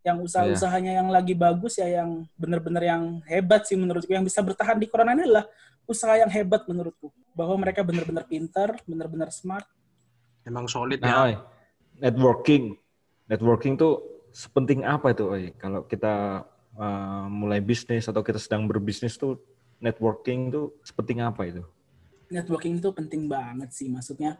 yang 0.00 0.20
usaha-usahanya 0.24 0.96
yang 0.96 1.08
lagi 1.12 1.36
bagus 1.36 1.76
ya 1.76 2.00
yang 2.00 2.24
benar-benar 2.40 2.80
yang 2.80 3.20
hebat 3.28 3.68
sih 3.68 3.76
menurutku 3.76 4.08
yang 4.08 4.24
bisa 4.24 4.40
bertahan 4.40 4.80
di 4.80 4.88
corona 4.88 5.12
ini 5.12 5.28
adalah 5.28 5.44
usaha 5.84 6.16
yang 6.16 6.32
hebat 6.32 6.64
menurutku 6.64 7.12
bahwa 7.36 7.60
mereka 7.60 7.84
benar-benar 7.84 8.24
pintar, 8.24 8.80
benar-benar 8.88 9.28
smart. 9.28 9.68
Emang 10.44 10.64
solid 10.64 11.00
Nah, 11.04 11.08
ya. 11.08 11.16
Oi, 11.20 11.34
networking. 12.00 12.76
Networking 13.28 13.76
tuh 13.76 14.00
sepenting 14.32 14.88
apa 14.88 15.12
itu, 15.12 15.24
Oi? 15.28 15.44
Kalau 15.60 15.84
kita 15.84 16.46
uh, 16.80 17.26
mulai 17.28 17.60
bisnis 17.60 18.08
atau 18.08 18.24
kita 18.24 18.40
sedang 18.40 18.64
berbisnis 18.64 19.20
tuh 19.20 19.36
networking 19.84 20.48
tuh 20.48 20.80
sepenting 20.80 21.20
apa 21.20 21.44
itu? 21.44 21.62
Networking 22.30 22.78
itu 22.78 22.88
penting 22.94 23.26
banget 23.26 23.74
sih 23.74 23.90
maksudnya 23.90 24.38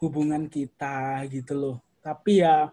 hubungan 0.00 0.48
kita 0.48 1.24
gitu 1.30 1.52
loh. 1.54 1.76
Tapi 2.00 2.40
ya 2.42 2.68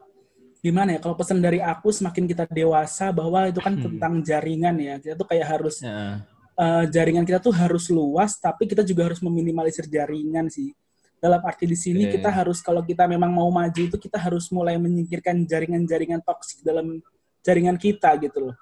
gimana 0.63 0.95
ya 0.95 0.99
kalau 1.03 1.15
pesan 1.15 1.43
dari 1.43 1.59
aku 1.59 1.91
semakin 1.91 2.23
kita 2.23 2.43
dewasa 2.47 3.11
bahwa 3.11 3.47
itu 3.47 3.59
kan 3.59 3.75
Hmm. 3.75 3.83
tentang 3.91 4.13
jaringan 4.23 4.75
ya. 4.79 4.95
Kita 4.97 5.15
tuh 5.15 5.27
kayak 5.27 5.47
harus 5.47 5.83
Ya. 5.83 6.23
eh, 6.53 6.83
jaringan 6.87 7.25
kita 7.25 7.41
tuh 7.41 7.49
harus 7.49 7.89
luas 7.89 8.37
tapi 8.37 8.69
kita 8.69 8.85
juga 8.85 9.09
harus 9.09 9.19
meminimalisir 9.19 9.89
jaringan 9.89 10.47
sih. 10.47 10.71
Dalam 11.17 11.39
arti 11.41 11.63
di 11.63 11.73
sini 11.73 12.03
Iya, 12.05 12.19
kita 12.19 12.29
harus 12.29 12.59
kalau 12.59 12.83
kita 12.83 13.07
memang 13.07 13.31
mau 13.31 13.47
maju 13.47 13.79
itu 13.79 13.95
kita 13.95 14.19
harus 14.19 14.51
mulai 14.51 14.75
menyingkirkan 14.75 15.47
jaringan-jaringan 15.47 16.19
toksik 16.19 16.59
dalam 16.61 16.99
jaringan 17.41 17.79
kita 17.79 18.11
gitu 18.19 18.51
loh. 18.51 18.55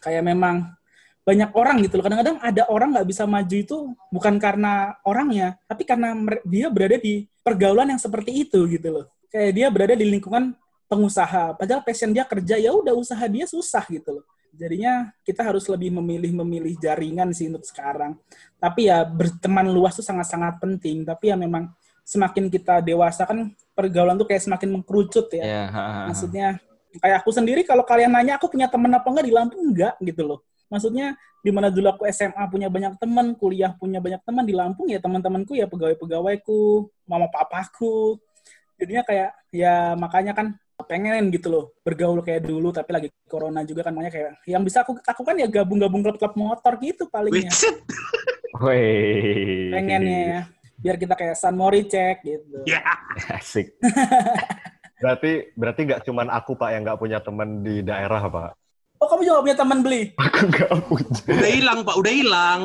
Kayak 0.00 0.24
memang 0.24 0.72
banyak 1.26 1.50
orang 1.58 1.82
gitu 1.82 1.98
loh. 1.98 2.04
Kadang-kadang 2.06 2.38
ada 2.38 2.62
orang 2.70 2.94
nggak 2.94 3.08
bisa 3.10 3.26
maju 3.26 3.56
itu 3.58 3.76
bukan 4.14 4.38
karena 4.38 4.94
orangnya 5.02 5.58
tapi 5.66 5.82
karena 5.82 6.14
dia 6.46 6.70
berada 6.70 7.02
di 7.02 7.26
pergaulan 7.42 7.90
yang 7.90 7.98
seperti 7.98 8.46
itu 8.46 8.62
gitu 8.70 8.88
loh. 8.94 9.04
Kayak 9.26 9.50
dia 9.58 9.66
berada 9.74 9.94
di 9.98 10.06
lingkungan 10.06 10.54
pengusaha 10.86 11.58
padahal 11.58 11.82
passion 11.82 12.14
dia 12.14 12.22
kerja 12.22 12.54
ya 12.62 12.70
udah 12.70 12.94
usaha 12.94 13.26
dia 13.26 13.42
susah 13.50 13.82
gitu 13.90 14.22
loh. 14.22 14.24
Jadinya 14.54 15.10
kita 15.26 15.42
harus 15.42 15.66
lebih 15.66 15.92
memilih-memilih 15.98 16.78
jaringan 16.78 17.34
sih 17.34 17.50
untuk 17.50 17.66
sekarang. 17.66 18.16
Tapi 18.62 18.86
ya 18.86 19.02
berteman 19.02 19.66
luas 19.68 19.98
tuh 19.98 20.06
sangat-sangat 20.06 20.62
penting. 20.62 21.04
Tapi 21.04 21.34
ya 21.34 21.36
memang 21.36 21.68
semakin 22.06 22.46
kita 22.48 22.80
dewasa 22.86 23.26
kan 23.26 23.50
pergaulan 23.74 24.14
tuh 24.14 24.30
kayak 24.30 24.46
semakin 24.46 24.78
mengkerucut 24.78 25.26
ya. 25.34 25.42
Ha, 25.42 25.62
ha, 25.74 25.82
ha. 25.82 26.02
maksudnya 26.08 26.62
kayak 27.02 27.20
aku 27.20 27.34
sendiri 27.34 27.66
kalau 27.66 27.82
kalian 27.82 28.14
nanya 28.14 28.38
aku 28.38 28.46
punya 28.46 28.70
teman 28.70 28.94
apa 28.94 29.04
enggak 29.10 29.26
di 29.26 29.34
Lampung 29.34 29.60
enggak 29.74 29.98
gitu 30.00 30.22
loh 30.24 30.40
maksudnya 30.66 31.14
di 31.42 31.50
mana 31.54 31.70
dulu 31.70 31.94
aku 31.94 32.02
SMA 32.10 32.42
punya 32.50 32.66
banyak 32.66 32.98
teman 32.98 33.38
kuliah 33.38 33.72
punya 33.78 34.02
banyak 34.02 34.20
teman 34.26 34.44
di 34.44 34.54
Lampung 34.54 34.90
ya 34.90 34.98
teman-temanku 34.98 35.54
ya 35.54 35.70
pegawai-pegawaiku 35.70 36.90
mama 37.06 37.30
papaku 37.30 38.18
jadinya 38.76 39.02
kayak 39.06 39.30
ya 39.54 39.94
makanya 39.94 40.34
kan 40.36 40.46
pengen 40.86 41.32
gitu 41.32 41.48
loh 41.48 41.64
bergaul 41.80 42.20
kayak 42.20 42.44
dulu 42.44 42.68
tapi 42.68 42.90
lagi 42.92 43.08
corona 43.24 43.64
juga 43.64 43.80
kan 43.86 43.96
makanya 43.96 44.12
kayak 44.12 44.30
yang 44.44 44.60
bisa 44.60 44.84
aku 44.84 45.00
lakukan 45.00 45.34
ya 45.40 45.48
gabung-gabung 45.48 46.04
klub-klub 46.04 46.34
motor 46.36 46.76
gitu 46.78 47.08
palingnya 47.08 47.48
pengennya 49.72 50.20
ya 50.20 50.40
biar 50.76 50.96
kita 51.00 51.14
kayak 51.16 51.36
San 51.36 51.56
Moricek 51.56 52.22
gitu 52.22 52.62
ya. 52.68 52.84
Asik. 53.36 53.74
Berarti 55.02 55.52
berarti 55.52 55.80
nggak 55.84 56.08
cuman 56.08 56.32
aku 56.32 56.56
Pak 56.56 56.70
yang 56.72 56.80
nggak 56.80 56.96
punya 56.96 57.18
teman 57.20 57.60
di 57.60 57.84
daerah 57.84 58.32
Pak. 58.32 58.56
Oh 58.96 59.06
kamu 59.06 59.22
juga 59.22 59.42
punya 59.42 59.56
teman 59.56 59.78
beli 59.80 60.02
Aku 60.24 60.40
nggak 60.46 60.70
punya. 60.86 61.10
Udah 61.28 61.50
hilang, 61.50 61.78
Pak. 61.82 61.94
Udah 61.96 62.12
hilang. 62.12 62.60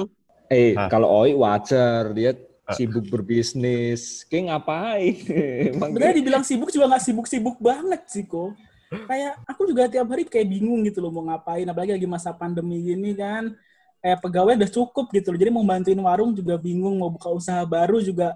Eh, 0.48 0.76
Ah. 0.76 0.88
kalau 0.88 1.08
Oi 1.22 1.32
wajar, 1.32 2.12
dia 2.12 2.36
Ah. 2.62 2.76
sibuk 2.76 3.08
berbisnis. 3.08 4.24
Kayak 4.26 4.44
ngapain? 4.54 5.16
Emang 5.76 5.92
sebenarnya 5.92 6.16
dibilang 6.16 6.44
sibuk 6.44 6.70
juga 6.70 6.88
nggak 6.88 7.04
sibuk-sibuk 7.04 7.58
banget 7.60 8.02
sih 8.08 8.24
kok. 8.24 8.56
Kayak 8.92 9.40
aku 9.48 9.62
juga 9.66 9.88
tiap 9.88 10.08
hari 10.08 10.28
kayak 10.28 10.48
bingung 10.48 10.84
gitu 10.84 11.00
loh 11.00 11.12
mau 11.12 11.24
ngapain, 11.24 11.64
apalagi 11.64 11.96
lagi 11.96 12.08
masa 12.08 12.32
pandemi 12.32 12.84
gini 12.84 13.16
kan. 13.16 13.56
Kayak 14.00 14.20
pegawai 14.20 14.54
udah 14.60 14.72
cukup 14.72 15.06
gitu 15.12 15.32
loh. 15.32 15.40
Jadi 15.40 15.52
mau 15.52 15.64
bantuin 15.64 16.00
warung 16.00 16.32
juga 16.32 16.56
bingung, 16.56 17.00
mau 17.00 17.08
buka 17.08 17.32
usaha 17.32 17.64
baru 17.64 18.00
juga 18.00 18.36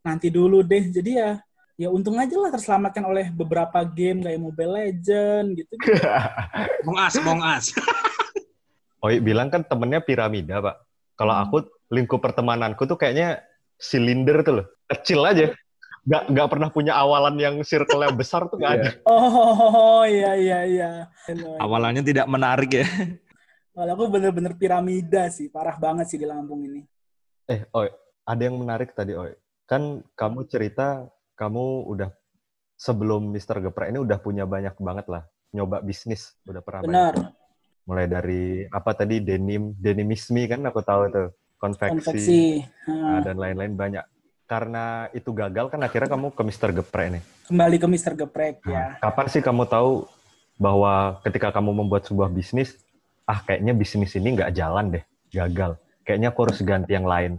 nanti 0.00 0.30
dulu 0.30 0.62
deh. 0.62 0.86
Jadi 0.86 1.18
ya 1.18 1.42
ya 1.76 1.92
untung 1.92 2.16
aja 2.16 2.32
lah 2.40 2.48
terselamatkan 2.48 3.04
oleh 3.04 3.28
beberapa 3.28 3.84
game 3.84 4.24
kayak 4.24 4.40
Mobile 4.40 4.72
Legend 4.72 5.46
gitu. 5.60 5.72
Bong 6.82 6.98
As, 6.98 7.14
Bong 7.20 7.40
As. 7.44 7.64
Oi 9.04 9.20
bilang 9.20 9.52
kan 9.52 9.60
temennya 9.62 10.00
piramida 10.00 10.58
Pak. 10.58 10.76
Kalau 11.16 11.32
Hmm. 11.36 11.44
aku 11.48 11.56
lingkup 11.92 12.20
pertemananku 12.20 12.88
tuh 12.88 12.96
kayaknya 12.96 13.44
silinder 13.76 14.40
tuh 14.40 14.54
loh, 14.60 14.66
kecil 14.88 15.20
aja. 15.22 15.52
Nggak 16.06 16.22
nggak 16.32 16.48
pernah 16.48 16.68
punya 16.72 16.92
awalan 16.96 17.36
yang 17.36 17.54
circle 17.60 18.02
yang 18.02 18.16
besar 18.16 18.48
tuh 18.48 18.56
nggak 18.56 18.72
ada. 18.80 18.90
Oh 19.06 20.04
iya 20.06 20.32
iya 20.38 20.58
iya. 20.64 20.90
awalannya 21.60 22.00
tidak 22.00 22.26
menarik 22.26 22.72
ya. 22.72 22.86
Kalau 23.76 23.92
aku 23.92 24.04
bener-bener 24.08 24.56
piramida 24.56 25.28
sih, 25.28 25.52
parah 25.52 25.76
banget 25.76 26.08
sih 26.08 26.16
di 26.16 26.24
Lampung 26.24 26.64
ini. 26.64 26.80
Eh, 27.44 27.68
Oi, 27.76 27.92
ada 28.24 28.40
yang 28.40 28.56
menarik 28.56 28.96
tadi, 28.96 29.12
Oi. 29.12 29.36
Kan 29.68 30.00
kamu 30.16 30.48
cerita 30.48 31.04
kamu 31.36 31.84
udah 31.86 32.10
sebelum 32.80 33.30
Mr. 33.30 33.60
Geprek 33.68 33.92
ini 33.92 34.00
udah 34.00 34.18
punya 34.18 34.48
banyak 34.48 34.74
banget 34.80 35.06
lah 35.06 35.22
nyoba 35.52 35.80
bisnis, 35.84 36.34
udah 36.48 36.60
pernah 36.64 36.80
banyak. 36.82 36.92
Benar. 36.92 37.14
Mulai 37.86 38.06
dari 38.10 38.44
apa 38.66 38.90
tadi 38.92 39.22
denim, 39.22 39.72
denimisme 39.78 40.42
kan 40.50 40.60
aku 40.66 40.82
tahu 40.82 41.02
tuh, 41.08 41.28
konveksi, 41.56 42.02
Konveksi. 42.02 42.42
nah, 42.90 43.22
dan 43.22 43.36
lain-lain 43.38 43.72
banyak. 43.72 44.04
Karena 44.46 45.10
itu 45.10 45.30
gagal 45.30 45.70
kan 45.70 45.80
akhirnya 45.82 46.10
kamu 46.10 46.34
ke 46.34 46.42
Mr. 46.42 46.70
Geprek 46.82 47.08
nih. 47.18 47.22
kembali 47.46 47.76
ke 47.78 47.86
Mr. 47.86 48.12
Geprek 48.18 48.54
ya. 48.66 48.74
Nah, 48.74 48.88
Kapan 48.98 49.26
sih 49.30 49.42
kamu 49.42 49.64
tahu 49.70 50.06
bahwa 50.58 51.22
ketika 51.22 51.54
kamu 51.54 51.84
membuat 51.84 52.06
sebuah 52.10 52.30
bisnis, 52.30 52.74
ah 53.26 53.38
kayaknya 53.42 53.72
bisnis 53.74 54.12
ini 54.18 54.34
nggak 54.34 54.54
jalan 54.54 54.98
deh, 54.98 55.04
gagal. 55.30 55.78
Kayaknya 56.02 56.28
aku 56.30 56.40
harus 56.46 56.58
ganti 56.62 56.94
yang 56.94 57.06
lain. 57.06 57.38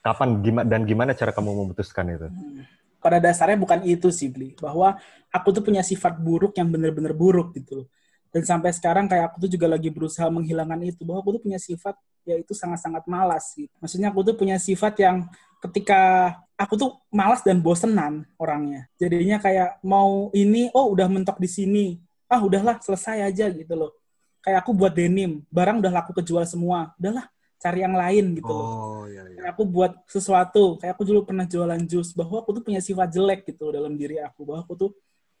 Kapan 0.00 0.40
gimana 0.40 0.66
dan 0.66 0.82
gimana 0.88 1.10
cara 1.14 1.30
kamu 1.34 1.50
memutuskan 1.66 2.08
itu? 2.08 2.26
Hmm. 2.30 2.62
Pada 3.00 3.18
dasarnya 3.18 3.56
bukan 3.56 3.80
itu 3.88 4.12
sih, 4.12 4.28
Bli. 4.28 4.54
Bahwa 4.60 5.00
aku 5.32 5.48
tuh 5.56 5.64
punya 5.64 5.80
sifat 5.80 6.20
buruk 6.20 6.54
yang 6.60 6.68
bener-bener 6.68 7.16
buruk 7.16 7.56
gitu. 7.56 7.88
Dan 8.30 8.46
sampai 8.46 8.70
sekarang 8.70 9.10
kayak 9.10 9.34
aku 9.34 9.48
tuh 9.48 9.50
juga 9.58 9.66
lagi 9.66 9.90
berusaha 9.90 10.28
menghilangkan 10.28 10.78
itu. 10.86 11.02
Bahwa 11.02 11.24
aku 11.24 11.40
tuh 11.40 11.42
punya 11.42 11.58
sifat 11.58 11.96
yaitu 12.28 12.52
sangat-sangat 12.52 13.08
malas 13.08 13.56
gitu. 13.56 13.72
Maksudnya 13.80 14.12
aku 14.12 14.20
tuh 14.22 14.36
punya 14.36 14.60
sifat 14.60 14.94
yang 15.00 15.26
ketika 15.64 16.32
aku 16.56 16.76
tuh 16.76 16.90
malas 17.08 17.40
dan 17.40 17.64
bosenan 17.64 18.28
orangnya. 18.36 18.88
Jadinya 19.00 19.40
kayak 19.40 19.80
mau 19.80 20.28
ini, 20.36 20.68
oh 20.76 20.92
udah 20.92 21.08
mentok 21.08 21.40
di 21.40 21.48
sini. 21.48 21.86
Ah 22.30 22.44
udahlah 22.44 22.78
selesai 22.78 23.26
aja 23.32 23.48
gitu 23.50 23.74
loh. 23.74 23.96
Kayak 24.40 24.64
aku 24.64 24.72
buat 24.72 24.92
denim, 24.96 25.44
barang 25.52 25.80
udah 25.84 25.92
laku 25.92 26.16
kejual 26.20 26.44
semua. 26.48 26.96
Udahlah 26.96 27.28
cari 27.60 27.84
yang 27.84 27.92
lain 27.92 28.40
gitu 28.40 28.48
loh 28.48 28.68
Oh, 28.72 29.04
iya, 29.04 29.22
iya. 29.28 29.36
kayak 29.44 29.52
aku 29.52 29.64
buat 29.68 29.92
sesuatu 30.08 30.80
kayak 30.80 30.96
aku 30.96 31.04
dulu 31.04 31.28
pernah 31.28 31.44
jualan 31.44 31.80
jus 31.84 32.16
bahwa 32.16 32.40
aku 32.40 32.56
tuh 32.56 32.62
punya 32.64 32.80
sifat 32.80 33.12
jelek 33.12 33.44
gitu 33.44 33.68
dalam 33.68 33.94
diri 33.94 34.16
aku 34.18 34.48
bahwa 34.48 34.64
aku 34.64 34.74
tuh 34.74 34.90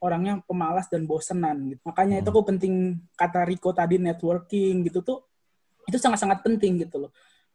orangnya 0.00 0.40
pemalas 0.44 0.88
dan 0.92 1.08
bosenan 1.08 1.72
gitu 1.72 1.80
makanya 1.84 2.20
itu 2.20 2.28
aku 2.28 2.42
penting 2.44 3.00
kata 3.16 3.48
Rico 3.48 3.72
tadi 3.72 3.96
networking 3.96 4.84
gitu 4.84 5.00
tuh 5.00 5.18
itu 5.88 5.96
sangat-sangat 5.96 6.44
penting 6.44 6.84
gitu 6.84 7.08
loh 7.08 7.10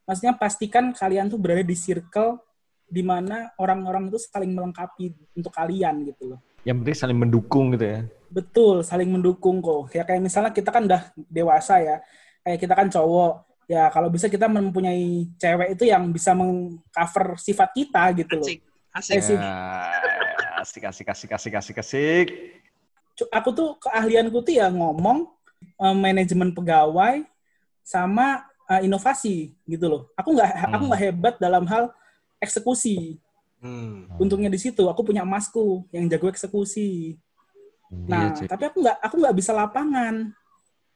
maksudnya 0.05 0.33
pastikan 0.37 0.93
kalian 0.93 1.29
tuh 1.29 1.37
berada 1.37 1.61
di 1.61 1.77
circle 1.77 2.41
di 2.85 3.01
mana 3.01 3.49
orang-orang 3.57 4.13
itu 4.13 4.21
saling 4.21 4.53
melengkapi 4.53 5.13
untuk 5.33 5.49
kalian 5.53 6.05
gitu 6.05 6.33
loh 6.33 6.39
Yang 6.65 6.77
penting 6.81 6.97
saling 6.97 7.19
mendukung 7.21 7.65
gitu 7.77 7.85
ya. 7.85 7.99
Betul, 8.25 8.81
saling 8.81 9.05
mendukung 9.13 9.61
kok. 9.61 9.93
Ya 9.93 10.01
kayak 10.01 10.17
misalnya 10.17 10.49
kita 10.49 10.73
kan 10.73 10.89
udah 10.89 11.13
dewasa 11.29 11.77
ya. 11.77 12.01
Kayak 12.41 12.57
kita 12.57 12.73
kan 12.73 12.87
cowok. 12.89 13.33
Ya 13.65 13.89
kalau 13.89 14.13
bisa 14.13 14.29
kita 14.29 14.45
mempunyai 14.45 15.25
cewek 15.41 15.73
itu 15.73 15.89
yang 15.89 16.13
bisa 16.13 16.37
mengcover 16.37 17.33
sifat 17.41 17.73
kita 17.73 18.13
gitu 18.13 18.37
loh. 18.37 18.45
Asik. 18.93 19.17
Asik. 19.17 19.35
Eh. 19.35 19.41
Ya, 19.41 19.55
asik, 20.61 20.83
asik, 20.85 21.07
asik, 21.09 21.31
asik, 21.33 21.53
asik, 21.57 21.77
asik. 21.81 22.27
Aku 23.31 23.49
tuh 23.51 23.79
keahlianku 23.81 24.43
tuh 24.43 24.53
ya 24.59 24.67
ngomong, 24.69 25.27
eh, 25.81 25.95
manajemen 25.95 26.53
pegawai, 26.53 27.25
sama 27.81 28.45
eh, 28.65 28.89
inovasi 28.89 29.53
gitu 29.69 29.85
loh. 29.85 30.01
Aku 30.17 30.33
nggak 30.33 30.49
aku 30.73 30.83
Hmm. 30.85 30.89
nggak 30.89 31.01
hebat 31.05 31.35
dalam 31.37 31.69
hal 31.69 31.93
eksekusi. 32.41 33.21
Hmm. 33.61 34.09
Untungnya 34.17 34.49
di 34.49 34.57
situ 34.57 34.85
aku 34.89 35.05
punya 35.05 35.21
emasku 35.21 35.85
yang 35.93 36.09
jago 36.09 36.29
eksekusi. 36.29 37.17
Nah, 37.93 38.33
Iya, 38.33 38.49
tapi 38.49 38.65
aku 38.65 38.81
nggak 38.81 38.97
aku 39.05 39.15
nggak 39.21 39.35
bisa 39.37 39.53
lapangan. 39.53 40.33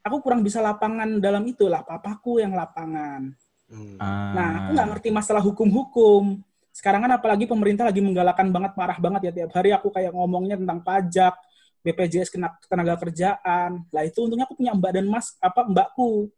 Aku 0.06 0.24
kurang 0.24 0.42
bisa 0.42 0.64
lapangan 0.64 1.20
dalam 1.20 1.44
itu 1.44 1.68
lah. 1.68 1.84
Papaku 1.84 2.40
yang 2.40 2.56
lapangan. 2.56 3.36
Hmm. 3.70 3.96
Ah. 4.02 4.34
Nah, 4.34 4.50
aku 4.64 4.70
nggak 4.76 4.88
ngerti 4.96 5.10
masalah 5.14 5.44
hukum-hukum. 5.44 6.42
Sekarang 6.74 7.04
kan 7.06 7.12
apalagi 7.20 7.46
pemerintah 7.46 7.84
lagi 7.86 8.00
menggalakkan 8.00 8.50
banget, 8.50 8.72
marah 8.80 8.98
banget 8.98 9.22
ya 9.30 9.32
tiap 9.44 9.52
hari 9.52 9.76
aku 9.76 9.92
kayak 9.92 10.16
ngomongnya 10.16 10.56
tentang 10.56 10.80
pajak, 10.80 11.36
BPJS 11.84 12.32
kena 12.32 12.56
tenaga 12.72 12.96
kerjaan. 12.96 13.84
Lah 13.92 14.04
itu 14.08 14.24
untungnya 14.24 14.48
aku 14.48 14.56
punya 14.56 14.72
mbak 14.72 14.92
dan 14.96 15.06
mas 15.12 15.36
apa 15.44 15.68
mbakku 15.68 16.32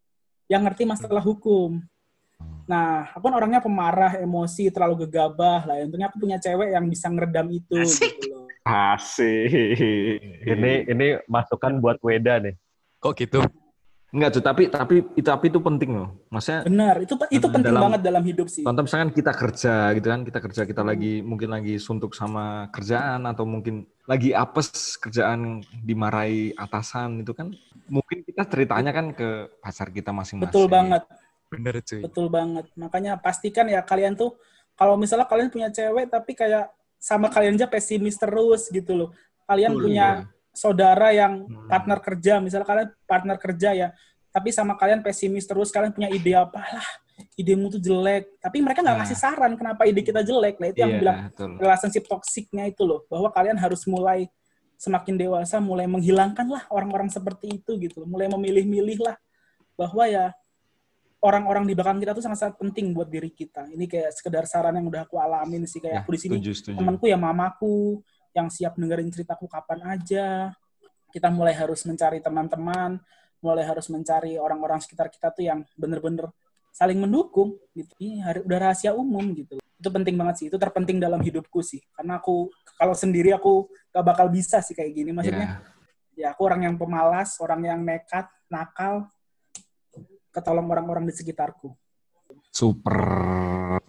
yang 0.49 0.65
ngerti 0.65 0.83
masalah 0.83 1.21
hukum. 1.21 1.79
Nah, 2.65 3.11
aku 3.13 3.27
kan 3.27 3.35
orangnya 3.35 3.61
pemarah, 3.61 4.17
emosi, 4.17 4.71
terlalu 4.71 5.05
gegabah. 5.05 5.67
Lah 5.67 5.75
untungnya 5.85 6.07
aku 6.09 6.17
punya 6.23 6.37
cewek 6.41 6.73
yang 6.73 6.85
bisa 6.89 7.11
ngeredam 7.11 7.47
itu 7.51 7.75
Asik. 7.77 8.11
gitu 8.17 8.25
loh. 8.33 8.47
Asik. 8.65 9.49
Ini 10.45 10.89
ini 10.89 11.07
masukan 11.25 11.81
buat 11.81 12.01
Weda 12.01 12.41
nih. 12.41 12.55
Kok 13.01 13.13
gitu? 13.17 13.41
Enggak, 14.11 14.29
tuh, 14.35 14.43
tapi 14.43 14.67
tapi 14.67 14.95
itu 15.15 15.23
tapi 15.23 15.47
itu 15.47 15.59
penting 15.63 15.95
loh. 15.95 16.19
Maksudnya 16.27 16.67
Benar, 16.67 16.95
itu 16.99 17.15
itu 17.31 17.39
Dalam- 17.41 17.55
penting 17.55 17.75
banget 17.79 18.01
dalam 18.03 18.23
hidup 18.27 18.47
sih. 18.51 18.59
contoh 18.61 18.83
misalkan 18.83 19.09
kita 19.15 19.31
kerja 19.31 19.73
gitu 19.95 20.07
kan, 20.11 20.21
kita 20.27 20.39
kerja 20.43 20.61
kita 20.67 20.81
lagi 20.83 21.23
mungkin 21.23 21.49
lagi 21.49 21.79
suntuk 21.79 22.11
sama 22.11 22.67
kerjaan 22.75 23.23
atau 23.23 23.47
mungkin 23.47 23.87
lagi 24.03 24.35
apes 24.35 24.99
kerjaan 24.99 25.63
dimarahi 25.79 26.51
atasan 26.59 27.23
itu 27.23 27.31
kan 27.31 27.55
mungkin 27.87 28.27
kita 28.27 28.43
ceritanya 28.51 28.91
kan 28.91 29.15
ke 29.15 29.47
pacar 29.63 29.87
kita 29.95 30.11
masing-masing. 30.11 30.51
Betul 30.51 30.67
banget. 30.67 31.03
Bener 31.47 31.79
cuy. 31.79 32.01
Betul 32.03 32.27
banget. 32.27 32.65
Makanya 32.75 33.15
pastikan 33.15 33.71
ya 33.71 33.79
kalian 33.79 34.19
tuh 34.19 34.35
kalau 34.75 34.99
misalnya 34.99 35.23
kalian 35.23 35.47
punya 35.47 35.71
cewek 35.71 36.11
tapi 36.11 36.35
kayak 36.35 36.67
sama 36.99 37.31
kalian 37.31 37.55
aja 37.55 37.65
pesimis 37.65 38.19
terus 38.19 38.67
gitu 38.67 38.91
loh. 38.91 39.09
Kalian 39.47 39.71
Betul, 39.71 39.83
punya 39.87 40.07
saudara 40.51 41.15
yang 41.15 41.47
Hmm. 41.47 41.67
partner 41.67 41.99
kerja, 41.99 42.33
misalnya 42.43 42.67
kalian 42.67 42.89
partner 43.07 43.37
kerja 43.39 43.69
ya, 43.71 43.87
tapi 44.31 44.51
sama 44.51 44.75
kalian 44.75 44.99
pesimis 44.99 45.47
terus, 45.47 45.71
kalian 45.71 45.91
punya 45.95 46.11
ide 46.11 46.35
apa 46.35 46.59
lah, 46.59 46.87
idemu 47.35 47.71
tuh 47.71 47.81
jelek. 47.81 48.27
Tapi 48.39 48.57
mereka 48.59 48.83
nggak 48.83 48.95
Nah. 48.95 49.01
ngasih 49.07 49.17
saran 49.19 49.53
kenapa 49.55 49.87
ide 49.87 50.03
kita 50.03 50.23
jelek. 50.23 50.59
Nah 50.59 50.67
itu 50.71 50.79
yang 50.79 50.93
Iya, 50.95 50.99
bilang 50.99 51.17
betul. 51.31 51.49
relationship 51.59 52.03
toksiknya 52.07 52.67
itu 52.67 52.83
loh, 52.83 53.03
bahwa 53.07 53.31
kalian 53.31 53.55
harus 53.55 53.83
mulai 53.87 54.27
semakin 54.75 55.13
dewasa, 55.15 55.61
mulai 55.61 55.85
menghilangkan 55.85 56.47
lah 56.49 56.63
orang-orang 56.73 57.07
seperti 57.07 57.61
itu 57.61 57.77
gitu, 57.77 58.03
mulai 58.09 58.25
memilih-milih 58.27 58.97
lah 59.05 59.15
bahwa 59.77 60.03
ya 60.09 60.33
orang-orang 61.21 61.69
di 61.69 61.77
belakang 61.77 62.01
kita 62.01 62.17
tuh 62.17 62.25
sangat-sangat 62.25 62.57
penting 62.57 62.89
buat 62.97 63.05
diri 63.05 63.29
kita. 63.29 63.69
Ini 63.69 63.85
kayak 63.85 64.09
sekedar 64.09 64.49
saran 64.49 64.73
yang 64.73 64.89
udah 64.89 65.05
aku 65.05 65.21
alamin 65.21 65.69
sih 65.69 65.77
kayak 65.77 65.93
Ya, 65.93 66.01
aku 66.01 66.17
di 66.17 66.19
sini 66.19 66.35
temanku 66.73 67.05
ya 67.05 67.13
mamaku 67.13 68.01
yang 68.31 68.47
siap 68.47 68.75
dengerin 68.79 69.11
ceritaku 69.11 69.47
kapan 69.47 69.79
aja. 69.97 70.55
Kita 71.11 71.27
mulai 71.27 71.51
harus 71.51 71.83
mencari 71.83 72.23
teman-teman, 72.23 72.99
mulai 73.43 73.67
harus 73.67 73.91
mencari 73.91 74.39
orang-orang 74.39 74.79
sekitar 74.79 75.11
kita 75.11 75.33
tuh 75.35 75.43
yang 75.43 75.67
bener-bener 75.75 76.31
saling 76.71 76.95
mendukung 76.99 77.59
gitu. 77.75 77.91
Ini 77.99 78.23
hari- 78.23 78.43
udah 78.47 78.59
rahasia 78.71 78.95
umum 78.95 79.35
gitu. 79.35 79.59
Itu 79.59 79.89
penting 79.91 80.15
banget 80.15 80.35
sih. 80.39 80.45
Itu 80.47 80.55
terpenting 80.55 81.01
dalam 81.03 81.19
hidupku 81.19 81.59
sih. 81.59 81.83
Karena 81.91 82.21
aku 82.21 82.47
kalau 82.79 82.95
sendiri 82.95 83.35
aku 83.35 83.67
gak 83.91 84.05
bakal 84.07 84.31
bisa 84.31 84.63
sih 84.63 84.71
kayak 84.71 84.91
gini. 84.95 85.11
Maksudnya 85.11 85.59
Ya, 86.15 86.27
ya 86.27 86.27
aku 86.35 86.43
orang 86.47 86.67
yang 86.69 86.75
pemalas, 86.75 87.39
orang 87.39 87.63
yang 87.65 87.79
nekat, 87.83 88.27
nakal, 88.51 89.07
ketolong 90.31 90.67
orang-orang 90.67 91.07
di 91.07 91.15
sekitarku. 91.15 91.71
super 92.51 92.99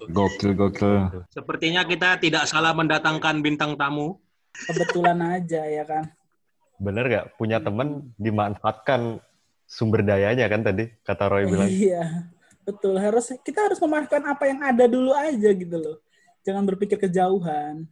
gokil 0.06 0.54
gokil. 0.54 1.26
Sepertinya 1.34 1.82
kita 1.82 2.14
tidak 2.22 2.46
salah 2.46 2.70
mendatangkan 2.70 3.42
bintang 3.42 3.74
tamu. 3.74 4.21
Kebetulan 4.52 5.18
aja 5.20 5.62
ya 5.66 5.84
kan. 5.84 6.04
Bener 6.78 7.04
nggak? 7.06 7.26
Punya 7.38 7.58
temen 7.62 8.12
dimanfaatkan 8.18 9.22
sumber 9.66 10.04
dayanya 10.04 10.46
kan 10.50 10.60
tadi 10.60 10.92
kata 11.06 11.24
Roy 11.32 11.44
bilang. 11.48 11.68
Iya, 11.70 12.28
betul. 12.66 13.00
Harus 13.00 13.32
kita 13.40 13.70
harus 13.70 13.80
memanfaatkan 13.80 14.24
apa 14.28 14.44
yang 14.50 14.60
ada 14.60 14.84
dulu 14.84 15.16
aja 15.16 15.50
gitu 15.54 15.76
loh. 15.78 15.96
Jangan 16.42 16.66
berpikir 16.66 16.98
kejauhan. 16.98 17.86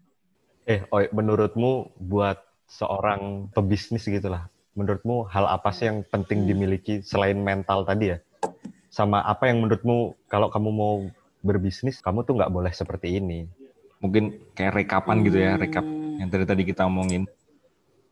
Eh, 0.69 0.85
Oi, 0.93 1.09
menurutmu 1.11 1.97
buat 1.97 2.37
seorang 2.71 3.51
pebisnis 3.51 4.07
gitulah, 4.07 4.47
menurutmu 4.79 5.27
hal 5.27 5.49
apa 5.51 5.75
sih 5.75 5.91
yang 5.91 6.07
penting 6.07 6.47
dimiliki 6.47 7.03
selain 7.03 7.39
mental 7.41 7.83
tadi 7.83 8.15
ya? 8.15 8.19
Sama 8.91 9.23
apa 9.23 9.51
yang 9.51 9.63
menurutmu 9.63 10.15
kalau 10.31 10.51
kamu 10.51 10.71
mau 10.71 10.95
berbisnis, 11.43 11.99
kamu 11.99 12.23
tuh 12.23 12.39
nggak 12.39 12.53
boleh 12.53 12.71
seperti 12.71 13.19
ini? 13.19 13.47
Mungkin 13.99 14.55
kayak 14.55 14.85
rekapan 14.85 15.27
gitu 15.27 15.39
ya, 15.39 15.59
rekap 15.59 15.83
Hmm, 15.83 16.10
yang 16.21 16.29
tadi 16.29 16.45
tadi 16.45 16.63
kita 16.69 16.85
omongin. 16.85 17.25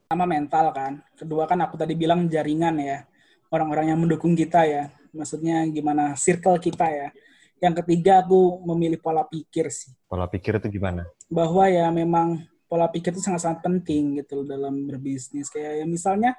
Sama 0.08 0.24
mental 0.24 0.72
kan. 0.72 1.04
Kedua 1.12 1.44
kan 1.44 1.60
aku 1.60 1.76
tadi 1.76 1.92
bilang 1.92 2.24
jaringan 2.32 2.80
ya. 2.80 3.04
Orang-orang 3.52 3.92
yang 3.92 4.00
mendukung 4.00 4.32
kita 4.32 4.64
ya. 4.64 4.88
Maksudnya 5.12 5.68
gimana 5.68 6.16
circle 6.16 6.56
kita 6.56 6.88
ya. 6.88 7.08
Yang 7.60 7.84
ketiga 7.84 8.24
aku 8.24 8.64
memilih 8.64 8.96
pola 8.96 9.28
pikir 9.28 9.68
sih. 9.68 9.92
Pola 10.08 10.24
pikir 10.24 10.56
itu 10.56 10.80
gimana? 10.80 11.04
bahwa 11.28 11.68
ya 11.68 11.92
memang 11.92 12.48
pola 12.64 12.88
pikir 12.88 13.12
itu 13.12 13.20
sangat-sangat 13.20 13.60
penting 13.60 14.24
gitu 14.24 14.40
loh 14.40 14.46
dalam 14.48 14.88
berbisnis. 14.88 15.52
Kayak 15.52 15.84
ya 15.84 15.86
misalnya 15.86 16.30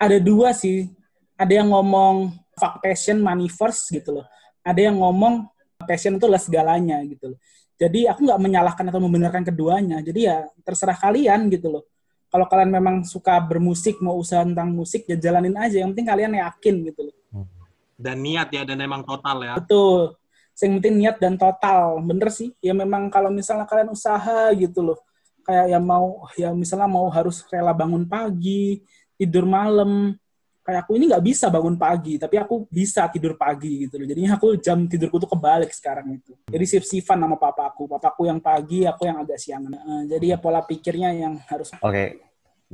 ada 0.00 0.16
dua 0.16 0.56
sih. 0.56 0.88
Ada 1.36 1.60
yang 1.60 1.68
ngomong 1.68 2.32
fuck 2.56 2.80
passion, 2.80 3.20
money 3.20 3.52
first 3.52 3.92
gitu 3.92 4.16
loh. 4.16 4.26
Ada 4.64 4.88
yang 4.88 4.96
ngomong 4.96 5.44
passion 5.84 6.16
itu 6.16 6.24
adalah 6.24 6.40
segalanya 6.40 6.96
gitu 7.04 7.36
loh. 7.36 7.38
Jadi 7.76 8.08
aku 8.08 8.24
nggak 8.24 8.40
menyalahkan 8.40 8.84
atau 8.88 9.00
membenarkan 9.04 9.44
keduanya. 9.44 10.00
Jadi 10.00 10.24
ya 10.24 10.48
terserah 10.64 10.96
kalian 10.96 11.52
gitu 11.52 11.68
loh. 11.68 11.84
Kalau 12.26 12.48
kalian 12.48 12.72
memang 12.72 12.96
suka 13.06 13.38
bermusik, 13.38 14.02
mau 14.02 14.18
usaha 14.18 14.42
tentang 14.42 14.72
musik, 14.72 15.06
ya 15.06 15.14
jalanin 15.14 15.54
aja. 15.54 15.84
Yang 15.84 15.94
penting 15.94 16.08
kalian 16.08 16.32
yakin 16.40 16.74
gitu 16.90 17.00
loh. 17.06 17.16
Dan 17.96 18.20
niat 18.20 18.48
ya, 18.52 18.66
dan 18.66 18.80
emang 18.82 19.06
total 19.06 19.40
ya. 19.40 19.54
Betul. 19.56 20.18
Yang 20.56 20.72
penting 20.80 20.94
niat 21.00 21.16
dan 21.22 21.34
total. 21.38 22.00
Bener 22.02 22.28
sih. 22.32 22.52
Ya 22.60 22.72
memang 22.76 23.08
kalau 23.12 23.30
misalnya 23.30 23.64
kalian 23.64 23.92
usaha 23.92 24.52
gitu 24.56 24.82
loh. 24.82 24.98
Kayak 25.46 25.78
yang 25.78 25.84
mau, 25.86 26.26
ya 26.34 26.50
misalnya 26.50 26.90
mau 26.90 27.06
harus 27.08 27.46
rela 27.46 27.70
bangun 27.70 28.04
pagi, 28.04 28.82
tidur 29.14 29.46
malam. 29.46 30.18
Kayak 30.66 30.82
aku 30.82 30.98
ini 30.98 31.04
nggak 31.06 31.22
bisa 31.22 31.46
bangun 31.46 31.78
pagi, 31.78 32.18
tapi 32.18 32.42
aku 32.42 32.66
bisa 32.66 33.06
tidur 33.06 33.38
pagi 33.38 33.86
gitu 33.86 34.02
loh. 34.02 34.06
Jadinya 34.10 34.34
aku 34.34 34.58
jam 34.58 34.90
tidurku 34.90 35.22
tuh 35.22 35.30
kebalik 35.30 35.70
sekarang 35.70 36.18
itu. 36.18 36.34
Jadi 36.50 36.64
sif-sifan 36.66 37.22
sama 37.22 37.38
papaku. 37.38 37.86
Papaku 37.86 38.26
yang 38.26 38.42
pagi, 38.42 38.82
aku 38.82 39.06
yang 39.06 39.22
agak 39.22 39.38
siang. 39.38 39.70
Nah, 39.70 40.02
jadi 40.10 40.34
ya 40.34 40.38
pola 40.42 40.66
pikirnya 40.66 41.14
yang 41.14 41.38
harus 41.46 41.70
Oke, 41.78 42.18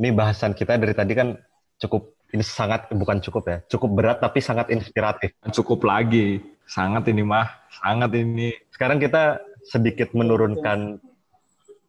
ini 0.00 0.08
bahasan 0.08 0.56
kita 0.56 0.80
dari 0.80 0.96
tadi 0.96 1.12
kan 1.12 1.36
cukup, 1.76 2.16
ini 2.32 2.40
sangat, 2.40 2.88
bukan 2.96 3.20
cukup 3.20 3.44
ya, 3.44 3.58
cukup 3.68 3.90
berat 3.92 4.18
tapi 4.24 4.40
sangat 4.40 4.72
inspiratif. 4.72 5.36
Cukup 5.52 5.84
lagi, 5.84 6.40
sangat 6.64 7.12
ini 7.12 7.20
mah, 7.20 7.68
sangat 7.76 8.16
ini. 8.16 8.56
Sekarang 8.72 8.96
kita 8.96 9.36
sedikit 9.68 10.16
menurunkan 10.16 10.96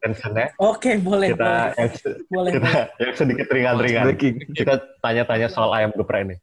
tensionnya. 0.04 0.52
Oke, 0.60 1.00
boleh, 1.00 1.32
Kita 1.32 1.40
boleh. 1.40 1.72
yang, 1.80 1.90
Boleh, 2.28 2.50
kita 2.52 2.68
boleh. 2.68 2.84
yang 3.00 3.14
sedikit 3.16 3.46
ringan-ringan. 3.48 4.04
Kita 4.52 4.74
tanya-tanya 5.00 5.48
soal 5.48 5.72
ayam 5.72 5.96
geprek 5.96 6.28
nih. 6.28 6.38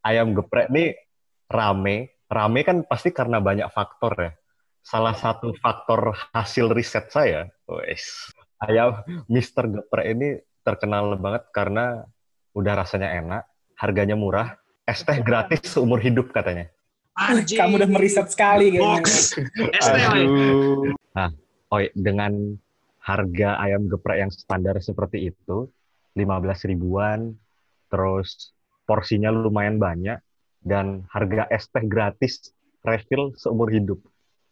Ayam 0.00 0.32
geprek 0.32 0.72
nih 0.72 0.96
rame, 1.52 2.16
rame 2.32 2.60
kan 2.64 2.80
pasti 2.88 3.12
karena 3.12 3.44
banyak 3.44 3.68
faktor 3.68 4.16
ya. 4.16 4.32
Salah 4.80 5.12
satu 5.12 5.52
faktor 5.60 6.16
hasil 6.32 6.72
riset 6.72 7.08
saya, 7.08 7.48
wes, 7.64 8.28
ayam 8.60 9.00
Mister 9.32 9.64
Geprek 9.64 10.12
ini 10.12 10.28
terkenal 10.60 11.16
banget 11.16 11.48
karena 11.56 12.04
udah 12.52 12.84
rasanya 12.84 13.16
enak, 13.16 13.42
harganya 13.80 14.12
murah, 14.12 14.60
es 14.84 15.00
teh 15.00 15.24
gratis 15.24 15.64
seumur 15.72 16.04
hidup 16.04 16.32
katanya. 16.36 16.68
Anjing. 17.16 17.56
Kamu 17.62 17.80
udah 17.80 17.90
meriset 17.94 18.28
sekali 18.28 18.76
kayaknya. 18.76 19.00
Box. 19.00 19.38
Woy. 19.56 19.72
Aduh. 20.26 20.92
Oh, 21.72 21.80
dengan 21.96 22.60
harga 23.04 23.60
ayam 23.60 23.84
geprek 23.84 24.24
yang 24.24 24.32
standar 24.32 24.80
seperti 24.80 25.28
itu, 25.28 25.68
15 26.16 26.64
ribuan, 26.72 27.36
terus 27.92 28.56
porsinya 28.88 29.28
lumayan 29.28 29.76
banyak, 29.76 30.16
dan 30.64 31.04
harga 31.12 31.44
es 31.52 31.68
teh 31.68 31.84
gratis 31.84 32.48
refill 32.80 33.36
seumur 33.36 33.68
hidup. 33.68 34.00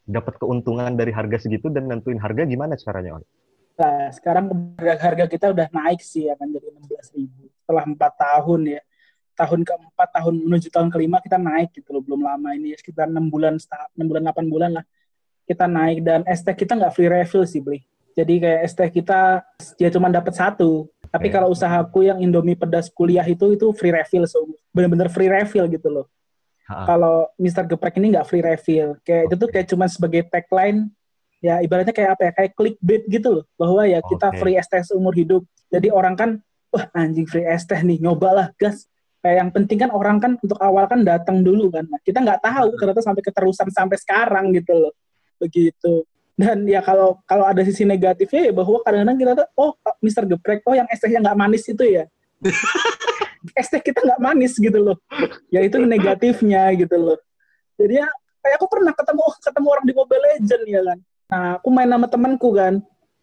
Dapat 0.04 0.36
keuntungan 0.36 0.92
dari 0.92 1.16
harga 1.16 1.48
segitu 1.48 1.72
dan 1.72 1.88
nentuin 1.88 2.20
harga 2.20 2.44
gimana 2.44 2.76
caranya, 2.76 3.16
Oi? 3.16 3.24
Nah, 3.72 4.12
sekarang 4.12 4.52
harga, 4.76 5.24
kita 5.24 5.48
udah 5.48 5.72
naik 5.72 6.04
sih 6.04 6.28
akan 6.28 6.52
jadi 6.52 6.68
16 6.76 7.16
ribu. 7.16 7.48
setelah 7.62 7.88
empat 7.88 8.12
tahun 8.18 8.60
ya 8.68 8.82
tahun 9.32 9.64
keempat 9.64 10.08
tahun 10.12 10.34
menuju 10.44 10.68
tahun 10.68 10.88
kelima 10.92 11.22
kita 11.24 11.40
naik 11.40 11.72
gitu 11.72 11.94
loh 11.94 12.02
belum 12.04 12.20
lama 12.20 12.52
ini 12.52 12.74
ya, 12.74 12.76
sekitar 12.76 13.08
enam 13.08 13.32
bulan 13.32 13.56
enam 13.96 14.06
bulan 14.06 14.22
delapan 14.28 14.46
bulan 14.50 14.70
lah 14.76 14.84
kita 15.48 15.64
naik 15.66 16.04
dan 16.04 16.20
ST 16.28 16.46
kita 16.52 16.76
nggak 16.76 16.92
free 16.92 17.08
refill 17.08 17.48
sih 17.48 17.64
beli 17.64 17.80
jadi 18.12 18.34
kayak 18.40 18.60
ST 18.68 18.80
kita 19.02 19.40
dia 19.80 19.88
cuma 19.88 20.12
dapat 20.12 20.36
satu. 20.36 20.88
Tapi 21.12 21.28
Oke. 21.28 21.34
kalau 21.36 21.52
usahaku 21.52 22.08
yang 22.08 22.24
Indomie 22.24 22.56
pedas 22.56 22.88
kuliah 22.88 23.24
itu 23.28 23.52
itu 23.52 23.68
free 23.76 23.92
refill 23.92 24.24
so 24.24 24.48
bener-bener 24.72 25.12
free 25.12 25.28
refill 25.28 25.68
gitu 25.68 25.88
loh. 25.92 26.06
Kalau 26.64 27.28
Mr. 27.36 27.68
Geprek 27.68 28.00
ini 28.00 28.16
nggak 28.16 28.24
free 28.24 28.40
refill. 28.40 28.96
Kayak 29.04 29.28
itu 29.28 29.34
tuh 29.36 29.48
kayak 29.52 29.66
cuma 29.68 29.84
sebagai 29.92 30.24
tagline. 30.32 30.88
Ya 31.42 31.60
ibaratnya 31.60 31.92
kayak 31.92 32.16
apa 32.16 32.22
ya? 32.24 32.32
Kayak 32.32 32.52
clickbait 32.56 33.02
gitu 33.12 33.28
loh. 33.40 33.44
Bahwa 33.60 33.84
ya 33.84 34.00
kita 34.00 34.32
Oke. 34.32 34.38
free 34.40 34.56
ST 34.56 34.72
seumur 34.88 35.12
hidup. 35.12 35.44
Jadi 35.68 35.92
orang 35.92 36.14
kan 36.16 36.30
wah 36.72 36.88
anjing 36.96 37.28
free 37.28 37.44
ST 37.44 37.68
nih 37.68 38.00
nyobalah 38.00 38.56
gas. 38.56 38.88
Kayak 39.20 39.36
yang 39.46 39.50
penting 39.52 39.78
kan 39.84 39.90
orang 39.92 40.16
kan 40.16 40.32
untuk 40.40 40.58
awal 40.64 40.88
kan 40.88 41.04
datang 41.04 41.44
dulu 41.44 41.70
kan. 41.70 41.86
Nah, 41.86 42.00
kita 42.02 42.24
nggak 42.24 42.40
tahu 42.42 42.74
ternyata 42.74 43.02
sampai 43.04 43.22
keterusan 43.22 43.68
sampai 43.70 43.96
sekarang 44.00 44.50
gitu 44.56 44.72
loh. 44.74 44.94
Begitu 45.38 46.08
dan 46.36 46.64
ya 46.64 46.80
kalau 46.80 47.20
kalau 47.28 47.44
ada 47.44 47.60
sisi 47.60 47.84
negatifnya 47.84 48.48
ya 48.48 48.52
bahwa 48.56 48.80
kadang-kadang 48.82 49.18
kita 49.20 49.32
tuh 49.36 49.48
oh 49.60 49.72
Mr. 50.00 50.24
Geprek 50.24 50.64
oh 50.64 50.72
yang 50.72 50.88
ST-nya 50.88 51.20
nggak 51.20 51.38
manis 51.38 51.64
itu 51.68 51.84
ya 51.84 52.04
ST 53.64 53.74
kita 53.84 54.00
nggak 54.00 54.20
manis 54.22 54.56
gitu 54.56 54.78
loh 54.80 54.96
ya 55.52 55.60
itu 55.60 55.76
negatifnya 55.82 56.72
gitu 56.78 56.96
loh 56.96 57.18
jadi 57.76 58.06
ya 58.06 58.08
kayak 58.42 58.56
aku 58.58 58.66
pernah 58.70 58.92
ketemu 58.96 59.22
ketemu 59.38 59.66
orang 59.68 59.86
di 59.86 59.94
Mobile 59.94 60.24
Legend 60.32 60.62
ya 60.64 60.80
kan 60.82 60.98
nah 61.32 61.48
aku 61.60 61.68
main 61.68 61.88
sama 61.88 62.08
temanku 62.08 62.48
kan 62.56 62.74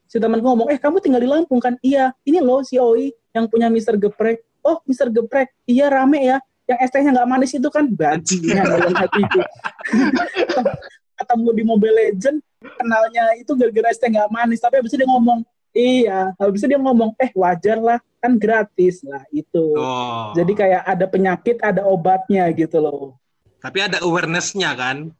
si 0.09 0.17
temanku 0.17 0.45
ngomong 0.45 0.69
eh 0.69 0.79
kamu 0.81 0.97
tinggal 1.01 1.21
di 1.21 1.29
Lampung 1.29 1.61
kan 1.61 1.77
iya 1.81 2.13
ini 2.25 2.41
loh 2.41 2.61
si 2.61 2.77
Oi 2.77 3.09
yang 3.33 3.49
punya 3.49 3.73
Mr. 3.73 3.97
Geprek 3.97 4.45
oh 4.61 4.81
Mr. 4.85 5.09
Geprek 5.09 5.49
iya 5.65 5.89
rame 5.89 6.29
ya 6.29 6.37
yang 6.69 6.79
ST-nya 6.85 7.09
nggak 7.17 7.29
manis 7.29 7.57
itu 7.57 7.69
kan 7.73 7.89
bajingan 7.89 8.65
dalam 8.69 8.93
hatiku 8.93 9.41
ketemu 11.19 11.49
di 11.51 11.63
Mobile 11.63 11.95
Legend 11.95 12.37
kenalnya 12.75 13.23
itu 13.35 13.51
gara-gara 13.53 13.91
ST 13.91 14.03
nggak 14.07 14.31
manis 14.31 14.59
tapi 14.59 14.79
habis 14.79 14.91
itu 14.91 15.03
dia 15.03 15.09
ngomong 15.11 15.39
iya 15.71 16.31
habis 16.35 16.59
itu 16.63 16.71
dia 16.71 16.79
ngomong 16.79 17.11
eh 17.19 17.31
wajar 17.35 17.77
lah 17.77 17.99
kan 18.19 18.35
gratis 18.35 19.03
lah 19.03 19.23
itu 19.31 19.63
Oh. 19.75 20.31
jadi 20.33 20.51
kayak 20.51 20.81
ada 20.83 21.05
penyakit 21.05 21.55
ada 21.59 21.83
obatnya 21.83 22.47
gitu 22.51 22.79
loh 22.79 23.15
Tapi 23.59 23.83
ada 23.83 23.99
awareness-nya 23.99 24.71
kan? 24.71 25.11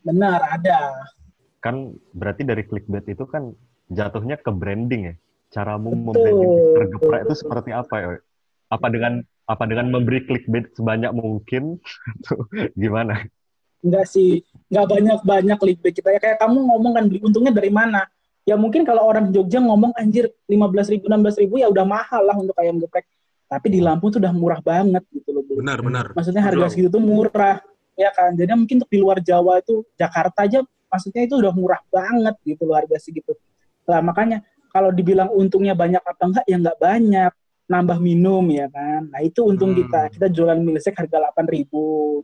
benar 0.00 0.38
ada 0.46 0.94
Kan 1.60 1.92
berarti 2.14 2.46
dari 2.46 2.64
clickbait 2.64 3.04
itu 3.04 3.26
kan 3.28 3.52
jatuhnya 3.90 4.40
ke 4.40 4.48
branding 4.48 5.12
ya. 5.12 5.14
Caramu 5.50 5.92
Betul. 5.92 6.00
membranding 6.08 6.50
Mr. 6.56 6.84
Geprek 6.88 7.20
itu 7.26 7.34
seperti 7.36 7.70
apa 7.74 7.94
ya? 8.00 8.08
Apa 8.70 8.86
dengan 8.88 9.20
apa 9.44 9.64
dengan 9.66 9.90
memberi 9.90 10.24
clickbait 10.24 10.72
sebanyak 10.72 11.12
mungkin? 11.12 11.76
Atau 12.16 12.48
gimana? 12.72 13.26
Enggak 13.80 14.06
sih 14.06 14.40
nggak 14.70 14.86
banyak 14.86 15.18
banyak 15.24 15.56
clickbait. 15.58 15.94
Kita 15.96 16.08
ya 16.12 16.20
kayak 16.20 16.38
kamu 16.40 16.58
ngomong 16.68 16.92
kan 16.96 17.04
beli 17.08 17.20
untungnya 17.24 17.52
dari 17.52 17.70
mana? 17.72 18.06
Ya 18.48 18.56
mungkin 18.56 18.82
kalau 18.88 19.04
orang 19.04 19.30
Jogja 19.30 19.60
ngomong 19.60 19.92
anjir 19.94 20.32
15 20.48 20.92
ribu 20.96 21.04
16 21.08 21.42
ribu 21.44 21.54
ya 21.60 21.68
udah 21.68 21.84
mahal 21.84 22.22
lah 22.24 22.36
untuk 22.36 22.56
ayam 22.58 22.80
geprek. 22.80 23.04
Tapi 23.50 23.66
di 23.68 23.80
Lampung 23.82 24.14
tuh 24.14 24.22
udah 24.22 24.32
murah 24.32 24.60
banget 24.62 25.02
gitu 25.10 25.34
loh. 25.34 25.42
Benar, 25.50 25.82
benar. 25.82 26.06
maksudnya 26.16 26.40
harga 26.40 26.70
segitu 26.72 26.88
tuh 26.88 27.02
murah 27.02 27.60
ya 27.98 28.08
kan? 28.14 28.32
Jadi 28.32 28.48
mungkin 28.56 28.80
untuk 28.80 28.90
di 28.90 28.98
luar 29.02 29.18
Jawa 29.20 29.60
itu 29.60 29.84
Jakarta 29.98 30.46
aja 30.46 30.62
maksudnya 30.88 31.22
itu 31.26 31.34
udah 31.36 31.52
murah 31.52 31.80
banget 31.92 32.34
gitu 32.46 32.62
loh 32.64 32.78
harga 32.78 32.96
segitu. 32.96 33.36
Lah 33.84 34.00
makanya 34.00 34.40
kalau 34.70 34.94
dibilang 34.94 35.28
untungnya 35.34 35.74
banyak 35.74 36.00
apa 36.00 36.22
enggak 36.24 36.44
ya 36.46 36.56
nggak 36.56 36.78
banyak. 36.80 37.32
Nambah 37.70 37.98
minum 38.02 38.42
ya 38.50 38.66
kan? 38.66 39.06
Nah 39.10 39.20
itu 39.22 39.46
untung 39.46 39.74
Hmm. 39.74 39.78
kita. 39.84 40.00
Kita 40.10 40.26
jualan 40.26 40.58
milsek 40.58 40.94
harga 40.98 41.30
8000 41.30 42.22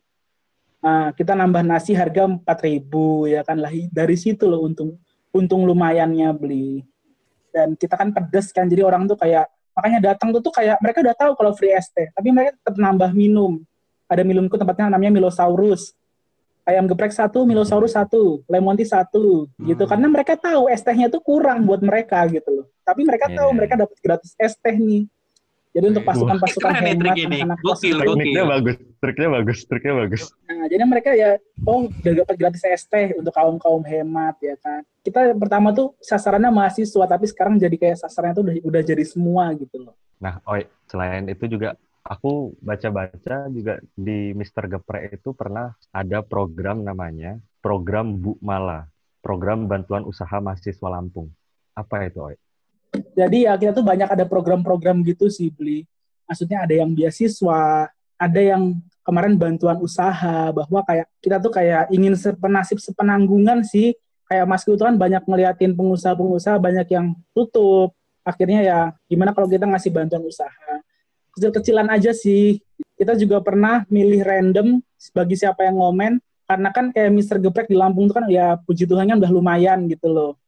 Nah, 0.80 1.10
kita 1.16 1.32
nambah 1.34 1.62
nasi 1.64 1.96
harga 1.96 2.28
4000 2.28 3.26
ya 3.26 3.40
kan? 3.42 3.58
Lah 3.58 3.72
dari 3.90 4.16
situ 4.16 4.46
loh 4.46 4.62
untung 4.62 4.96
untung 5.32 5.64
lumayannya 5.64 6.30
beli. 6.36 6.84
Dan 7.50 7.72
kita 7.74 7.96
kan 7.96 8.12
pedes 8.12 8.52
kan 8.52 8.68
jadi 8.68 8.84
orang 8.84 9.08
tuh 9.08 9.16
kayak 9.16 9.48
makanya 9.76 10.12
datang 10.12 10.32
tuh 10.32 10.40
tuh 10.40 10.52
kayak 10.52 10.80
mereka 10.80 11.04
udah 11.04 11.16
tahu 11.16 11.32
kalau 11.36 11.52
free 11.52 11.72
ST 11.76 11.96
tapi 12.12 12.28
mereka 12.32 12.56
tetap 12.60 12.76
nambah 12.76 13.10
minum. 13.16 13.60
Ada 14.06 14.22
minumku 14.22 14.54
tempatnya 14.54 14.92
namanya 14.92 15.10
Milosaurus. 15.10 15.96
Ayam 16.66 16.86
geprek 16.86 17.14
satu 17.14 17.46
Milosaurus 17.46 17.94
satu 17.94 18.42
lemon 18.46 18.74
tea 18.74 18.86
satu 18.86 19.46
gitu. 19.62 19.82
Hmm. 19.86 19.90
karena 19.90 20.06
mereka 20.10 20.34
tahu 20.38 20.66
es 20.70 20.82
tehnya 20.82 21.06
tuh 21.10 21.22
kurang 21.22 21.62
buat 21.66 21.78
mereka 21.82 22.22
gitu 22.30 22.62
loh. 22.62 22.66
Tapi 22.86 23.02
mereka 23.02 23.26
Iya, 23.26 23.42
tahu 23.42 23.48
iya. 23.50 23.56
mereka 23.56 23.74
dapat 23.74 23.96
gratis 24.02 24.32
es 24.38 24.54
teh 24.58 24.76
nih 24.78 25.06
jadi 25.76 25.92
untuk 25.92 26.08
pasukan-pasukan 26.08 26.72
nih 26.72 26.80
hemat 26.80 26.96
trik 26.96 27.18
ini. 27.20 27.26
anak-anak 27.44 27.58
kos 27.60 27.80
Gokil, 27.84 27.98
gokil. 28.00 28.16
Triknya 28.16 28.44
bagus, 28.48 28.76
triknya 28.96 29.28
bagus, 29.28 29.58
triknya 29.68 29.94
bagus. 30.00 30.22
Nah, 30.48 30.66
jadi 30.72 30.82
mereka 30.88 31.10
ya, 31.12 31.30
oh 31.68 31.92
udah 31.92 32.12
dapat 32.24 32.34
gratis 32.40 32.64
teh 32.88 33.12
untuk 33.12 33.32
kaum 33.36 33.60
kaum 33.60 33.84
hemat 33.84 34.40
ya 34.40 34.56
kan. 34.56 34.80
Kita 35.04 35.36
pertama 35.36 35.76
tuh 35.76 35.92
sasarannya 36.00 36.48
mahasiswa, 36.48 37.04
tapi 37.04 37.28
sekarang 37.28 37.60
jadi 37.60 37.76
kayak 37.76 38.00
sasarannya 38.00 38.34
tuh 38.40 38.44
udah 38.48 38.54
udah 38.64 38.82
jadi 38.88 39.04
semua 39.04 39.52
gitu 39.52 39.76
loh. 39.84 39.92
Nah, 40.16 40.40
Oi, 40.48 40.64
selain 40.88 41.28
itu 41.28 41.44
juga 41.44 41.76
aku 42.00 42.56
baca-baca 42.64 43.52
juga 43.52 43.76
di 43.92 44.32
Mr. 44.32 44.72
Geprek 44.72 45.20
itu 45.20 45.36
pernah 45.36 45.76
ada 45.92 46.24
program 46.24 46.80
namanya 46.80 47.36
program 47.60 48.16
Bu 48.16 48.40
Mala, 48.40 48.88
program 49.20 49.68
bantuan 49.68 50.08
usaha 50.08 50.40
mahasiswa 50.40 50.88
Lampung. 50.88 51.28
Apa 51.76 52.08
itu, 52.08 52.32
Oi? 52.32 52.45
Jadi 53.16 53.48
ya 53.48 53.54
kita 53.56 53.72
tuh 53.76 53.84
banyak 53.84 54.08
ada 54.08 54.24
program-program 54.24 55.02
gitu 55.06 55.30
sih 55.30 55.52
beli. 55.52 55.84
Maksudnya 56.26 56.66
ada 56.66 56.74
yang 56.74 56.90
beasiswa, 56.92 57.90
ada 58.18 58.40
yang 58.40 58.76
kemarin 59.06 59.38
bantuan 59.38 59.78
usaha 59.78 60.50
bahwa 60.50 60.82
kayak 60.82 61.06
kita 61.22 61.36
tuh 61.38 61.52
kayak 61.54 61.86
ingin 61.94 62.18
sepenasib 62.18 62.82
sepenanggungan 62.82 63.62
sih. 63.62 63.94
Kayak 64.26 64.50
Mas 64.50 64.66
Kutu 64.66 64.82
kan 64.82 64.98
banyak 64.98 65.22
ngeliatin 65.22 65.78
pengusaha-pengusaha 65.78 66.58
banyak 66.58 66.88
yang 66.90 67.14
tutup. 67.30 67.94
Akhirnya 68.26 68.60
ya 68.66 68.78
gimana 69.06 69.30
kalau 69.30 69.46
kita 69.46 69.70
ngasih 69.70 69.94
bantuan 69.94 70.26
usaha. 70.26 70.82
Kecil-kecilan 71.38 71.86
aja 71.94 72.10
sih. 72.10 72.58
Kita 72.98 73.14
juga 73.14 73.38
pernah 73.38 73.86
milih 73.86 74.26
random 74.26 74.82
bagi 75.14 75.38
siapa 75.38 75.62
yang 75.62 75.78
ngomen. 75.78 76.18
Karena 76.46 76.74
kan 76.74 76.90
kayak 76.90 77.10
Mr. 77.14 77.38
Geprek 77.38 77.70
di 77.70 77.78
Lampung 77.78 78.10
tuh 78.10 78.18
kan 78.18 78.26
ya 78.26 78.58
puji 78.58 78.86
Tuhan 78.86 79.06
kan 79.10 79.18
udah 79.22 79.30
lumayan 79.30 79.86
gitu 79.86 80.10
loh 80.10 80.38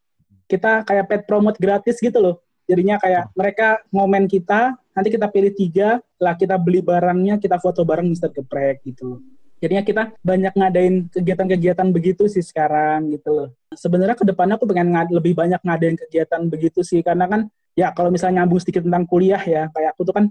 kita 0.49 0.83
kayak 0.83 1.05
pet 1.07 1.23
promote 1.29 1.61
gratis 1.61 2.01
gitu 2.01 2.19
loh. 2.19 2.41
Jadinya 2.69 3.01
kayak 3.01 3.33
mereka 3.33 3.81
ngomen 3.93 4.29
kita, 4.29 4.77
nanti 4.93 5.09
kita 5.09 5.29
pilih 5.33 5.53
tiga, 5.57 6.01
lah 6.21 6.37
kita 6.37 6.57
beli 6.61 6.85
barangnya, 6.85 7.41
kita 7.41 7.57
foto 7.57 7.85
bareng 7.85 8.09
Mr. 8.13 8.29
Geprek 8.33 8.85
gitu 8.85 9.17
loh. 9.17 9.21
Jadinya 9.59 9.83
kita 9.83 10.03
banyak 10.21 10.53
ngadain 10.55 10.95
kegiatan-kegiatan 11.11 11.89
begitu 11.91 12.29
sih 12.31 12.45
sekarang 12.45 13.11
gitu 13.11 13.31
loh. 13.33 13.49
Sebenarnya 13.75 14.15
ke 14.15 14.23
depannya 14.23 14.55
aku 14.61 14.69
pengen 14.71 14.95
ngad- 14.95 15.11
lebih 15.11 15.35
banyak 15.35 15.59
ngadain 15.65 15.97
kegiatan 15.97 16.41
begitu 16.47 16.81
sih, 16.85 17.01
karena 17.03 17.27
kan 17.27 17.41
ya 17.75 17.91
kalau 17.91 18.13
misalnya 18.13 18.45
nyambung 18.45 18.61
sedikit 18.63 18.85
tentang 18.87 19.09
kuliah 19.09 19.41
ya, 19.43 19.67
kayak 19.73 19.97
aku 19.97 20.03
tuh 20.07 20.15
kan 20.15 20.25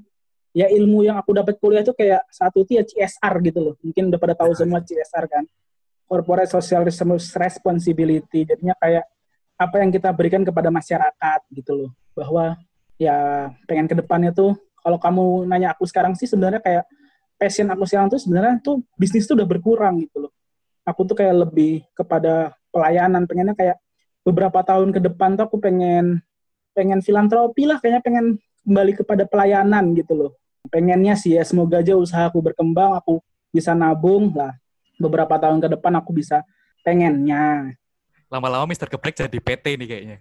ya 0.56 0.72
ilmu 0.72 1.04
yang 1.04 1.18
aku 1.20 1.36
dapat 1.36 1.60
kuliah 1.60 1.84
tuh 1.84 1.98
kayak 1.98 2.24
satu 2.32 2.64
itu 2.64 2.80
ya 2.80 2.84
CSR 2.86 3.34
gitu 3.44 3.60
loh. 3.60 3.74
Mungkin 3.84 4.14
udah 4.14 4.20
pada 4.22 4.36
tahu 4.38 4.54
semua 4.60 4.80
CSR 4.80 5.26
kan. 5.26 5.44
Corporate 6.08 6.48
Social 6.48 6.88
Responsibility. 6.88 8.48
Jadinya 8.48 8.78
kayak 8.80 9.04
apa 9.58 9.82
yang 9.82 9.90
kita 9.90 10.14
berikan 10.14 10.46
kepada 10.46 10.70
masyarakat 10.70 11.40
gitu 11.52 11.74
loh. 11.74 11.92
Bahwa 12.14 12.56
ya 13.02 13.50
pengen 13.66 13.90
ke 13.90 13.98
depannya 13.98 14.30
tuh 14.34 14.54
kalau 14.82 15.02
kamu 15.02 15.50
nanya 15.50 15.74
aku 15.74 15.84
sekarang 15.90 16.14
sih 16.14 16.30
sebenarnya 16.30 16.62
kayak 16.62 16.86
passion 17.38 17.70
aku 17.70 17.86
sekarang 17.86 18.10
tuh 18.10 18.22
sebenarnya 18.22 18.62
tuh 18.62 18.82
bisnis 18.98 19.26
tuh 19.26 19.38
udah 19.38 19.50
berkurang 19.50 20.02
gitu 20.06 20.30
loh. 20.30 20.32
Aku 20.88 21.04
tuh 21.04 21.18
kayak 21.18 21.50
lebih 21.50 21.84
kepada 21.92 22.56
pelayanan 22.72 23.28
pengennya 23.28 23.58
kayak 23.58 23.78
beberapa 24.24 24.64
tahun 24.64 24.96
ke 24.96 25.00
depan 25.12 25.36
tuh 25.36 25.50
aku 25.50 25.58
pengen 25.60 26.22
pengen 26.72 27.02
filantropi 27.02 27.66
lah 27.66 27.82
kayaknya 27.82 28.02
pengen 28.06 28.26
kembali 28.64 28.94
kepada 29.00 29.24
pelayanan 29.26 29.92
gitu 29.98 30.14
loh. 30.14 30.32
Pengennya 30.68 31.16
sih 31.16 31.40
ya 31.40 31.44
semoga 31.48 31.80
aja 31.80 31.96
usaha 31.96 32.28
aku 32.28 32.44
berkembang 32.44 32.96
aku 32.96 33.24
bisa 33.52 33.72
nabung 33.72 34.32
lah. 34.36 34.54
Beberapa 35.00 35.40
tahun 35.40 35.64
ke 35.64 35.68
depan 35.78 36.00
aku 36.00 36.12
bisa 36.12 36.44
pengennya 36.84 37.76
Lama-lama 38.28 38.68
Mr. 38.68 38.92
Geprek 38.92 39.16
jadi 39.16 39.40
PT 39.40 39.66
nih 39.80 39.88
kayaknya. 39.88 40.18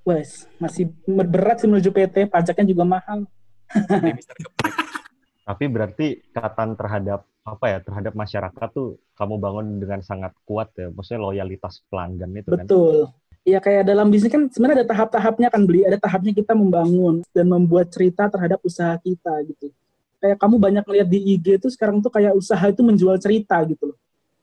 Wes, 0.00 0.48
masih 0.56 0.88
berat 1.04 1.60
sih 1.60 1.68
menuju 1.68 1.92
PT, 1.92 2.32
pajaknya 2.32 2.66
juga 2.72 2.84
mahal. 2.88 3.28
Tapi 5.48 5.64
berarti 5.68 6.24
ikatan 6.32 6.72
terhadap 6.78 7.28
apa 7.40 7.66
ya 7.72 7.78
terhadap 7.80 8.12
masyarakat 8.12 8.68
tuh 8.70 9.00
kamu 9.16 9.34
bangun 9.40 9.66
dengan 9.80 10.00
sangat 10.00 10.32
kuat 10.44 10.72
ya, 10.76 10.88
maksudnya 10.92 11.20
loyalitas 11.20 11.84
pelanggan 11.92 12.32
itu 12.32 12.48
kan. 12.48 12.64
Betul. 12.64 13.12
Ya 13.44 13.56
kayak 13.60 13.88
dalam 13.88 14.12
bisnis 14.12 14.32
kan 14.32 14.48
sebenarnya 14.52 14.84
ada 14.84 14.88
tahap-tahapnya 14.92 15.48
kan 15.48 15.64
beli, 15.64 15.84
ada 15.84 15.96
tahapnya 15.96 16.32
kita 16.36 16.52
membangun 16.52 17.24
dan 17.32 17.48
membuat 17.48 17.88
cerita 17.92 18.28
terhadap 18.28 18.60
usaha 18.64 18.96
kita 19.00 19.32
gitu. 19.48 19.72
Kayak 20.20 20.36
kamu 20.36 20.56
banyak 20.60 20.84
lihat 20.84 21.08
di 21.08 21.18
IG 21.36 21.56
tuh 21.60 21.72
sekarang 21.72 22.04
tuh 22.04 22.12
kayak 22.12 22.36
usaha 22.36 22.60
itu 22.68 22.84
menjual 22.84 23.16
cerita 23.16 23.56
gitu 23.64 23.92
loh. 23.92 23.98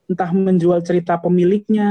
Entah 0.09 0.33
menjual 0.33 0.81
cerita 0.81 1.13
pemiliknya, 1.21 1.89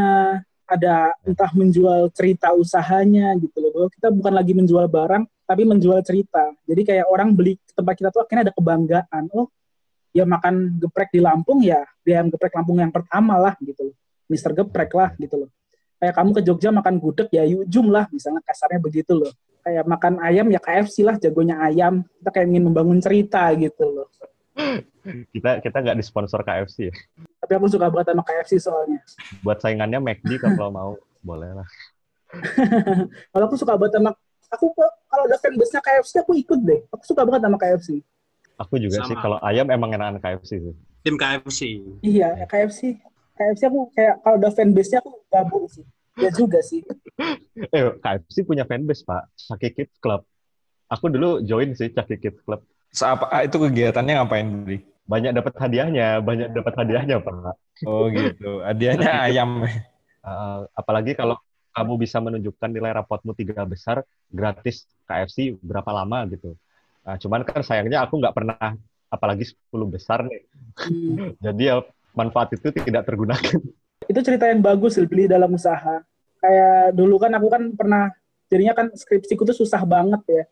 ada 0.66 1.14
entah 1.22 1.50
menjual 1.54 2.10
cerita 2.10 2.50
usahanya 2.52 3.32
gitu 3.38 3.62
loh. 3.62 3.70
Bahwa 3.72 3.88
kita 3.90 4.08
bukan 4.10 4.32
lagi 4.34 4.52
menjual 4.52 4.86
barang, 4.90 5.24
tapi 5.46 5.62
menjual 5.62 6.02
cerita. 6.02 6.50
Jadi 6.66 6.82
kayak 6.82 7.06
orang 7.06 7.32
beli 7.32 7.54
ke 7.56 7.72
tempat 7.72 7.94
kita 7.94 8.10
tuh 8.10 8.26
akhirnya 8.26 8.50
ada 8.50 8.54
kebanggaan. 8.54 9.24
Oh, 9.30 9.46
ya 10.10 10.26
makan 10.26 10.80
geprek 10.82 11.14
di 11.14 11.20
Lampung 11.22 11.62
ya, 11.62 11.86
di 12.02 12.10
ayam 12.16 12.28
geprek 12.32 12.52
Lampung 12.56 12.82
yang 12.82 12.90
pertama 12.90 13.38
lah 13.38 13.54
gitu 13.62 13.92
loh. 13.92 13.96
Mister 14.26 14.50
Geprek 14.50 14.90
lah 14.90 15.14
gitu 15.22 15.46
loh. 15.46 15.50
Kayak 15.96 16.14
kamu 16.18 16.30
ke 16.36 16.42
Jogja 16.44 16.70
makan 16.74 16.94
gudeg 17.00 17.28
ya 17.32 17.46
Yujum 17.46 17.88
lah, 17.88 18.04
misalnya 18.10 18.42
kasarnya 18.42 18.82
begitu 18.82 19.16
loh. 19.16 19.32
Kayak 19.62 19.86
makan 19.86 20.18
ayam 20.22 20.46
ya 20.50 20.60
KFC 20.60 21.06
lah, 21.06 21.16
jagonya 21.16 21.62
ayam. 21.62 22.04
Kita 22.20 22.30
kayak 22.34 22.46
ingin 22.52 22.64
membangun 22.68 22.98
cerita 23.00 23.48
gitu 23.54 23.84
loh. 23.86 24.08
Kita 25.30 25.62
kita 25.62 25.76
nggak 25.78 25.96
disponsor 25.96 26.42
KFC 26.42 26.90
ya. 26.90 26.94
Tapi 27.46 27.62
aku 27.62 27.70
suka 27.70 27.86
banget 27.86 28.10
sama 28.10 28.26
KFC 28.26 28.58
soalnya. 28.58 28.98
Buat 29.46 29.62
saingannya 29.62 30.02
McD 30.02 30.42
kalau 30.42 30.74
mau 30.74 30.90
boleh 31.22 31.54
lah. 31.54 31.68
Kalau 33.30 33.44
aku 33.46 33.54
suka 33.54 33.78
banget 33.78 34.02
sama 34.02 34.10
aku 34.50 34.66
kok 34.74 34.90
kalau 35.06 35.22
ada 35.30 35.38
fanbase-nya 35.38 35.78
KFC 35.78 36.12
aku 36.26 36.34
ikut 36.34 36.58
deh. 36.66 36.82
Aku 36.90 37.06
suka 37.06 37.22
banget 37.22 37.46
sama 37.46 37.54
KFC. 37.54 38.02
Aku 38.58 38.74
juga 38.82 38.98
Sama. 38.98 39.08
sih 39.14 39.16
kalau 39.22 39.38
ayam 39.46 39.70
emang 39.70 39.94
enakan 39.94 40.18
KFC 40.18 40.58
sih. 40.58 40.74
Tim 41.06 41.14
KFC. 41.14 41.60
Iya, 42.02 42.34
ya 42.34 42.46
KFC. 42.50 42.98
KFC 43.38 43.62
aku 43.70 43.94
kayak 43.94 44.26
kalau 44.26 44.36
ada 44.42 44.50
fanbase-nya 44.50 44.98
aku 45.06 45.22
gabung 45.30 45.70
sih. 45.70 45.86
Ya 46.18 46.34
juga 46.34 46.58
sih. 46.66 46.82
Eh, 47.56 47.88
KFC 48.04 48.44
punya 48.44 48.68
fanbase, 48.68 49.00
Pak. 49.00 49.32
Chucky 49.40 49.72
Kids 49.72 49.96
Club. 49.96 50.20
Aku 50.92 51.08
dulu 51.08 51.40
join 51.40 51.72
sih 51.72 51.88
Chucky 51.88 52.20
Kids 52.20 52.44
Club. 52.44 52.60
Apa 53.00 53.32
ah, 53.32 53.42
itu 53.48 53.56
kegiatannya 53.56 54.12
ngapain, 54.20 54.44
Bri? 54.64 54.84
Banyak 55.06 55.32
dapat 55.38 55.54
hadiahnya, 55.54 56.18
banyak 56.18 56.50
dapat 56.50 56.74
hadiahnya, 56.82 57.22
Pak. 57.22 57.54
Oh 57.86 58.10
gitu. 58.10 58.62
Hadiahnya 58.62 59.10
ayam. 59.30 59.62
Uh, 60.26 60.66
apalagi 60.74 61.14
kalau 61.14 61.38
kamu 61.70 61.92
bisa 62.00 62.18
menunjukkan 62.18 62.70
nilai 62.72 62.90
rapotmu 62.96 63.36
tiga 63.38 63.62
besar, 63.62 64.02
gratis 64.32 64.88
KFC 65.06 65.54
berapa 65.62 65.86
lama 65.94 66.26
gitu. 66.32 66.58
Nah, 67.06 67.14
cuman 67.20 67.46
kan 67.46 67.62
sayangnya 67.62 68.02
aku 68.02 68.18
nggak 68.18 68.34
pernah, 68.34 68.74
apalagi 69.12 69.46
10 69.46 69.86
besar 69.86 70.26
nih. 70.26 70.42
Hmm. 70.74 71.36
Jadi 71.44 71.62
ya 71.70 71.84
manfaat 72.16 72.56
itu 72.56 72.72
tidak 72.74 73.06
tergunakan. 73.06 73.60
Itu 74.08 74.20
cerita 74.24 74.50
yang 74.50 74.64
bagus 74.64 74.98
beli 75.04 75.30
dalam 75.30 75.54
usaha. 75.54 76.02
Kayak 76.42 76.96
dulu 76.96 77.20
kan 77.22 77.32
aku 77.36 77.46
kan 77.52 77.62
pernah 77.76 78.10
jadinya 78.50 78.74
kan 78.74 78.90
skripsiku 78.90 79.46
tuh 79.46 79.54
susah 79.54 79.84
banget 79.86 80.22
ya. 80.26 80.44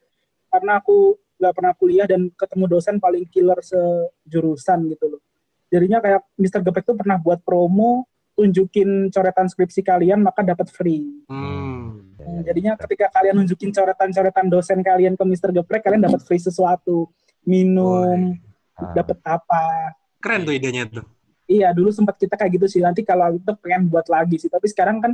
Karena 0.53 0.79
aku 0.79 1.19
nggak 1.39 1.55
pernah 1.55 1.73
kuliah 1.75 2.07
dan 2.07 2.31
ketemu 2.35 2.65
dosen 2.71 2.97
paling 3.03 3.25
killer 3.29 3.59
sejurusan 3.61 4.79
gitu 4.95 5.17
loh. 5.17 5.23
Jadinya 5.69 5.99
kayak 5.99 6.21
Mr. 6.39 6.61
Gepek 6.63 6.85
tuh 6.87 6.97
pernah 6.97 7.19
buat 7.19 7.43
promo 7.43 8.07
tunjukin 8.35 9.15
coretan 9.15 9.47
skripsi 9.47 9.83
kalian 9.87 10.23
maka 10.23 10.43
dapat 10.43 10.71
free. 10.71 11.23
Hmm. 11.31 12.15
Jadinya 12.43 12.75
ketika 12.75 13.11
kalian 13.15 13.43
nunjukin 13.43 13.71
coretan-coretan 13.71 14.47
dosen 14.51 14.83
kalian 14.83 15.15
ke 15.15 15.25
Mr. 15.27 15.55
Geprek, 15.55 15.87
kalian 15.87 16.03
dapat 16.09 16.25
free 16.25 16.41
sesuatu, 16.41 17.11
minum, 17.47 18.35
Ah, 18.75 18.91
dapat 18.91 19.19
apa. 19.23 19.95
Keren 20.19 20.43
tuh 20.43 20.55
idenya 20.55 20.85
tuh. 20.91 21.07
Iya, 21.47 21.71
dulu 21.71 21.95
sempat 21.95 22.19
kita 22.19 22.35
kayak 22.35 22.59
gitu 22.59 22.67
sih. 22.67 22.81
Nanti 22.83 23.07
kalau 23.07 23.39
itu 23.39 23.53
pengen 23.63 23.87
buat 23.87 24.09
lagi 24.11 24.41
sih. 24.41 24.51
Tapi 24.51 24.67
sekarang 24.67 24.99
kan 24.99 25.13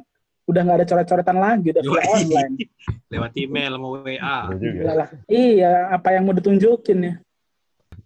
udah 0.51 0.61
nggak 0.67 0.79
ada 0.83 0.87
coret-coretan 0.91 1.39
lagi, 1.39 1.67
udah 1.71 1.83
via 1.87 1.95
Yoi. 1.95 2.11
online. 2.11 2.55
Lewat 3.15 3.33
email 3.39 3.73
sama 3.79 3.89
WA. 4.03 4.39
Udah 4.51 4.95
lah. 4.99 5.09
Iya, 5.31 5.73
apa 5.95 6.09
yang 6.15 6.27
mau 6.27 6.35
ditunjukin 6.35 6.99
ya? 7.07 7.15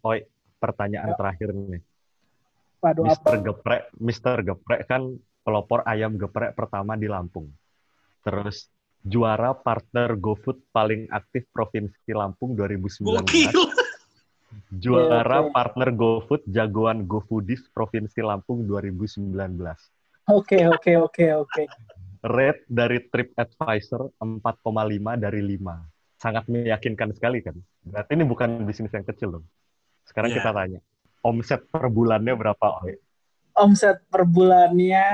Oi, 0.05 0.28
pertanyaan 0.61 1.16
terakhir 1.16 1.57
nih. 1.57 1.80
Waduh, 2.84 3.09
apa? 3.09 3.16
Mister 3.16 3.34
Geprek, 3.40 3.82
Mister 3.97 4.36
Geprek 4.45 4.80
kan 4.84 5.16
pelopor 5.40 5.80
ayam 5.88 6.20
geprek 6.20 6.53
pertama 6.53 7.01
di 7.01 7.09
Lampung. 7.09 7.49
Terus 8.20 8.68
juara 9.01 9.57
partner 9.57 10.16
GoFood 10.16 10.68
paling 10.72 11.09
aktif 11.09 11.49
Provinsi 11.49 12.12
Lampung 12.12 12.53
2019. 12.53 13.24
Gokil. 13.24 13.53
Juara 14.70 15.42
Oke, 15.42 15.51
oke. 15.51 15.55
partner 15.55 15.88
GoFood 15.90 16.42
jagoan 16.47 17.11
GoFoodies 17.11 17.66
Provinsi 17.74 18.22
Lampung 18.22 18.62
2019. 18.62 19.34
Oke, 20.30 20.62
oke, 20.70 20.92
oke, 20.95 21.26
oke. 21.42 21.62
Rate 22.24 22.64
dari 22.64 23.04
TripAdvisor 23.04 24.16
4,5 24.16 25.20
dari 25.20 25.40
5. 25.44 26.16
Sangat 26.16 26.48
meyakinkan 26.48 27.12
sekali 27.12 27.44
kan. 27.44 27.52
Berarti 27.84 28.16
ini 28.16 28.24
bukan 28.24 28.64
bisnis 28.64 28.88
yang 28.96 29.04
kecil 29.04 29.38
loh. 29.38 29.44
Sekarang 30.08 30.32
Iya. 30.32 30.40
kita 30.40 30.50
tanya. 30.56 30.80
Omset 31.20 31.68
per 31.68 31.92
bulannya 31.92 32.32
berapa, 32.32 32.80
Oi? 32.84 32.96
Omset 33.60 34.08
per 34.08 34.24
bulannya 34.24 35.04